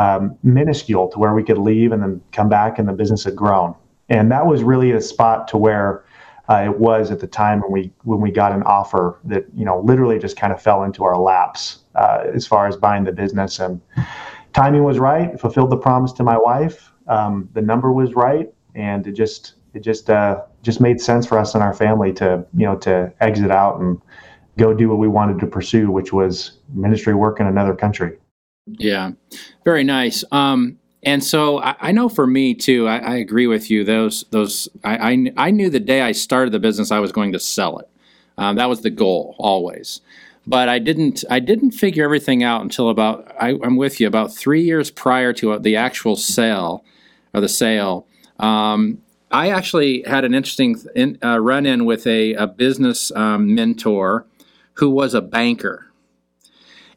um, 0.00 0.36
minuscule 0.42 1.08
to 1.08 1.18
where 1.18 1.32
we 1.32 1.44
could 1.44 1.58
leave 1.58 1.92
and 1.92 2.02
then 2.02 2.20
come 2.32 2.48
back, 2.48 2.78
and 2.78 2.88
the 2.88 2.92
business 2.92 3.22
had 3.22 3.36
grown. 3.36 3.74
And 4.08 4.32
that 4.32 4.46
was 4.46 4.62
really 4.64 4.92
a 4.92 5.00
spot 5.00 5.46
to 5.48 5.58
where 5.58 6.04
uh, 6.48 6.62
it 6.64 6.78
was 6.78 7.10
at 7.10 7.20
the 7.20 7.26
time 7.26 7.60
when 7.60 7.70
we 7.70 7.92
when 8.04 8.20
we 8.20 8.30
got 8.30 8.52
an 8.52 8.62
offer 8.62 9.18
that 9.24 9.46
you 9.54 9.64
know 9.64 9.80
literally 9.80 10.18
just 10.18 10.36
kind 10.36 10.52
of 10.52 10.60
fell 10.60 10.82
into 10.82 11.04
our 11.04 11.18
laps 11.18 11.80
uh, 11.94 12.24
as 12.32 12.46
far 12.46 12.66
as 12.66 12.76
buying 12.76 13.04
the 13.04 13.12
business. 13.12 13.58
And 13.58 13.80
timing 14.54 14.84
was 14.84 14.98
right 14.98 15.38
fulfilled 15.38 15.70
the 15.70 15.76
promise 15.76 16.12
to 16.12 16.22
my 16.22 16.38
wife. 16.38 16.92
Um, 17.06 17.48
the 17.54 17.62
number 17.62 17.92
was 17.92 18.14
right 18.14 18.52
and 18.74 19.06
it 19.06 19.12
just 19.12 19.54
it 19.74 19.80
just 19.80 20.08
uh, 20.08 20.42
just 20.62 20.80
made 20.80 21.00
sense 21.00 21.26
for 21.26 21.38
us 21.38 21.54
and 21.54 21.62
our 21.62 21.74
family 21.74 22.12
to 22.14 22.44
you 22.54 22.64
know 22.64 22.76
to 22.78 23.12
exit 23.20 23.50
out 23.50 23.80
and 23.80 24.00
go 24.56 24.74
do 24.74 24.88
what 24.88 24.98
we 24.98 25.08
wanted 25.08 25.38
to 25.38 25.46
pursue 25.46 25.90
which 25.90 26.12
was 26.12 26.58
ministry 26.72 27.14
work 27.14 27.40
in 27.40 27.46
another 27.46 27.74
country. 27.74 28.18
Yeah. 28.66 29.12
Very 29.64 29.84
nice. 29.84 30.24
Um, 30.30 30.77
and 31.02 31.22
so 31.22 31.60
I, 31.60 31.76
I, 31.80 31.92
know 31.92 32.08
for 32.08 32.26
me 32.26 32.54
too, 32.54 32.88
I, 32.88 32.98
I, 32.98 33.16
agree 33.16 33.46
with 33.46 33.70
you. 33.70 33.84
Those 33.84 34.24
those 34.30 34.68
I, 34.82 35.12
I, 35.12 35.32
I 35.36 35.50
knew 35.50 35.70
the 35.70 35.80
day 35.80 36.02
I 36.02 36.12
started 36.12 36.52
the 36.52 36.58
business 36.58 36.90
I 36.90 36.98
was 36.98 37.12
going 37.12 37.32
to 37.32 37.38
sell 37.38 37.78
it. 37.78 37.88
Um, 38.36 38.56
that 38.56 38.68
was 38.68 38.82
the 38.82 38.90
goal 38.90 39.36
always. 39.38 40.00
But 40.46 40.68
I 40.68 40.78
didn't 40.78 41.24
I 41.30 41.40
didn't 41.40 41.72
figure 41.72 42.04
everything 42.04 42.42
out 42.42 42.62
until 42.62 42.88
about 42.88 43.30
I, 43.40 43.50
am 43.50 43.76
with 43.76 44.00
you 44.00 44.06
about 44.06 44.34
three 44.34 44.62
years 44.62 44.90
prior 44.90 45.32
to 45.34 45.58
the 45.58 45.76
actual 45.76 46.16
sale 46.16 46.84
or 47.32 47.40
the 47.40 47.48
sale. 47.48 48.06
Um, 48.40 49.02
I 49.30 49.50
actually 49.50 50.02
had 50.06 50.24
an 50.24 50.34
interesting 50.34 50.80
in, 50.96 51.18
uh, 51.22 51.38
run 51.38 51.66
in 51.66 51.84
with 51.84 52.06
a, 52.06 52.32
a 52.34 52.46
business 52.46 53.12
um, 53.12 53.54
mentor 53.54 54.24
who 54.74 54.88
was 54.88 55.12
a 55.12 55.20
banker 55.20 55.87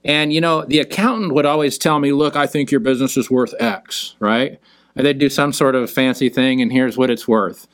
And 0.03 0.33
you 0.33 0.41
know, 0.41 0.65
the 0.65 0.79
accountant 0.79 1.33
would 1.33 1.45
always 1.45 1.77
tell 1.77 1.99
me, 1.99 2.11
"Look, 2.11 2.35
I 2.35 2.47
think 2.47 2.71
your 2.71 2.79
business 2.79 3.17
is 3.17 3.29
worth 3.29 3.53
X," 3.59 4.15
right? 4.19 4.59
And 4.95 5.05
they'd 5.05 5.19
do 5.19 5.29
some 5.29 5.53
sort 5.53 5.75
of 5.75 5.89
fancy 5.89 6.29
thing, 6.29 6.61
and 6.61 6.71
here's 6.71 6.97
what 6.97 7.09
it's 7.09 7.27
worth. 7.27 7.67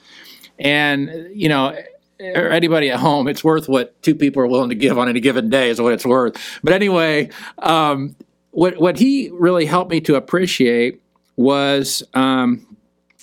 And 0.60 1.30
you 1.34 1.50
know, 1.50 1.76
or 2.20 2.50
anybody 2.50 2.90
at 2.90 3.00
home, 3.00 3.28
it's 3.28 3.44
worth 3.44 3.70
what 3.70 4.02
two 4.02 4.16
people 4.16 4.42
are 4.42 4.48
willing 4.48 4.70
to 4.70 4.76
give 4.76 4.98
on 4.98 5.08
any 5.08 5.20
given 5.20 5.50
day 5.50 5.70
is 5.70 5.80
what 5.80 5.94
it's 5.94 6.06
worth. 6.06 6.36
But 6.64 6.74
anyway, 6.74 7.30
um, 7.60 8.16
what 8.52 8.78
what 8.78 8.98
he 8.98 9.30
really 9.34 9.66
helped 9.66 9.92
me 9.92 10.02
to 10.02 10.16
appreciate 10.16 11.02
was, 11.36 12.04
um, 12.14 12.66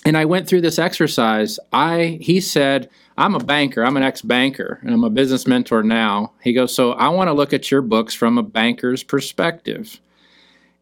and 0.05 0.17
I 0.17 0.25
went 0.25 0.47
through 0.47 0.61
this 0.61 0.79
exercise. 0.79 1.59
I 1.73 2.17
he 2.21 2.39
said, 2.39 2.89
I'm 3.17 3.35
a 3.35 3.39
banker. 3.39 3.83
I'm 3.83 3.97
an 3.97 4.03
ex 4.03 4.21
banker, 4.21 4.79
and 4.81 4.93
I'm 4.93 5.03
a 5.03 5.09
business 5.09 5.47
mentor 5.47 5.83
now. 5.83 6.33
He 6.41 6.53
goes, 6.53 6.75
so 6.75 6.91
I 6.93 7.07
want 7.09 7.29
to 7.29 7.33
look 7.33 7.53
at 7.53 7.71
your 7.71 7.81
books 7.81 8.13
from 8.13 8.37
a 8.37 8.43
banker's 8.43 9.03
perspective. 9.03 9.99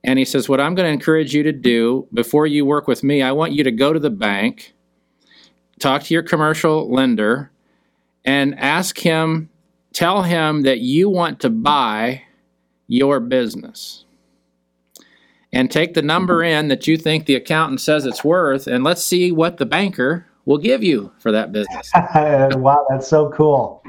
And 0.03 0.19
he 0.19 0.25
says, 0.25 0.49
what 0.49 0.59
I'm 0.59 0.75
going 0.75 0.87
to 0.87 0.93
encourage 0.93 1.33
you 1.33 1.43
to 1.43 1.51
do 1.51 2.07
before 2.13 2.47
you 2.47 2.65
work 2.65 2.87
with 2.87 3.03
me, 3.03 3.21
I 3.21 3.31
want 3.31 3.53
you 3.53 3.63
to 3.63 3.71
go 3.71 3.93
to 3.93 3.99
the 3.99 4.09
bank, 4.09 4.73
talk 5.79 6.03
to 6.03 6.13
your 6.13 6.23
commercial 6.23 6.91
lender 6.91 7.51
and 8.25 8.57
ask 8.59 8.97
him, 8.97 9.49
tell 9.93 10.23
him 10.23 10.63
that 10.63 10.79
you 10.79 11.09
want 11.09 11.39
to 11.41 11.49
buy 11.49 12.23
your 12.87 13.19
business. 13.19 14.05
And 15.53 15.69
take 15.69 15.93
the 15.93 16.01
number 16.01 16.43
in 16.43 16.67
that 16.69 16.87
you 16.87 16.97
think 16.97 17.25
the 17.25 17.35
accountant 17.35 17.79
says 17.79 18.05
it's 18.07 18.23
worth, 18.23 18.65
and 18.65 18.83
let's 18.83 19.03
see 19.03 19.31
what 19.31 19.57
the 19.57 19.67
banker 19.67 20.25
will 20.45 20.57
give 20.57 20.83
you 20.83 21.11
for 21.19 21.31
that 21.31 21.51
business. 21.51 21.91
wow, 22.15 22.85
that's 22.89 23.07
so 23.07 23.31
cool. 23.31 23.83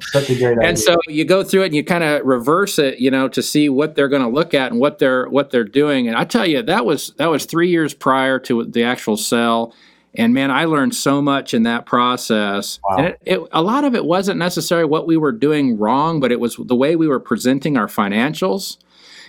Such 0.00 0.28
a 0.28 0.34
great 0.34 0.58
idea. 0.58 0.68
And 0.68 0.78
so 0.78 0.96
you 1.08 1.24
go 1.24 1.42
through 1.42 1.62
it 1.62 1.66
and 1.66 1.74
you 1.74 1.82
kind 1.82 2.04
of 2.04 2.24
reverse 2.26 2.78
it, 2.78 2.98
you 2.98 3.10
know, 3.10 3.28
to 3.28 3.42
see 3.42 3.68
what 3.68 3.94
they're 3.94 4.08
going 4.08 4.22
to 4.22 4.28
look 4.28 4.52
at 4.52 4.70
and 4.70 4.80
what 4.80 4.98
they're 4.98 5.28
what 5.28 5.50
they're 5.50 5.64
doing. 5.64 6.06
And 6.06 6.16
I 6.16 6.24
tell 6.24 6.46
you, 6.46 6.62
that 6.62 6.84
was 6.84 7.14
that 7.16 7.28
was 7.28 7.46
three 7.46 7.70
years 7.70 7.94
prior 7.94 8.38
to 8.40 8.64
the 8.64 8.84
actual 8.84 9.16
sell 9.16 9.72
and 10.16 10.32
man, 10.32 10.50
I 10.50 10.64
learned 10.64 10.94
so 10.94 11.20
much 11.20 11.52
in 11.52 11.64
that 11.64 11.84
process. 11.84 12.80
Wow. 12.88 12.96
And 12.96 13.06
it, 13.08 13.20
it, 13.24 13.40
a 13.52 13.62
lot 13.62 13.84
of 13.84 13.94
it 13.94 14.04
wasn't 14.04 14.38
necessarily 14.38 14.88
what 14.88 15.06
we 15.06 15.16
were 15.16 15.32
doing 15.32 15.78
wrong, 15.78 16.20
but 16.20 16.32
it 16.32 16.40
was 16.40 16.56
the 16.58 16.74
way 16.74 16.96
we 16.96 17.06
were 17.06 17.20
presenting 17.20 17.76
our 17.76 17.86
financials. 17.86 18.78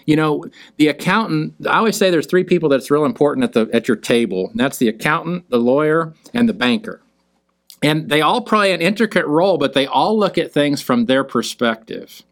You 0.07 0.15
know, 0.15 0.45
the 0.77 0.87
accountant. 0.87 1.53
I 1.67 1.77
always 1.77 1.95
say 1.95 2.09
there's 2.09 2.25
three 2.25 2.43
people 2.43 2.69
that's 2.69 2.89
real 2.89 3.05
important 3.05 3.43
at 3.43 3.53
the 3.53 3.69
at 3.71 3.87
your 3.87 3.97
table. 3.97 4.51
That's 4.55 4.79
the 4.79 4.87
accountant, 4.87 5.49
the 5.51 5.59
lawyer, 5.59 6.15
and 6.33 6.49
the 6.49 6.53
banker. 6.53 7.01
And 7.83 8.09
they 8.09 8.21
all 8.21 8.41
play 8.41 8.73
an 8.73 8.81
intricate 8.81 9.27
role, 9.27 9.59
but 9.59 9.73
they 9.73 9.85
all 9.85 10.17
look 10.17 10.39
at 10.39 10.51
things 10.51 10.81
from 10.81 11.05
their 11.05 11.23
perspective. 11.23 12.23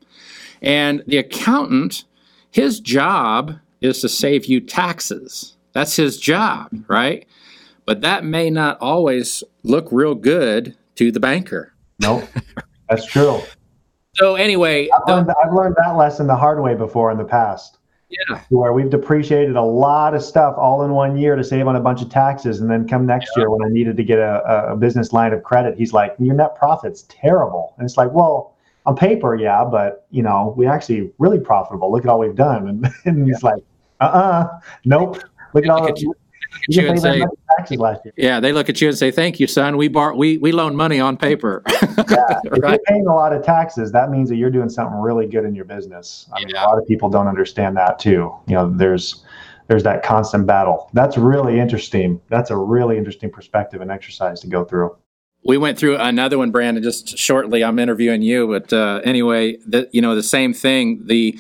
And 0.59 1.03
the 1.05 1.17
accountant, 1.17 2.05
his 2.49 2.79
job 2.79 3.59
is 3.79 4.01
to 4.01 4.09
save 4.09 4.45
you 4.45 4.59
taxes. 4.59 5.55
That's 5.73 5.97
his 5.97 6.17
job, 6.17 6.71
right? 6.87 7.27
but 7.85 8.01
that 8.01 8.25
may 8.25 8.49
not 8.49 8.79
always 8.81 9.43
look 9.63 9.87
real 9.91 10.15
good 10.15 10.75
to 10.95 11.11
the 11.11 11.19
banker. 11.19 11.73
Nope, 11.99 12.27
that's 12.89 13.05
true. 13.05 13.41
So 14.15 14.35
anyway, 14.35 14.89
I've 14.89 15.07
learned, 15.07 15.29
I've 15.43 15.53
learned, 15.53 15.75
that 15.83 15.95
lesson 15.95 16.27
the 16.27 16.35
hard 16.35 16.61
way 16.61 16.75
before 16.75 17.11
in 17.11 17.17
the 17.17 17.25
past. 17.25 17.77
Yeah, 18.09 18.39
where 18.49 18.71
we've 18.71 18.89
depreciated 18.89 19.55
a 19.55 19.61
lot 19.61 20.13
of 20.13 20.21
stuff 20.21 20.55
all 20.57 20.83
in 20.83 20.91
one 20.91 21.17
year 21.17 21.35
to 21.35 21.43
save 21.43 21.67
on 21.67 21.75
a 21.75 21.79
bunch 21.79 22.01
of 22.01 22.09
taxes, 22.09 22.61
and 22.61 22.69
then 22.69 22.87
come 22.87 23.05
next 23.05 23.31
yeah. 23.35 23.41
year 23.41 23.49
when 23.49 23.63
I 23.63 23.69
needed 23.69 23.97
to 23.97 24.03
get 24.03 24.19
a, 24.19 24.71
a 24.71 24.75
business 24.75 25.11
line 25.11 25.33
of 25.33 25.43
credit, 25.43 25.77
he's 25.77 25.91
like, 25.91 26.15
"Your 26.19 26.35
net 26.35 26.55
profit's 26.55 27.03
terrible," 27.03 27.73
and 27.77 27.85
it's 27.85 27.97
like, 27.97 28.11
"Well, 28.11 28.55
on 28.85 28.95
paper, 28.95 29.35
yeah, 29.35 29.65
but 29.65 30.05
you 30.11 30.21
know, 30.21 30.53
we 30.55 30.67
actually 30.67 31.11
really 31.17 31.39
profitable. 31.39 31.91
Look 31.91 32.05
at 32.05 32.09
all 32.09 32.19
we've 32.19 32.35
done," 32.35 32.67
and, 32.69 32.87
and 33.05 33.27
he's 33.27 33.43
like, 33.43 33.63
"Uh, 33.99 34.03
uh 34.03 34.59
nope." 34.85 35.21
Look 35.53 35.63
at 35.65 35.69
all 35.71 35.87
at 36.53 36.75
you 36.75 36.87
and 36.87 36.99
say, 36.99 37.23
yeah, 38.17 38.39
they 38.39 38.51
look 38.51 38.69
at 38.69 38.81
you 38.81 38.87
and 38.89 38.97
say, 38.97 39.11
"Thank 39.11 39.39
you, 39.39 39.47
son. 39.47 39.77
We 39.77 39.87
bar 39.87 40.15
we 40.15 40.37
we 40.37 40.51
loan 40.51 40.75
money 40.75 40.99
on 40.99 41.17
paper." 41.17 41.63
yeah, 41.67 41.77
if 41.97 42.57
you're 42.57 42.79
paying 42.85 43.07
a 43.07 43.13
lot 43.13 43.33
of 43.33 43.43
taxes, 43.43 43.91
that 43.91 44.09
means 44.09 44.29
that 44.29 44.35
you're 44.35 44.51
doing 44.51 44.69
something 44.69 44.97
really 44.99 45.27
good 45.27 45.45
in 45.45 45.55
your 45.55 45.65
business. 45.65 46.27
I 46.33 46.39
yeah. 46.39 46.45
mean, 46.45 46.55
a 46.55 46.65
lot 46.65 46.77
of 46.77 46.87
people 46.87 47.09
don't 47.09 47.27
understand 47.27 47.77
that 47.77 47.99
too. 47.99 48.33
You 48.47 48.55
know, 48.55 48.69
there's 48.69 49.23
there's 49.67 49.83
that 49.83 50.03
constant 50.03 50.45
battle. 50.45 50.89
That's 50.93 51.17
really 51.17 51.59
interesting. 51.59 52.21
That's 52.29 52.51
a 52.51 52.57
really 52.57 52.97
interesting 52.97 53.31
perspective 53.31 53.81
and 53.81 53.91
exercise 53.91 54.39
to 54.41 54.47
go 54.47 54.63
through. 54.63 54.95
We 55.43 55.57
went 55.57 55.77
through 55.77 55.97
another 55.97 56.37
one, 56.37 56.51
Brandon. 56.51 56.83
Just 56.83 57.17
shortly, 57.17 57.63
I'm 57.63 57.77
interviewing 57.79 58.21
you, 58.21 58.47
but 58.47 58.73
uh, 58.73 59.01
anyway, 59.03 59.57
the, 59.67 59.89
you 59.91 60.01
know 60.01 60.15
the 60.15 60.23
same 60.23 60.53
thing. 60.53 61.05
The 61.05 61.37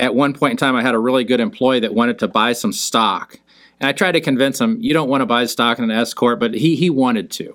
at 0.00 0.14
one 0.14 0.34
point 0.34 0.52
in 0.52 0.56
time, 0.56 0.74
I 0.74 0.82
had 0.82 0.94
a 0.94 0.98
really 0.98 1.24
good 1.24 1.40
employee 1.40 1.80
that 1.80 1.94
wanted 1.94 2.18
to 2.20 2.28
buy 2.28 2.52
some 2.52 2.72
stock 2.72 3.38
and 3.80 3.88
I 3.88 3.92
tried 3.92 4.12
to 4.12 4.20
convince 4.20 4.60
him, 4.60 4.78
you 4.80 4.92
don't 4.94 5.08
want 5.08 5.20
to 5.22 5.26
buy 5.26 5.44
stock 5.46 5.78
in 5.78 5.84
an 5.84 5.90
S 5.90 6.14
corp, 6.14 6.40
but 6.40 6.54
he 6.54 6.76
he 6.76 6.90
wanted 6.90 7.30
to. 7.32 7.46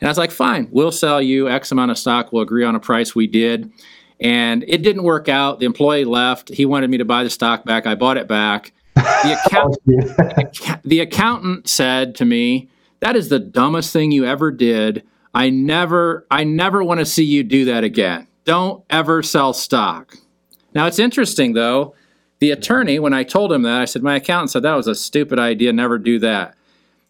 And 0.00 0.08
I 0.08 0.10
was 0.10 0.18
like, 0.18 0.30
fine, 0.30 0.68
we'll 0.70 0.92
sell 0.92 1.20
you 1.20 1.48
X 1.48 1.70
amount 1.72 1.90
of 1.90 1.98
stock. 1.98 2.32
We'll 2.32 2.42
agree 2.42 2.64
on 2.64 2.74
a 2.74 2.80
price. 2.80 3.14
We 3.14 3.26
did. 3.26 3.70
And 4.18 4.64
it 4.66 4.82
didn't 4.82 5.02
work 5.02 5.28
out. 5.28 5.60
The 5.60 5.66
employee 5.66 6.04
left. 6.04 6.48
He 6.48 6.66
wanted 6.66 6.90
me 6.90 6.98
to 6.98 7.04
buy 7.04 7.24
the 7.24 7.30
stock 7.30 7.64
back. 7.64 7.86
I 7.86 7.94
bought 7.94 8.16
it 8.16 8.28
back. 8.28 8.72
The, 8.94 9.38
account- 10.66 10.82
the 10.84 11.00
accountant 11.00 11.68
said 11.68 12.14
to 12.16 12.24
me, 12.24 12.68
that 13.00 13.16
is 13.16 13.28
the 13.28 13.38
dumbest 13.38 13.92
thing 13.92 14.12
you 14.12 14.24
ever 14.26 14.50
did. 14.50 15.04
I 15.34 15.48
never, 15.50 16.26
I 16.30 16.44
never 16.44 16.82
want 16.82 17.00
to 17.00 17.06
see 17.06 17.24
you 17.24 17.42
do 17.42 17.66
that 17.66 17.84
again. 17.84 18.26
Don't 18.44 18.84
ever 18.90 19.22
sell 19.22 19.52
stock. 19.52 20.16
Now 20.74 20.86
it's 20.86 20.98
interesting 20.98 21.52
though 21.52 21.94
the 22.40 22.50
attorney, 22.50 22.98
when 22.98 23.12
I 23.12 23.22
told 23.22 23.52
him 23.52 23.62
that, 23.62 23.80
I 23.80 23.84
said, 23.84 24.02
My 24.02 24.16
accountant 24.16 24.50
said 24.50 24.62
that 24.62 24.74
was 24.74 24.86
a 24.86 24.94
stupid 24.94 25.38
idea, 25.38 25.72
never 25.72 25.98
do 25.98 26.18
that. 26.20 26.54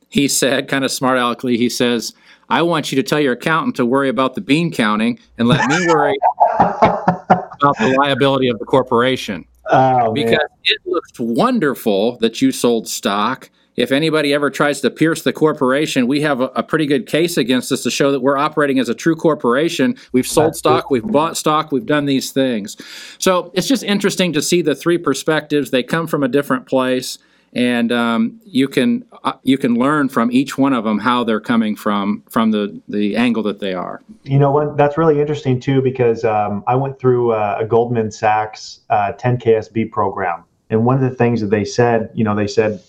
He 0.09 0.27
said, 0.27 0.69
kind 0.69 0.85
of 0.85 0.91
smart 0.91 1.19
aleckly, 1.19 1.57
he 1.57 1.69
says, 1.69 2.13
I 2.49 2.63
want 2.63 2.91
you 2.91 2.97
to 2.97 3.03
tell 3.05 3.21
your 3.21 3.35
accountant 3.35 3.77
to 3.77 3.87
worry 3.87 4.09
about 4.09 4.35
the 4.35 4.41
bean 4.41 4.73
counting 4.73 5.21
and 5.39 5.47
let 5.47 5.69
me 5.69 5.87
worry 5.87 6.19
about 6.59 7.79
the 7.79 7.95
liability 7.97 8.49
of 8.49 8.59
the 8.59 8.65
corporation. 8.65 9.47
Oh, 9.71 10.13
because 10.13 10.33
man. 10.33 10.49
it 10.65 10.81
looks 10.85 11.13
wonderful 11.21 12.17
that 12.19 12.43
you 12.43 12.51
sold 12.51 12.89
stock 12.89 13.51
if 13.77 13.93
anybody 13.93 14.35
ever 14.35 14.51
tries 14.51 14.81
to 14.81 14.91
pierce 14.91 15.23
the 15.23 15.33
corporation, 15.33 16.07
we 16.07 16.21
have 16.23 16.41
a, 16.41 16.47
a, 16.57 16.63
pretty 16.63 16.87
good 16.87 17.07
case 17.07 17.37
against 17.37 17.71
us 17.73 17.83
to 17.85 17.91
show 17.91 18.13
that 18.13 18.21
we're 18.21 18.37
operating 18.37 18.79
as 18.79 18.89
a 18.89 18.95
true 18.95 19.17
corporation. 19.17 19.97
We've 20.13 20.27
sold 20.27 20.57
stock, 20.57 20.91
we've 20.91 21.07
bought 21.07 21.37
stock, 21.37 21.73
we've 21.73 21.87
done 21.87 22.07
these 22.07 22.33
things. 22.33 22.77
So 23.19 23.51
it's 23.55 23.69
just 23.69 23.83
interesting 23.83 24.33
to 24.35 24.43
see 24.43 24.63
the 24.63 24.75
three 24.75 24.99
perspectives. 24.99 25.71
They 25.71 25.83
come 25.83 26.07
from 26.07 26.23
a 26.23 26.29
different 26.29 26.67
place, 26.67 27.19
and 27.53 27.91
um, 27.91 28.41
you 28.45 28.69
can 28.69 29.05
uh, 29.25 29.35
you 29.43 29.59
can 29.59 29.75
learn 29.75 30.09
from 30.09 30.31
each 30.31 30.57
one 30.59 30.73
of 30.73 30.85
them 30.85 30.99
how 30.99 31.25
they're 31.25 31.41
coming 31.41 31.77
from 31.77 32.23
from 32.29 32.51
the 32.51 32.81
the 32.89 33.17
angle 33.17 33.43
that 33.45 33.61
they 33.61 33.75
are. 33.75 34.03
You 34.25 34.39
know 34.39 34.51
what? 34.51 34.77
That's 34.77 34.99
really 34.99 35.21
interesting 35.21 35.61
too 35.61 35.81
because 35.81 36.25
um, 36.25 36.65
I 36.67 36.75
went 36.75 36.99
through 36.99 37.33
uh, 37.33 37.59
a 37.61 37.67
Goldman 37.67 38.11
Sachs 38.11 38.81
uh, 38.91 39.13
10KSB 39.19 39.91
program, 39.91 40.45
and 40.71 40.85
one 40.85 40.97
of 40.97 41.09
the 41.09 41.17
things 41.17 41.41
that 41.41 41.51
they 41.51 41.65
said, 41.65 42.11
you 42.15 42.25
know, 42.25 42.35
they 42.35 42.47
said 42.47 42.81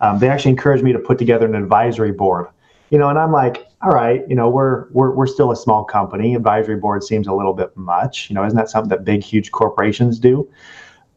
um, 0.00 0.18
they 0.18 0.28
actually 0.28 0.52
encouraged 0.52 0.84
me 0.84 0.92
to 0.92 0.98
put 0.98 1.18
together 1.18 1.46
an 1.46 1.54
advisory 1.54 2.12
board. 2.12 2.46
You 2.90 2.98
know, 2.98 3.08
and 3.08 3.18
I'm 3.18 3.32
like, 3.32 3.66
all 3.82 3.90
right, 3.90 4.22
you 4.28 4.34
know, 4.34 4.48
we're 4.48 4.88
we're 4.90 5.10
we're 5.10 5.26
still 5.26 5.50
a 5.50 5.56
small 5.56 5.84
company. 5.84 6.34
Advisory 6.34 6.76
board 6.76 7.04
seems 7.04 7.26
a 7.26 7.32
little 7.32 7.52
bit 7.52 7.76
much. 7.76 8.30
You 8.30 8.34
know, 8.34 8.44
isn't 8.44 8.56
that 8.56 8.70
something 8.70 8.88
that 8.88 9.04
big, 9.04 9.22
huge 9.22 9.50
corporations 9.50 10.18
do? 10.18 10.48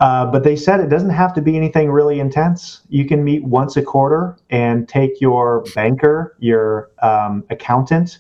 Uh, 0.02 0.26
but 0.26 0.44
they 0.44 0.56
said 0.56 0.80
it 0.80 0.90
doesn't 0.90 1.12
have 1.12 1.32
to 1.32 1.42
be 1.42 1.56
anything 1.56 1.92
really 1.92 2.20
intense. 2.20 2.82
You 2.90 3.06
can 3.06 3.24
meet 3.24 3.44
once 3.44 3.78
a 3.78 3.84
quarter 3.84 4.36
and 4.50 4.90
take 4.90 5.22
your 5.22 5.64
banker, 5.76 6.36
your 6.40 6.90
um, 7.04 7.44
accountant, 7.52 8.18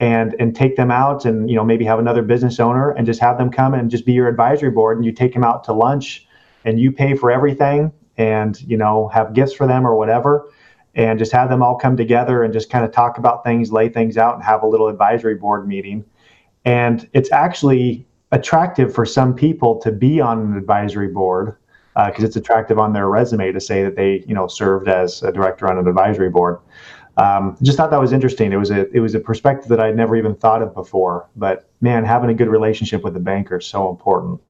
and 0.00 0.34
and 0.40 0.54
take 0.54 0.76
them 0.76 0.90
out, 0.90 1.24
and 1.24 1.48
you 1.48 1.56
know 1.56 1.64
maybe 1.64 1.84
have 1.84 2.00
another 2.00 2.22
business 2.22 2.60
owner, 2.60 2.90
and 2.90 3.06
just 3.06 3.20
have 3.20 3.38
them 3.38 3.50
come 3.50 3.74
and 3.74 3.90
just 3.90 4.04
be 4.04 4.12
your 4.12 4.28
advisory 4.28 4.70
board, 4.70 4.96
and 4.98 5.06
you 5.06 5.12
take 5.12 5.32
them 5.32 5.44
out 5.44 5.64
to 5.64 5.72
lunch, 5.72 6.26
and 6.64 6.80
you 6.80 6.90
pay 6.90 7.14
for 7.14 7.30
everything, 7.30 7.92
and 8.16 8.60
you 8.62 8.76
know 8.76 9.08
have 9.08 9.34
gifts 9.34 9.52
for 9.52 9.66
them 9.66 9.86
or 9.86 9.96
whatever 9.96 10.48
and 10.94 11.18
just 11.18 11.32
have 11.32 11.48
them 11.48 11.62
all 11.62 11.76
come 11.76 11.96
together 11.96 12.42
and 12.42 12.52
just 12.52 12.70
kind 12.70 12.84
of 12.84 12.92
talk 12.92 13.18
about 13.18 13.44
things 13.44 13.72
lay 13.72 13.88
things 13.88 14.16
out 14.16 14.34
and 14.34 14.44
have 14.44 14.62
a 14.62 14.66
little 14.66 14.88
advisory 14.88 15.34
board 15.34 15.66
meeting. 15.66 16.04
And 16.64 17.08
it's 17.12 17.32
actually 17.32 18.06
attractive 18.32 18.94
for 18.94 19.04
some 19.04 19.34
people 19.34 19.78
to 19.80 19.92
be 19.92 20.20
on 20.20 20.40
an 20.40 20.56
advisory 20.56 21.08
board 21.08 21.56
because 21.94 22.24
uh, 22.24 22.26
it's 22.26 22.36
attractive 22.36 22.78
on 22.78 22.92
their 22.92 23.08
resume 23.08 23.52
to 23.52 23.60
say 23.60 23.82
that 23.84 23.96
they 23.96 24.24
you 24.26 24.34
know 24.34 24.46
served 24.46 24.88
as 24.88 25.22
a 25.22 25.32
director 25.32 25.68
on 25.68 25.78
an 25.78 25.86
advisory 25.86 26.30
board. 26.30 26.58
Um, 27.16 27.56
just 27.62 27.76
thought 27.76 27.90
that 27.90 28.00
was 28.00 28.12
interesting. 28.12 28.52
It 28.52 28.56
was 28.56 28.70
a 28.70 28.90
it 28.90 29.00
was 29.00 29.14
a 29.14 29.20
perspective 29.20 29.68
that 29.68 29.78
i'd 29.78 29.96
never 29.96 30.16
even 30.16 30.34
thought 30.34 30.62
of 30.62 30.74
before 30.74 31.28
but 31.36 31.70
man 31.80 32.04
having 32.04 32.30
a 32.30 32.34
good 32.34 32.48
relationship 32.48 33.04
with 33.04 33.14
the 33.14 33.20
banker 33.20 33.58
is 33.58 33.66
so 33.66 33.88
important 33.88 34.40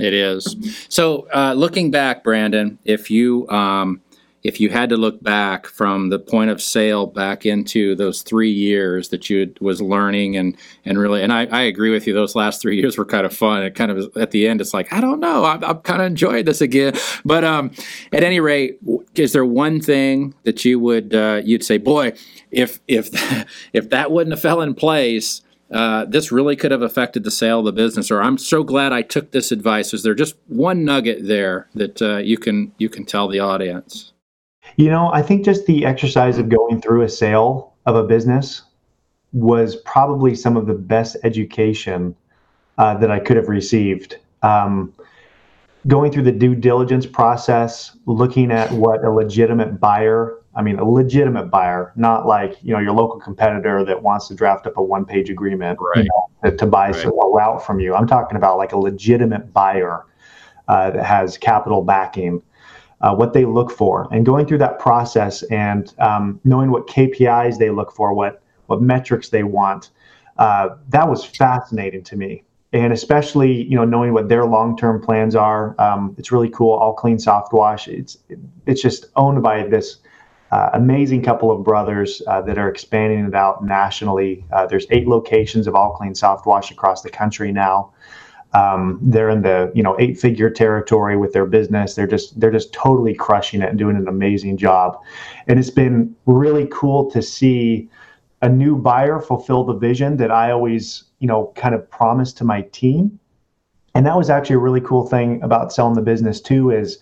it 0.00 0.14
is. 0.14 0.86
So, 0.88 1.28
uh, 1.34 1.54
looking 1.54 1.90
back, 1.90 2.24
Brandon, 2.24 2.78
if 2.84 3.10
you 3.10 3.48
um, 3.48 4.00
if 4.44 4.60
you 4.60 4.70
had 4.70 4.88
to 4.88 4.96
look 4.96 5.22
back 5.22 5.66
from 5.66 6.10
the 6.10 6.18
point 6.18 6.50
of 6.50 6.62
sale 6.62 7.06
back 7.06 7.44
into 7.44 7.94
those 7.96 8.22
three 8.22 8.50
years 8.50 9.08
that 9.08 9.28
you 9.28 9.52
was 9.60 9.82
learning 9.82 10.36
and 10.36 10.56
and 10.84 10.98
really 10.98 11.22
and 11.22 11.32
I, 11.32 11.46
I 11.46 11.62
agree 11.62 11.90
with 11.90 12.06
you 12.06 12.14
those 12.14 12.34
last 12.34 12.62
three 12.62 12.80
years 12.80 12.96
were 12.96 13.04
kind 13.04 13.26
of 13.26 13.36
fun. 13.36 13.62
It 13.62 13.74
kind 13.74 13.90
of 13.90 14.16
at 14.16 14.30
the 14.30 14.46
end 14.46 14.60
it's 14.60 14.72
like 14.72 14.92
I 14.92 15.00
don't 15.00 15.20
know. 15.20 15.44
I'm, 15.44 15.64
I'm 15.64 15.78
kind 15.80 16.00
of 16.00 16.06
enjoying 16.06 16.44
this 16.44 16.60
again. 16.60 16.94
But 17.24 17.44
um 17.44 17.72
at 18.12 18.22
any 18.22 18.40
rate 18.40 18.78
is 19.14 19.32
there 19.32 19.44
one 19.44 19.80
thing 19.80 20.34
that 20.44 20.64
you 20.64 20.78
would 20.78 21.14
uh, 21.14 21.42
you'd 21.44 21.64
say 21.64 21.78
boy 21.78 22.12
if 22.50 22.80
if 22.86 23.10
if 23.72 23.90
that 23.90 24.12
wouldn't 24.12 24.32
have 24.32 24.40
fell 24.40 24.60
in 24.62 24.74
place 24.74 25.42
uh, 25.70 26.06
this 26.06 26.32
really 26.32 26.56
could 26.56 26.70
have 26.70 26.82
affected 26.82 27.24
the 27.24 27.30
sale 27.30 27.60
of 27.60 27.66
the 27.66 27.72
business, 27.72 28.10
or 28.10 28.22
I'm 28.22 28.38
so 28.38 28.62
glad 28.62 28.92
I 28.92 29.02
took 29.02 29.30
this 29.30 29.52
advice. 29.52 29.92
Is 29.92 30.02
there 30.02 30.14
just 30.14 30.36
one 30.46 30.84
nugget 30.84 31.26
there 31.26 31.68
that 31.74 32.00
uh, 32.00 32.16
you 32.18 32.38
can 32.38 32.72
you 32.78 32.88
can 32.88 33.04
tell 33.04 33.28
the 33.28 33.40
audience? 33.40 34.12
You 34.76 34.90
know, 34.90 35.12
I 35.12 35.22
think 35.22 35.44
just 35.44 35.66
the 35.66 35.84
exercise 35.84 36.38
of 36.38 36.48
going 36.48 36.80
through 36.80 37.02
a 37.02 37.08
sale 37.08 37.74
of 37.86 37.96
a 37.96 38.04
business 38.04 38.62
was 39.32 39.76
probably 39.76 40.34
some 40.34 40.56
of 40.56 40.66
the 40.66 40.74
best 40.74 41.16
education 41.22 42.14
uh, 42.78 42.96
that 42.98 43.10
I 43.10 43.18
could 43.18 43.36
have 43.36 43.48
received. 43.48 44.16
Um, 44.42 44.94
going 45.86 46.12
through 46.12 46.24
the 46.24 46.32
due 46.32 46.54
diligence 46.54 47.06
process, 47.06 47.96
looking 48.06 48.50
at 48.50 48.70
what 48.72 49.04
a 49.04 49.10
legitimate 49.10 49.80
buyer 49.80 50.38
I 50.58 50.62
mean, 50.62 50.80
a 50.80 50.84
legitimate 50.84 51.50
buyer, 51.50 51.92
not 51.94 52.26
like 52.26 52.56
you 52.62 52.72
know 52.72 52.80
your 52.80 52.92
local 52.92 53.20
competitor 53.20 53.84
that 53.84 54.02
wants 54.02 54.26
to 54.26 54.34
draft 54.34 54.66
up 54.66 54.76
a 54.76 54.82
one-page 54.82 55.30
agreement 55.30 55.78
right. 55.80 56.04
you 56.04 56.10
know, 56.10 56.50
to, 56.50 56.56
to, 56.56 56.66
buy 56.66 56.90
right. 56.90 57.04
a 57.04 57.08
route 57.08 57.64
from 57.64 57.78
you. 57.78 57.94
I'm 57.94 58.08
talking 58.08 58.36
about 58.36 58.58
like 58.58 58.72
a 58.72 58.78
legitimate 58.78 59.52
buyer 59.52 60.04
uh, 60.66 60.90
that 60.90 61.04
has 61.04 61.38
capital 61.38 61.82
backing. 61.82 62.42
Uh, 63.00 63.14
what 63.14 63.32
they 63.32 63.44
look 63.44 63.70
for, 63.70 64.08
and 64.10 64.26
going 64.26 64.44
through 64.44 64.58
that 64.58 64.80
process, 64.80 65.44
and 65.44 65.94
um, 66.00 66.40
knowing 66.42 66.72
what 66.72 66.88
KPIs 66.88 67.56
they 67.58 67.70
look 67.70 67.92
for, 67.92 68.12
what 68.12 68.42
what 68.66 68.82
metrics 68.82 69.28
they 69.28 69.44
want, 69.44 69.90
uh, 70.38 70.70
that 70.88 71.08
was 71.08 71.24
fascinating 71.24 72.02
to 72.02 72.16
me 72.16 72.42
and 72.72 72.92
especially 72.92 73.62
you 73.64 73.76
know 73.76 73.84
knowing 73.84 74.12
what 74.12 74.28
their 74.28 74.44
long-term 74.44 75.00
plans 75.00 75.34
are 75.34 75.74
um, 75.80 76.14
it's 76.18 76.30
really 76.30 76.50
cool 76.50 76.72
all 76.72 76.92
clean 76.92 77.18
soft 77.18 77.52
wash 77.52 77.88
it's 77.88 78.18
it's 78.66 78.82
just 78.82 79.06
owned 79.16 79.42
by 79.42 79.66
this 79.66 79.98
uh, 80.50 80.70
amazing 80.72 81.22
couple 81.22 81.50
of 81.50 81.62
brothers 81.62 82.22
uh, 82.26 82.40
that 82.42 82.58
are 82.58 82.68
expanding 82.68 83.26
it 83.26 83.34
out 83.34 83.64
nationally. 83.64 84.44
Uh, 84.52 84.66
there's 84.66 84.86
eight 84.90 85.06
locations 85.06 85.66
of 85.66 85.74
All 85.74 85.92
Clean 85.92 86.14
Soft 86.14 86.46
Wash 86.46 86.70
across 86.70 87.02
the 87.02 87.10
country 87.10 87.52
now. 87.52 87.92
Um, 88.54 88.98
they're 89.02 89.28
in 89.28 89.42
the 89.42 89.70
you 89.74 89.82
know 89.82 89.94
eight 89.98 90.18
figure 90.18 90.48
territory 90.48 91.18
with 91.18 91.34
their 91.34 91.44
business. 91.44 91.94
They're 91.94 92.06
just 92.06 92.40
they're 92.40 92.50
just 92.50 92.72
totally 92.72 93.14
crushing 93.14 93.60
it 93.60 93.68
and 93.68 93.78
doing 93.78 93.96
an 93.96 94.08
amazing 94.08 94.56
job. 94.56 94.96
And 95.48 95.58
it's 95.58 95.68
been 95.68 96.16
really 96.24 96.66
cool 96.72 97.10
to 97.10 97.20
see 97.20 97.90
a 98.40 98.48
new 98.48 98.76
buyer 98.76 99.20
fulfill 99.20 99.64
the 99.64 99.74
vision 99.74 100.16
that 100.16 100.30
I 100.30 100.50
always 100.50 101.04
you 101.18 101.26
know 101.26 101.52
kind 101.56 101.74
of 101.74 101.88
promised 101.90 102.36
to 102.38 102.44
my 102.44 102.62
team. 102.72 103.18
And 103.94 104.06
that 104.06 104.16
was 104.16 104.30
actually 104.30 104.56
a 104.56 104.60
really 104.60 104.80
cool 104.80 105.06
thing 105.06 105.42
about 105.42 105.72
selling 105.72 105.94
the 105.94 106.02
business 106.02 106.40
too 106.40 106.70
is 106.70 106.98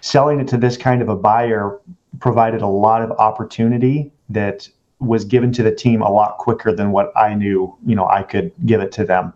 selling 0.00 0.40
it 0.40 0.48
to 0.48 0.58
this 0.58 0.76
kind 0.76 1.00
of 1.00 1.08
a 1.08 1.16
buyer 1.16 1.80
provided 2.20 2.60
a 2.60 2.66
lot 2.66 3.02
of 3.02 3.10
opportunity 3.12 4.12
that 4.28 4.68
was 5.00 5.24
given 5.24 5.52
to 5.52 5.62
the 5.62 5.74
team 5.74 6.02
a 6.02 6.10
lot 6.10 6.38
quicker 6.38 6.72
than 6.72 6.92
what 6.92 7.12
I 7.16 7.34
knew, 7.34 7.76
you 7.84 7.94
know, 7.94 8.06
I 8.06 8.22
could 8.22 8.52
give 8.64 8.80
it 8.80 8.92
to 8.92 9.04
them. 9.04 9.32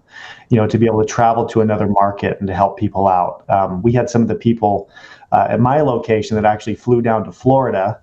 You 0.51 0.57
know, 0.57 0.67
to 0.67 0.79
be 0.79 0.87
able 0.87 1.01
to 1.01 1.07
travel 1.07 1.47
to 1.47 1.61
another 1.61 1.87
market 1.87 2.39
and 2.39 2.47
to 2.49 2.55
help 2.55 2.79
people 2.79 3.09
out. 3.09 3.45
Um, 3.49 3.83
we 3.83 3.93
had 3.93 4.09
some 4.09 4.23
of 4.23 4.29
the 4.29 4.35
people 4.35 4.91
uh, 5.33 5.47
at 5.51 5.61
my 5.61 5.81
location 5.81 6.37
that 6.37 6.45
actually 6.45 6.75
flew 6.75 7.03
down 7.03 7.25
to 7.25 7.33
Florida 7.33 8.01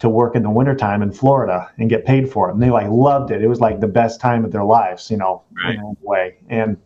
to 0.00 0.08
work 0.08 0.34
in 0.34 0.42
the 0.42 0.50
wintertime 0.50 1.02
in 1.02 1.12
Florida 1.12 1.70
and 1.78 1.88
get 1.88 2.04
paid 2.04 2.30
for 2.30 2.48
it. 2.48 2.54
And 2.54 2.62
they 2.62 2.70
like 2.70 2.88
loved 2.88 3.30
it. 3.30 3.42
It 3.42 3.48
was 3.48 3.60
like 3.60 3.80
the 3.80 3.88
best 3.88 4.20
time 4.20 4.44
of 4.44 4.52
their 4.52 4.64
lives, 4.64 5.10
you 5.10 5.16
know, 5.16 5.42
right. 5.64 5.76
in 5.76 5.80
a 5.80 5.94
way. 6.02 6.36
And 6.48 6.76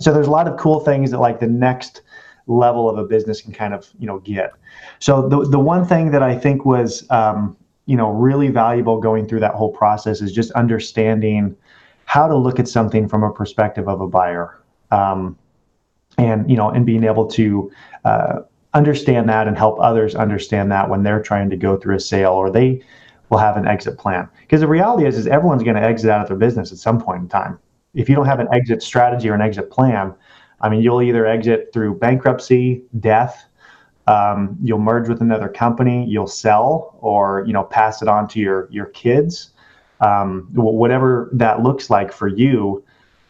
so 0.00 0.12
there's 0.12 0.26
a 0.26 0.30
lot 0.30 0.48
of 0.48 0.58
cool 0.58 0.80
things 0.80 1.10
that 1.10 1.20
like 1.20 1.40
the 1.40 1.46
next 1.46 2.02
level 2.46 2.90
of 2.90 2.98
a 2.98 3.04
business 3.04 3.40
can 3.40 3.52
kind 3.52 3.72
of 3.72 3.88
you 3.98 4.06
know 4.06 4.18
get. 4.20 4.52
So 4.98 5.28
the 5.28 5.44
the 5.44 5.58
one 5.58 5.86
thing 5.86 6.10
that 6.10 6.22
I 6.22 6.36
think 6.36 6.64
was 6.64 7.08
um, 7.10 7.56
you 7.86 7.96
know 7.96 8.10
really 8.10 8.48
valuable 8.48 9.00
going 9.00 9.26
through 9.26 9.40
that 9.40 9.54
whole 9.54 9.72
process 9.72 10.20
is 10.20 10.32
just 10.32 10.50
understanding 10.52 11.56
how 12.04 12.26
to 12.26 12.36
look 12.36 12.58
at 12.58 12.66
something 12.66 13.08
from 13.08 13.22
a 13.22 13.32
perspective 13.32 13.88
of 13.88 14.00
a 14.00 14.08
buyer, 14.08 14.60
um, 14.90 15.38
and 16.18 16.50
you 16.50 16.56
know 16.56 16.70
and 16.70 16.84
being 16.84 17.04
able 17.04 17.26
to 17.26 17.70
uh, 18.04 18.40
understand 18.74 19.28
that 19.28 19.48
and 19.48 19.56
help 19.56 19.78
others 19.80 20.14
understand 20.14 20.70
that 20.72 20.88
when 20.88 21.02
they're 21.02 21.22
trying 21.22 21.50
to 21.50 21.56
go 21.56 21.76
through 21.76 21.96
a 21.96 22.00
sale 22.00 22.32
or 22.32 22.50
they 22.50 22.82
will 23.28 23.38
have 23.38 23.56
an 23.56 23.66
exit 23.66 23.98
plan. 23.98 24.28
Because 24.40 24.60
the 24.60 24.68
reality 24.68 25.06
is, 25.06 25.16
is 25.16 25.26
everyone's 25.26 25.62
going 25.62 25.76
to 25.76 25.82
exit 25.82 26.10
out 26.10 26.20
of 26.20 26.28
their 26.28 26.36
business 26.36 26.72
at 26.72 26.78
some 26.78 27.00
point 27.00 27.22
in 27.22 27.28
time. 27.28 27.58
If 27.94 28.08
you 28.08 28.14
don't 28.14 28.26
have 28.26 28.40
an 28.40 28.48
exit 28.52 28.82
strategy 28.82 29.28
or 29.28 29.34
an 29.34 29.40
exit 29.40 29.70
plan, 29.70 30.14
I 30.60 30.68
mean, 30.68 30.82
you'll 30.82 31.02
either 31.02 31.26
exit 31.26 31.70
through 31.72 31.98
bankruptcy, 31.98 32.82
death, 33.00 33.46
um, 34.06 34.56
you'll 34.62 34.78
merge 34.78 35.08
with 35.08 35.20
another 35.20 35.48
company, 35.48 36.04
you'll 36.06 36.26
sell, 36.26 36.96
or 37.00 37.44
you 37.46 37.52
know 37.52 37.62
pass 37.62 38.02
it 38.02 38.08
on 38.08 38.26
to 38.28 38.40
your 38.40 38.68
your 38.70 38.86
kids. 38.86 39.50
Um, 40.00 40.48
whatever 40.52 41.28
that 41.32 41.62
looks 41.62 41.90
like 41.90 42.12
for 42.12 42.26
you, 42.26 42.82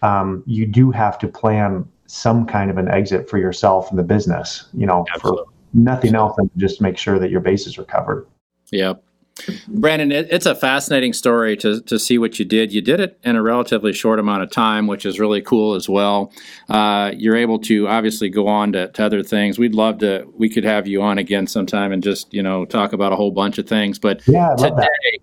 um, 0.03 0.43
you 0.47 0.67
do 0.67 0.91
have 0.91 1.19
to 1.19 1.29
plan 1.29 1.87
some 2.11 2.45
kind 2.45 2.71
of 2.71 2.77
an 2.77 2.89
exit 2.89 3.31
for 3.31 3.39
yourself 3.39 3.89
and 3.91 3.99
the 3.99 4.03
business. 4.03 4.67
You 4.75 4.87
know, 4.87 5.07
Absolutely. 5.15 5.45
for 5.45 5.51
nothing 5.75 6.15
else 6.15 6.35
than 6.37 6.51
just 6.57 6.81
make 6.81 6.99
sure 6.99 7.19
that 7.19 7.31
your 7.31 7.41
bases 7.41 7.79
are 7.79 7.85
covered. 7.85 8.27
Yep. 8.73 9.03
Brandon, 9.69 10.13
it, 10.13 10.27
it's 10.31 10.45
a 10.45 10.55
fascinating 10.55 11.13
story 11.13 11.57
to, 11.59 11.81
to 11.83 11.99
see 11.99 12.19
what 12.19 12.39
you 12.39 12.45
did. 12.45 12.73
You 12.73 12.83
did 12.83 13.01
it 13.01 13.19
in 13.23 13.37
a 13.37 13.43
relatively 13.43 13.93
short 13.93 14.19
amount 14.19 14.43
of 14.43 14.51
time, 14.51 14.87
which 14.87 15.07
is 15.07 15.19
really 15.19 15.41
cool 15.41 15.75
as 15.75 15.89
well. 15.89 16.33
Uh, 16.69 17.13
you're 17.17 17.37
able 17.37 17.59
to 17.61 17.89
obviously 17.89 18.29
go 18.29 18.49
on 18.49 18.73
to, 18.73 18.89
to, 18.89 19.05
other 19.05 19.23
things. 19.23 19.59
We'd 19.59 19.75
love 19.75 19.99
to, 19.99 20.31
we 20.37 20.51
could 20.51 20.65
have 20.65 20.87
you 20.87 21.01
on 21.01 21.17
again 21.17 21.47
sometime 21.47 21.93
and 21.93 22.03
just, 22.03 22.35
you 22.35 22.43
know, 22.43 22.65
talk 22.67 22.93
about 22.93 23.13
a 23.13 23.17
whole 23.17 23.31
bunch 23.31 23.57
of 23.57 23.67
things. 23.69 23.99
But 23.99 24.27
yeah, 24.27 24.55
today, 24.59 25.21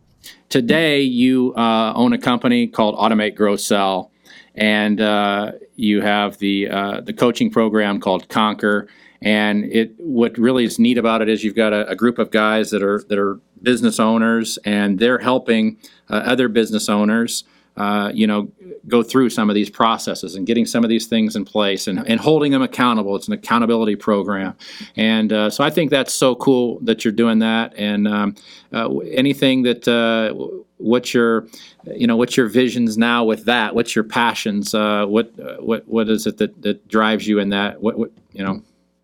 today 0.49 1.01
you 1.01 1.53
uh, 1.55 1.93
own 1.93 2.13
a 2.13 2.17
company 2.17 2.65
called 2.65 2.95
Automate 2.95 3.35
Grow 3.35 3.55
Sell, 3.55 4.11
and 4.55 4.99
uh, 4.99 5.51
you 5.77 6.01
have 6.01 6.37
the, 6.39 6.69
uh, 6.69 7.01
the 7.01 7.13
coaching 7.13 7.49
program 7.49 8.01
called 8.01 8.27
Conquer 8.27 8.87
and 9.21 9.65
it 9.65 9.93
what 9.97 10.37
really 10.37 10.63
is 10.63 10.77
neat 10.77 10.97
about 10.97 11.21
it 11.21 11.29
is 11.29 11.43
you've 11.43 11.55
got 11.55 11.73
a, 11.73 11.87
a 11.89 11.95
group 11.95 12.19
of 12.19 12.31
guys 12.31 12.69
that 12.69 12.83
are 12.83 13.03
that 13.09 13.17
are 13.17 13.39
business 13.61 13.99
owners, 13.99 14.57
and 14.65 14.99
they're 14.99 15.17
helping 15.19 15.77
uh, 16.09 16.15
other 16.15 16.47
business 16.47 16.89
owners. 16.89 17.43
Uh, 17.75 18.11
you 18.11 18.25
know, 18.25 18.51
go 18.87 19.03
through 19.03 19.29
some 19.29 19.51
of 19.51 19.53
these 19.53 19.69
processes 19.69 20.33
and 20.33 20.47
getting 20.47 20.65
some 20.65 20.83
of 20.83 20.89
these 20.89 21.05
things 21.05 21.35
in 21.35 21.45
place 21.45 21.85
and, 21.85 21.99
and 22.07 22.19
holding 22.19 22.51
them 22.51 22.63
accountable. 22.63 23.15
It's 23.15 23.27
an 23.27 23.33
accountability 23.33 23.95
program. 23.95 24.57
And 24.95 25.31
uh, 25.31 25.51
so 25.51 25.63
I 25.63 25.69
think 25.69 25.91
that's 25.91 26.11
so 26.11 26.33
cool 26.33 26.79
that 26.79 27.05
you're 27.05 27.11
doing 27.11 27.37
that. 27.37 27.75
And 27.77 28.07
um, 28.07 28.35
uh, 28.73 28.97
anything 28.97 29.61
that, 29.61 29.87
uh, 29.87 30.33
what's 30.77 31.13
your, 31.13 31.47
you 31.85 32.07
know, 32.07 32.17
what's 32.17 32.37
your 32.37 32.47
visions 32.47 32.97
now 32.97 33.23
with 33.23 33.45
that? 33.45 33.75
What's 33.75 33.95
your 33.95 34.03
passions? 34.03 34.73
Uh, 34.73 35.05
what, 35.05 35.31
what, 35.61 35.87
what 35.87 36.09
is 36.09 36.27
it 36.27 36.37
that, 36.37 36.61
that 36.61 36.87
drives 36.87 37.27
you 37.27 37.39
in 37.39 37.49
that? 37.49 37.81
What, 37.81 37.97
what, 37.97 38.11
you 38.33 38.43
know, 38.43 38.61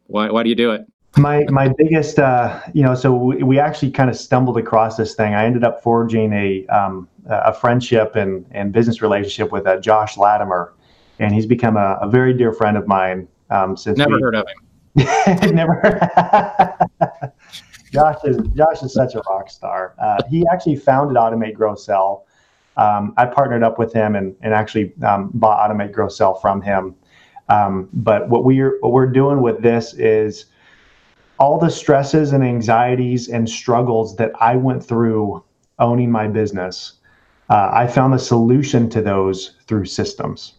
why, 0.07 0.29
why 0.29 0.43
do 0.43 0.49
you 0.49 0.55
do 0.55 0.71
it? 0.71 0.85
My 1.15 1.45
my 1.51 1.67
biggest, 1.67 2.17
uh, 2.17 2.59
you 2.73 2.81
know, 2.81 2.95
so 2.95 3.13
we, 3.13 3.43
we 3.43 3.59
actually 3.59 3.91
kind 3.91 4.09
of 4.09 4.15
stumbled 4.15 4.57
across 4.57 4.97
this 4.97 5.13
thing. 5.13 5.35
I 5.35 5.45
ended 5.45 5.63
up 5.63 5.83
forging 5.83 6.33
a 6.33 6.65
um, 6.67 7.07
a 7.27 7.53
friendship 7.53 8.15
and 8.15 8.43
and 8.49 8.71
business 8.71 8.99
relationship 8.99 9.51
with 9.51 9.67
uh, 9.67 9.77
Josh 9.79 10.17
Latimer, 10.17 10.73
and 11.19 11.31
he's 11.31 11.45
become 11.45 11.77
a, 11.77 11.99
a, 12.01 12.09
very 12.09 12.33
dear 12.33 12.51
friend 12.51 12.77
of 12.77 12.87
mine 12.87 13.27
um, 13.51 13.77
since. 13.77 13.99
Never 13.99 14.15
we, 14.15 14.21
heard 14.23 14.33
of 14.33 14.47
him. 14.47 15.55
never. 15.55 16.09
Josh 17.93 18.17
is 18.23 18.37
Josh 18.55 18.81
is 18.81 18.93
such 18.93 19.13
a 19.13 19.21
rock 19.29 19.49
star. 19.51 19.93
Uh, 20.01 20.17
he 20.27 20.43
actually 20.51 20.75
founded 20.75 21.15
Automate 21.15 21.53
Grow 21.53 21.75
Sell. 21.75 22.25
Um, 22.75 23.13
I 23.17 23.27
partnered 23.27 23.61
up 23.63 23.77
with 23.77 23.93
him 23.93 24.15
and 24.15 24.35
and 24.41 24.53
actually 24.53 24.93
um, 25.03 25.29
bought 25.35 25.69
Automate 25.69 25.91
Grow 25.91 26.07
Sell 26.07 26.33
from 26.33 26.61
him. 26.61 26.95
Um, 27.49 27.89
but 27.93 28.29
what 28.29 28.45
we're 28.45 28.79
what 28.81 28.93
we're 28.93 29.11
doing 29.11 29.41
with 29.41 29.61
this 29.61 29.93
is 29.93 30.45
all 31.39 31.59
the 31.59 31.69
stresses 31.69 32.33
and 32.33 32.43
anxieties 32.43 33.29
and 33.29 33.47
struggles 33.47 34.15
that 34.15 34.31
I 34.39 34.55
went 34.55 34.83
through 34.83 35.43
owning 35.77 36.09
my 36.11 36.27
business, 36.27 36.93
uh, 37.49 37.69
I 37.71 37.85
found 37.85 38.13
the 38.13 38.19
solution 38.19 38.89
to 38.89 39.01
those 39.01 39.55
through 39.67 39.85
systems. 39.85 40.53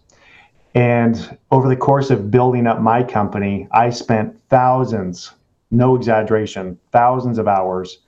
And 0.75 1.39
over 1.51 1.69
the 1.69 1.77
course 1.77 2.11
of 2.11 2.31
building 2.31 2.67
up 2.67 2.81
my 2.81 3.03
company, 3.03 3.69
I 3.73 3.91
spent 3.91 4.37
thousands, 4.51 5.33
no 5.75 5.95
exaggeration, 5.97 6.79
thousands 6.93 7.39
of 7.39 7.49
hours 7.49 7.99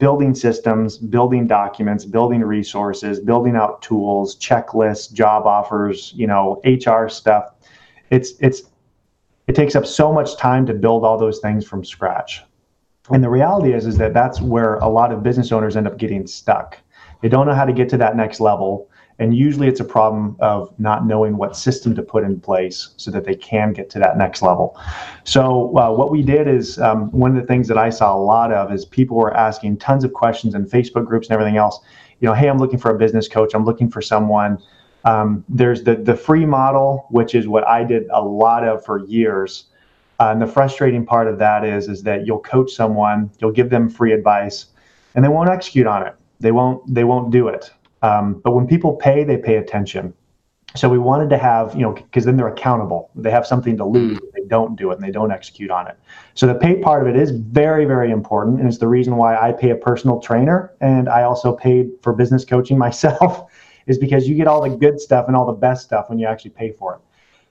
building 0.00 0.34
systems, 0.34 0.96
building 0.96 1.46
documents, 1.46 2.06
building 2.06 2.40
resources, 2.40 3.20
building 3.20 3.54
out 3.54 3.82
tools, 3.82 4.36
checklists, 4.36 5.12
job 5.12 5.46
offers, 5.46 6.12
you 6.16 6.26
know, 6.26 6.60
HR 6.64 7.08
stuff. 7.08 7.52
It's 8.08 8.32
it's 8.40 8.62
it 9.46 9.54
takes 9.54 9.76
up 9.76 9.86
so 9.86 10.12
much 10.12 10.36
time 10.36 10.66
to 10.66 10.74
build 10.74 11.04
all 11.04 11.18
those 11.18 11.38
things 11.38 11.66
from 11.66 11.84
scratch. 11.84 12.42
And 13.10 13.22
the 13.22 13.28
reality 13.28 13.72
is, 13.72 13.86
is 13.86 13.98
that 13.98 14.14
that's 14.14 14.40
where 14.40 14.76
a 14.76 14.88
lot 14.88 15.12
of 15.12 15.22
business 15.22 15.52
owners 15.52 15.76
end 15.76 15.86
up 15.86 15.98
getting 15.98 16.26
stuck. 16.26 16.78
They 17.20 17.28
don't 17.28 17.46
know 17.46 17.54
how 17.54 17.64
to 17.64 17.72
get 17.72 17.88
to 17.90 17.96
that 17.98 18.16
next 18.16 18.40
level. 18.40 18.88
And 19.20 19.36
usually 19.36 19.68
it's 19.68 19.80
a 19.80 19.84
problem 19.84 20.34
of 20.40 20.72
not 20.78 21.06
knowing 21.06 21.36
what 21.36 21.54
system 21.54 21.94
to 21.94 22.02
put 22.02 22.24
in 22.24 22.40
place 22.40 22.88
so 22.96 23.10
that 23.10 23.26
they 23.26 23.34
can 23.34 23.74
get 23.74 23.90
to 23.90 23.98
that 23.98 24.16
next 24.16 24.40
level. 24.40 24.80
So, 25.24 25.76
uh, 25.78 25.92
what 25.92 26.10
we 26.10 26.22
did 26.22 26.48
is 26.48 26.78
um, 26.78 27.10
one 27.12 27.36
of 27.36 27.40
the 27.40 27.46
things 27.46 27.68
that 27.68 27.76
I 27.76 27.90
saw 27.90 28.16
a 28.16 28.18
lot 28.18 28.50
of 28.50 28.72
is 28.72 28.86
people 28.86 29.18
were 29.18 29.36
asking 29.36 29.76
tons 29.76 30.04
of 30.04 30.14
questions 30.14 30.54
in 30.54 30.64
Facebook 30.64 31.06
groups 31.06 31.28
and 31.28 31.34
everything 31.34 31.58
else. 31.58 31.80
You 32.20 32.28
know, 32.28 32.34
hey, 32.34 32.48
I'm 32.48 32.58
looking 32.58 32.78
for 32.78 32.90
a 32.90 32.98
business 32.98 33.28
coach. 33.28 33.52
I'm 33.54 33.66
looking 33.66 33.90
for 33.90 34.00
someone. 34.00 34.58
Um, 35.04 35.44
there's 35.50 35.82
the 35.82 35.96
the 35.96 36.16
free 36.16 36.46
model, 36.46 37.06
which 37.10 37.34
is 37.34 37.46
what 37.46 37.66
I 37.68 37.84
did 37.84 38.06
a 38.12 38.22
lot 38.22 38.66
of 38.66 38.82
for 38.84 39.04
years. 39.04 39.66
Uh, 40.18 40.30
and 40.32 40.40
the 40.40 40.46
frustrating 40.46 41.04
part 41.04 41.28
of 41.28 41.38
that 41.38 41.62
is 41.62 41.88
is 41.88 42.02
that 42.04 42.26
you'll 42.26 42.40
coach 42.40 42.72
someone, 42.72 43.30
you'll 43.38 43.52
give 43.52 43.68
them 43.68 43.90
free 43.90 44.12
advice, 44.12 44.66
and 45.14 45.22
they 45.22 45.28
won't 45.28 45.50
execute 45.50 45.86
on 45.86 46.06
it. 46.06 46.14
They 46.40 46.52
won't 46.52 46.94
they 46.94 47.04
won't 47.04 47.30
do 47.30 47.48
it. 47.48 47.70
Um, 48.02 48.40
but 48.44 48.52
when 48.52 48.66
people 48.66 48.96
pay, 48.96 49.24
they 49.24 49.36
pay 49.36 49.56
attention. 49.56 50.14
So 50.76 50.88
we 50.88 50.98
wanted 50.98 51.30
to 51.30 51.38
have, 51.38 51.74
you 51.74 51.82
know, 51.82 51.92
because 51.92 52.24
then 52.24 52.36
they're 52.36 52.48
accountable. 52.48 53.10
They 53.16 53.30
have 53.30 53.44
something 53.44 53.76
to 53.76 53.84
lose 53.84 54.18
if 54.18 54.32
they 54.32 54.44
don't 54.46 54.76
do 54.76 54.92
it 54.92 54.94
and 54.94 55.02
they 55.02 55.10
don't 55.10 55.32
execute 55.32 55.70
on 55.70 55.88
it. 55.88 55.98
So 56.34 56.46
the 56.46 56.54
pay 56.54 56.76
part 56.76 57.02
of 57.02 57.08
it 57.08 57.20
is 57.20 57.32
very, 57.32 57.84
very 57.84 58.12
important. 58.12 58.60
And 58.60 58.68
it's 58.68 58.78
the 58.78 58.86
reason 58.86 59.16
why 59.16 59.36
I 59.36 59.50
pay 59.50 59.70
a 59.70 59.74
personal 59.74 60.20
trainer 60.20 60.72
and 60.80 61.08
I 61.08 61.24
also 61.24 61.56
paid 61.56 61.90
for 62.02 62.12
business 62.12 62.44
coaching 62.44 62.78
myself, 62.86 63.50
is 63.86 63.98
because 63.98 64.28
you 64.28 64.36
get 64.36 64.46
all 64.46 64.62
the 64.62 64.76
good 64.76 65.00
stuff 65.00 65.26
and 65.26 65.34
all 65.34 65.46
the 65.46 65.52
best 65.52 65.84
stuff 65.84 66.08
when 66.08 66.20
you 66.20 66.26
actually 66.26 66.52
pay 66.52 66.70
for 66.70 66.94
it. 66.94 67.00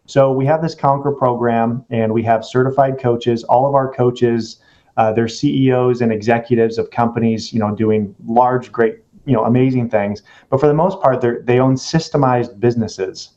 So 0.05 0.31
we 0.31 0.45
have 0.45 0.61
this 0.61 0.73
Conquer 0.73 1.11
program 1.11 1.85
and 1.89 2.13
we 2.13 2.23
have 2.23 2.45
certified 2.45 2.99
coaches. 2.99 3.43
All 3.43 3.67
of 3.67 3.75
our 3.75 3.93
coaches, 3.93 4.59
uh, 4.95 5.11
they're 5.11 5.27
CEOs 5.27 6.01
and 6.01 6.11
executives 6.11 6.77
of 6.77 6.89
companies, 6.89 7.51
you 7.53 7.59
know, 7.59 7.75
doing 7.75 8.15
large, 8.25 8.71
great 8.71 8.99
you 9.25 9.33
know 9.33 9.43
amazing 9.45 9.89
things. 9.89 10.23
But 10.49 10.59
for 10.59 10.67
the 10.67 10.73
most 10.73 11.01
part 11.01 11.21
they 11.21 11.31
they 11.43 11.59
own 11.59 11.75
systemized 11.75 12.59
businesses. 12.59 13.31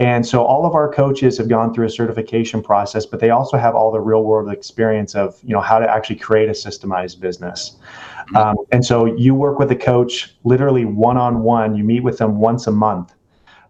And 0.00 0.24
so 0.24 0.44
all 0.44 0.64
of 0.64 0.74
our 0.74 0.92
coaches 0.92 1.38
have 1.38 1.48
gone 1.48 1.74
through 1.74 1.86
a 1.86 1.90
certification 1.90 2.62
process 2.62 3.04
but 3.04 3.18
they 3.18 3.30
also 3.30 3.56
have 3.56 3.74
all 3.74 3.90
the 3.90 4.00
real 4.00 4.22
world 4.22 4.50
experience 4.52 5.16
of 5.16 5.40
you 5.42 5.54
know 5.54 5.60
how 5.60 5.78
to 5.78 5.90
actually 5.90 6.16
create 6.16 6.48
a 6.48 6.52
systemized 6.52 7.20
business. 7.20 7.76
Mm-hmm. 7.78 8.36
um, 8.36 8.56
and 8.72 8.84
so 8.84 9.06
you 9.06 9.34
work 9.34 9.58
with 9.58 9.70
a 9.72 9.76
coach 9.76 10.36
literally 10.44 10.84
one-on-one. 10.84 11.74
You 11.74 11.84
meet 11.84 12.02
with 12.02 12.18
them 12.18 12.38
once 12.38 12.66
a 12.66 12.72
month 12.72 13.14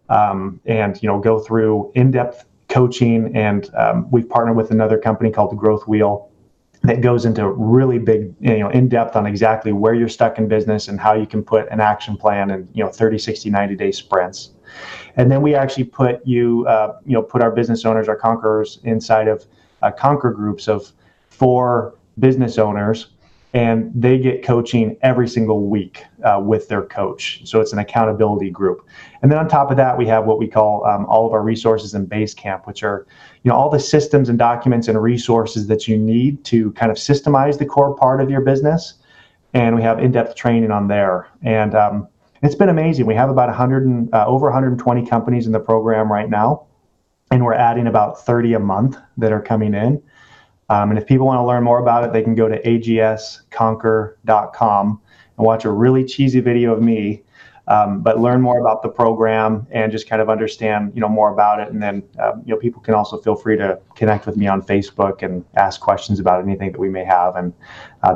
um, 0.08 0.60
and 0.66 1.00
you 1.02 1.08
know 1.08 1.18
go 1.18 1.38
through 1.38 1.92
in-depth 1.94 2.44
coaching. 2.68 3.34
And 3.36 3.74
um, 3.74 4.10
we've 4.10 4.28
partnered 4.28 4.56
with 4.56 4.70
another 4.70 4.98
company 4.98 5.30
called 5.30 5.50
the 5.50 5.56
growth 5.56 5.86
wheel 5.86 6.27
that 6.88 7.02
goes 7.02 7.26
into 7.26 7.46
really 7.46 7.98
big, 7.98 8.34
you 8.40 8.60
know, 8.60 8.70
in 8.70 8.88
depth 8.88 9.14
on 9.14 9.26
exactly 9.26 9.72
where 9.72 9.92
you're 9.92 10.08
stuck 10.08 10.38
in 10.38 10.48
business 10.48 10.88
and 10.88 10.98
how 10.98 11.12
you 11.12 11.26
can 11.26 11.42
put 11.42 11.68
an 11.68 11.80
action 11.80 12.16
plan 12.16 12.50
in, 12.50 12.66
you 12.72 12.82
know, 12.82 12.88
30, 12.90 13.18
60, 13.18 13.50
90 13.50 13.76
day 13.76 13.92
sprints. 13.92 14.54
And 15.16 15.30
then 15.30 15.42
we 15.42 15.54
actually 15.54 15.84
put 15.84 16.26
you, 16.26 16.66
uh, 16.66 16.98
you 17.04 17.12
know, 17.12 17.22
put 17.22 17.42
our 17.42 17.50
business 17.50 17.84
owners, 17.84 18.08
our 18.08 18.16
conquerors 18.16 18.78
inside 18.84 19.28
of 19.28 19.44
uh, 19.82 19.90
conquer 19.90 20.30
groups 20.30 20.66
of 20.66 20.90
four 21.28 21.94
business 22.18 22.56
owners 22.56 23.08
and 23.54 23.90
they 23.94 24.18
get 24.18 24.44
coaching 24.44 24.96
every 25.00 25.26
single 25.26 25.66
week 25.66 26.04
uh, 26.22 26.40
with 26.42 26.68
their 26.68 26.82
coach. 26.82 27.40
So 27.44 27.60
it's 27.60 27.72
an 27.72 27.78
accountability 27.78 28.50
group. 28.50 28.86
And 29.22 29.32
then 29.32 29.38
on 29.38 29.48
top 29.48 29.70
of 29.70 29.76
that, 29.78 29.96
we 29.96 30.06
have 30.06 30.26
what 30.26 30.38
we 30.38 30.46
call 30.46 30.84
um, 30.84 31.06
all 31.06 31.26
of 31.26 31.32
our 31.32 31.42
resources 31.42 31.94
in 31.94 32.06
Basecamp, 32.06 32.66
which 32.66 32.82
are 32.82 33.06
you 33.42 33.50
know 33.50 33.56
all 33.56 33.70
the 33.70 33.80
systems 33.80 34.28
and 34.28 34.38
documents 34.38 34.88
and 34.88 35.02
resources 35.02 35.66
that 35.68 35.88
you 35.88 35.96
need 35.96 36.44
to 36.44 36.72
kind 36.72 36.92
of 36.92 36.98
systemize 36.98 37.58
the 37.58 37.66
core 37.66 37.96
part 37.96 38.20
of 38.20 38.30
your 38.30 38.42
business. 38.42 38.94
And 39.54 39.74
we 39.74 39.82
have 39.82 39.98
in-depth 39.98 40.36
training 40.36 40.70
on 40.70 40.88
there. 40.88 41.26
And 41.42 41.74
um, 41.74 42.08
it's 42.42 42.54
been 42.54 42.68
amazing. 42.68 43.06
We 43.06 43.14
have 43.14 43.30
about 43.30 43.48
100 43.48 43.86
and, 43.86 44.14
uh, 44.14 44.26
over 44.26 44.46
120 44.46 45.06
companies 45.06 45.46
in 45.46 45.52
the 45.52 45.60
program 45.60 46.12
right 46.12 46.28
now, 46.28 46.66
and 47.30 47.42
we're 47.42 47.54
adding 47.54 47.86
about 47.86 48.24
30 48.24 48.54
a 48.54 48.58
month 48.58 48.98
that 49.16 49.32
are 49.32 49.40
coming 49.40 49.72
in. 49.72 50.02
Um, 50.68 50.90
and 50.90 50.98
if 50.98 51.06
people 51.06 51.26
want 51.26 51.38
to 51.38 51.44
learn 51.44 51.64
more 51.64 51.78
about 51.78 52.04
it, 52.04 52.12
they 52.12 52.22
can 52.22 52.34
go 52.34 52.48
to 52.48 52.60
agsconquer.com 52.62 55.00
and 55.36 55.46
watch 55.46 55.64
a 55.64 55.70
really 55.70 56.04
cheesy 56.04 56.40
video 56.40 56.74
of 56.74 56.82
me. 56.82 57.22
Um, 57.68 58.00
but 58.00 58.18
learn 58.18 58.40
more 58.40 58.58
about 58.60 58.82
the 58.82 58.88
program 58.88 59.66
and 59.70 59.92
just 59.92 60.08
kind 60.08 60.22
of 60.22 60.30
understand, 60.30 60.92
you 60.94 61.02
know, 61.02 61.08
more 61.08 61.30
about 61.30 61.60
it. 61.60 61.68
And 61.68 61.82
then, 61.82 62.02
um, 62.18 62.42
you 62.46 62.54
know, 62.54 62.58
people 62.58 62.80
can 62.80 62.94
also 62.94 63.18
feel 63.18 63.36
free 63.36 63.58
to 63.58 63.78
connect 63.94 64.24
with 64.24 64.38
me 64.38 64.46
on 64.46 64.62
Facebook 64.62 65.22
and 65.22 65.44
ask 65.54 65.78
questions 65.78 66.18
about 66.18 66.42
anything 66.42 66.72
that 66.72 66.80
we 66.80 66.88
may 66.88 67.04
have, 67.04 67.36
and 67.36 67.52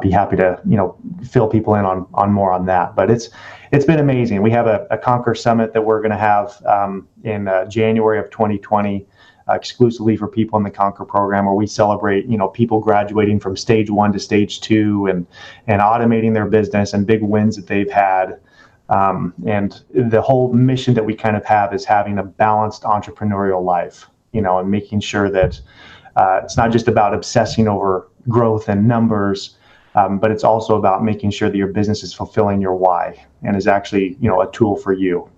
be 0.01 0.11
happy 0.11 0.37
to, 0.37 0.59
you 0.67 0.79
know, 0.79 0.97
fill 1.23 1.49
people 1.49 1.75
in 1.75 1.85
on 1.85 2.07
on 2.15 2.33
more 2.33 2.51
on 2.51 2.65
that. 2.65 2.97
But 2.97 3.11
it's 3.11 3.29
it's 3.73 3.85
been 3.85 3.99
amazing. 3.99 4.41
We 4.41 4.51
have 4.53 4.67
a, 4.67 4.87
a 4.91 4.97
Conquer 4.97 5.35
Summit 5.35 5.75
that 5.75 5.83
we're 5.83 6.01
going 6.01 6.13
to 6.13 6.17
have 6.17 6.65
um, 6.65 7.07
in 7.23 7.47
uh, 7.47 7.67
January 7.67 8.19
of 8.19 8.31
2020 8.31 9.05
uh, 9.05 9.12
exclusively 9.49 10.17
for 10.17 10.29
people 10.29 10.57
in 10.59 10.63
the 10.63 10.71
Conquer 10.71 11.05
program, 11.05 11.47
where 11.47 11.55
we 11.55 11.67
celebrate, 11.67 12.27
you 12.27 12.39
know, 12.39 12.49
people 12.49 12.81
graduating 12.81 13.41
from 13.41 13.57
stage 13.57 13.91
one 13.91 14.13
to 14.13 14.19
stage 14.19 14.61
two 14.61 15.07
and 15.07 15.27
and 15.67 15.81
automating 15.81 16.33
their 16.35 16.47
business 16.47 16.93
and 16.93 17.07
big 17.07 17.23
wins 17.23 17.57
that 17.57 17.67
they've 17.67 17.91
had. 17.91 18.39
Um, 18.89 19.33
and 19.47 19.81
the 19.95 20.21
whole 20.21 20.53
mission 20.53 20.93
that 20.95 21.05
we 21.05 21.15
kind 21.15 21.37
of 21.37 21.45
have 21.45 21.73
is 21.73 21.85
having 21.85 22.19
a 22.19 22.23
balanced 22.23 22.83
entrepreneurial 22.83 23.65
life, 23.65 24.07
you 24.33 24.43
know, 24.43 24.59
and 24.59 24.71
making 24.71 25.01
sure 25.01 25.31
that 25.31 25.61
uh, 26.17 26.41
it's 26.45 26.57
not 26.57 26.71
just 26.71 26.89
about 26.89 27.15
obsessing 27.15 27.69
over 27.69 28.09
growth 28.29 28.69
and 28.69 28.87
numbers, 28.87 29.57
um, 29.95 30.19
but 30.19 30.31
it's 30.31 30.45
also 30.45 30.77
about 30.77 31.03
making 31.05 31.31
sure 31.31 31.49
that 31.49 31.57
your 31.57 31.69
business 31.69 32.03
is 32.03 32.13
fulfilling 32.13 32.61
your 32.61 32.75
why 32.75 33.25
and 33.43 33.57
is 33.57 33.67
actually, 33.67 34.17
you 34.21 34.29
know, 34.29 34.43
a 34.43 34.51
tool 34.53 34.77
for 34.77 34.93
you. 34.93 35.29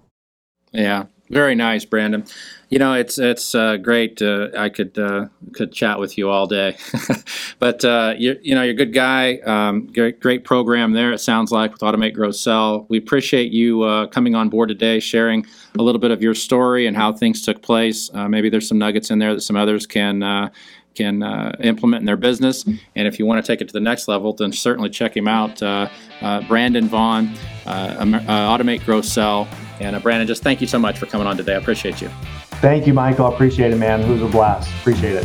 Yeah, 0.73 1.05
very 1.31 1.55
nice, 1.55 1.85
Brandon. 1.85 2.25
You 2.68 2.79
know, 2.79 2.95
it's 2.95 3.18
it's 3.18 3.55
uh, 3.55 3.77
great. 3.77 4.20
Uh, 4.20 4.49
I 4.57 4.68
could 4.68 4.99
uh, 4.99 5.27
could 5.53 5.72
chat 5.72 5.99
with 5.99 6.18
you 6.18 6.29
all 6.29 6.47
day, 6.47 6.77
but 7.59 7.85
uh, 7.85 8.14
you 8.18 8.39
you 8.43 8.55
know 8.55 8.62
you're 8.62 8.72
a 8.72 8.77
good 8.77 8.93
guy. 8.93 9.37
Um, 9.39 9.87
great 9.87 10.20
great 10.20 10.45
program 10.45 10.93
there. 10.93 11.12
It 11.12 11.18
sounds 11.18 11.51
like 11.51 11.72
with 11.72 11.81
Automate 11.81 12.14
Grow 12.14 12.31
Sell. 12.31 12.87
We 12.89 12.99
appreciate 12.99 13.53
you 13.53 13.83
uh, 13.83 14.07
coming 14.09 14.35
on 14.35 14.49
board 14.49 14.68
today, 14.68 15.01
sharing 15.01 15.47
a 15.79 15.83
little 15.83 16.01
bit 16.01 16.11
of 16.11 16.20
your 16.20 16.35
story 16.35 16.87
and 16.87 16.97
how 16.97 17.12
things 17.12 17.43
took 17.43 17.62
place. 17.62 18.11
Uh, 18.12 18.29
maybe 18.29 18.51
there's 18.51 18.68
some 18.68 18.79
nuggets 18.79 19.11
in 19.11 19.18
there 19.18 19.35
that 19.35 19.43
some 19.43 19.57
others 19.57 19.87
can 19.87 20.51
can 20.95 21.23
uh, 21.23 21.57
implement 21.61 22.03
in 22.03 22.07
their 22.07 22.17
business. 22.17 22.65
And 22.65 23.09
if 23.09 23.19
you 23.19 23.27
want 23.27 23.45
to 23.45 23.53
take 23.53 23.61
it 23.61 23.69
to 23.69 23.73
the 23.73 23.81
next 23.81 24.09
level, 24.09 24.33
then 24.33 24.53
certainly 24.53 24.91
check 24.91 25.17
him 25.17 25.29
out. 25.29 25.63
Uh, 25.63 25.89
uh, 26.21 26.43
Brandon 26.49 26.89
Vaughn, 26.89 27.35
Automate 27.67 28.85
Grow 28.85 29.01
Sell. 29.01 29.49
And 29.81 30.01
Brandon, 30.03 30.27
just 30.27 30.43
thank 30.43 30.61
you 30.61 30.67
so 30.67 30.79
much 30.79 30.99
for 30.99 31.07
coming 31.07 31.27
on 31.27 31.37
today. 31.37 31.55
I 31.55 31.59
appreciate 31.59 32.01
you. 32.01 32.09
Thank 32.61 32.87
you, 32.87 32.95
Michael. 32.95 33.27
I 33.27 33.35
appreciate 33.35 33.73
it, 33.73 33.77
man. 33.77 34.01
It 34.01 34.09
was 34.09 34.23
a 34.23 34.29
blast. 34.29 34.71
Appreciate 34.81 35.17
it. 35.17 35.25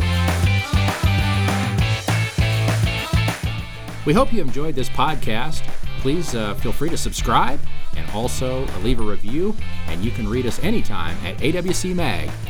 We 4.06 4.14
hope 4.14 4.32
you 4.32 4.40
enjoyed 4.40 4.74
this 4.74 4.88
podcast. 4.88 5.62
Please 6.00 6.34
uh, 6.34 6.54
feel 6.54 6.72
free 6.72 6.88
to 6.90 6.96
subscribe 6.96 7.60
and 7.96 8.10
also 8.10 8.66
leave 8.82 8.98
a 9.00 9.04
review. 9.04 9.54
And 9.86 10.02
you 10.04 10.10
can 10.10 10.28
read 10.28 10.46
us 10.46 10.58
anytime 10.60 11.16
at 11.24 11.36
awcmag.com. 11.38 12.40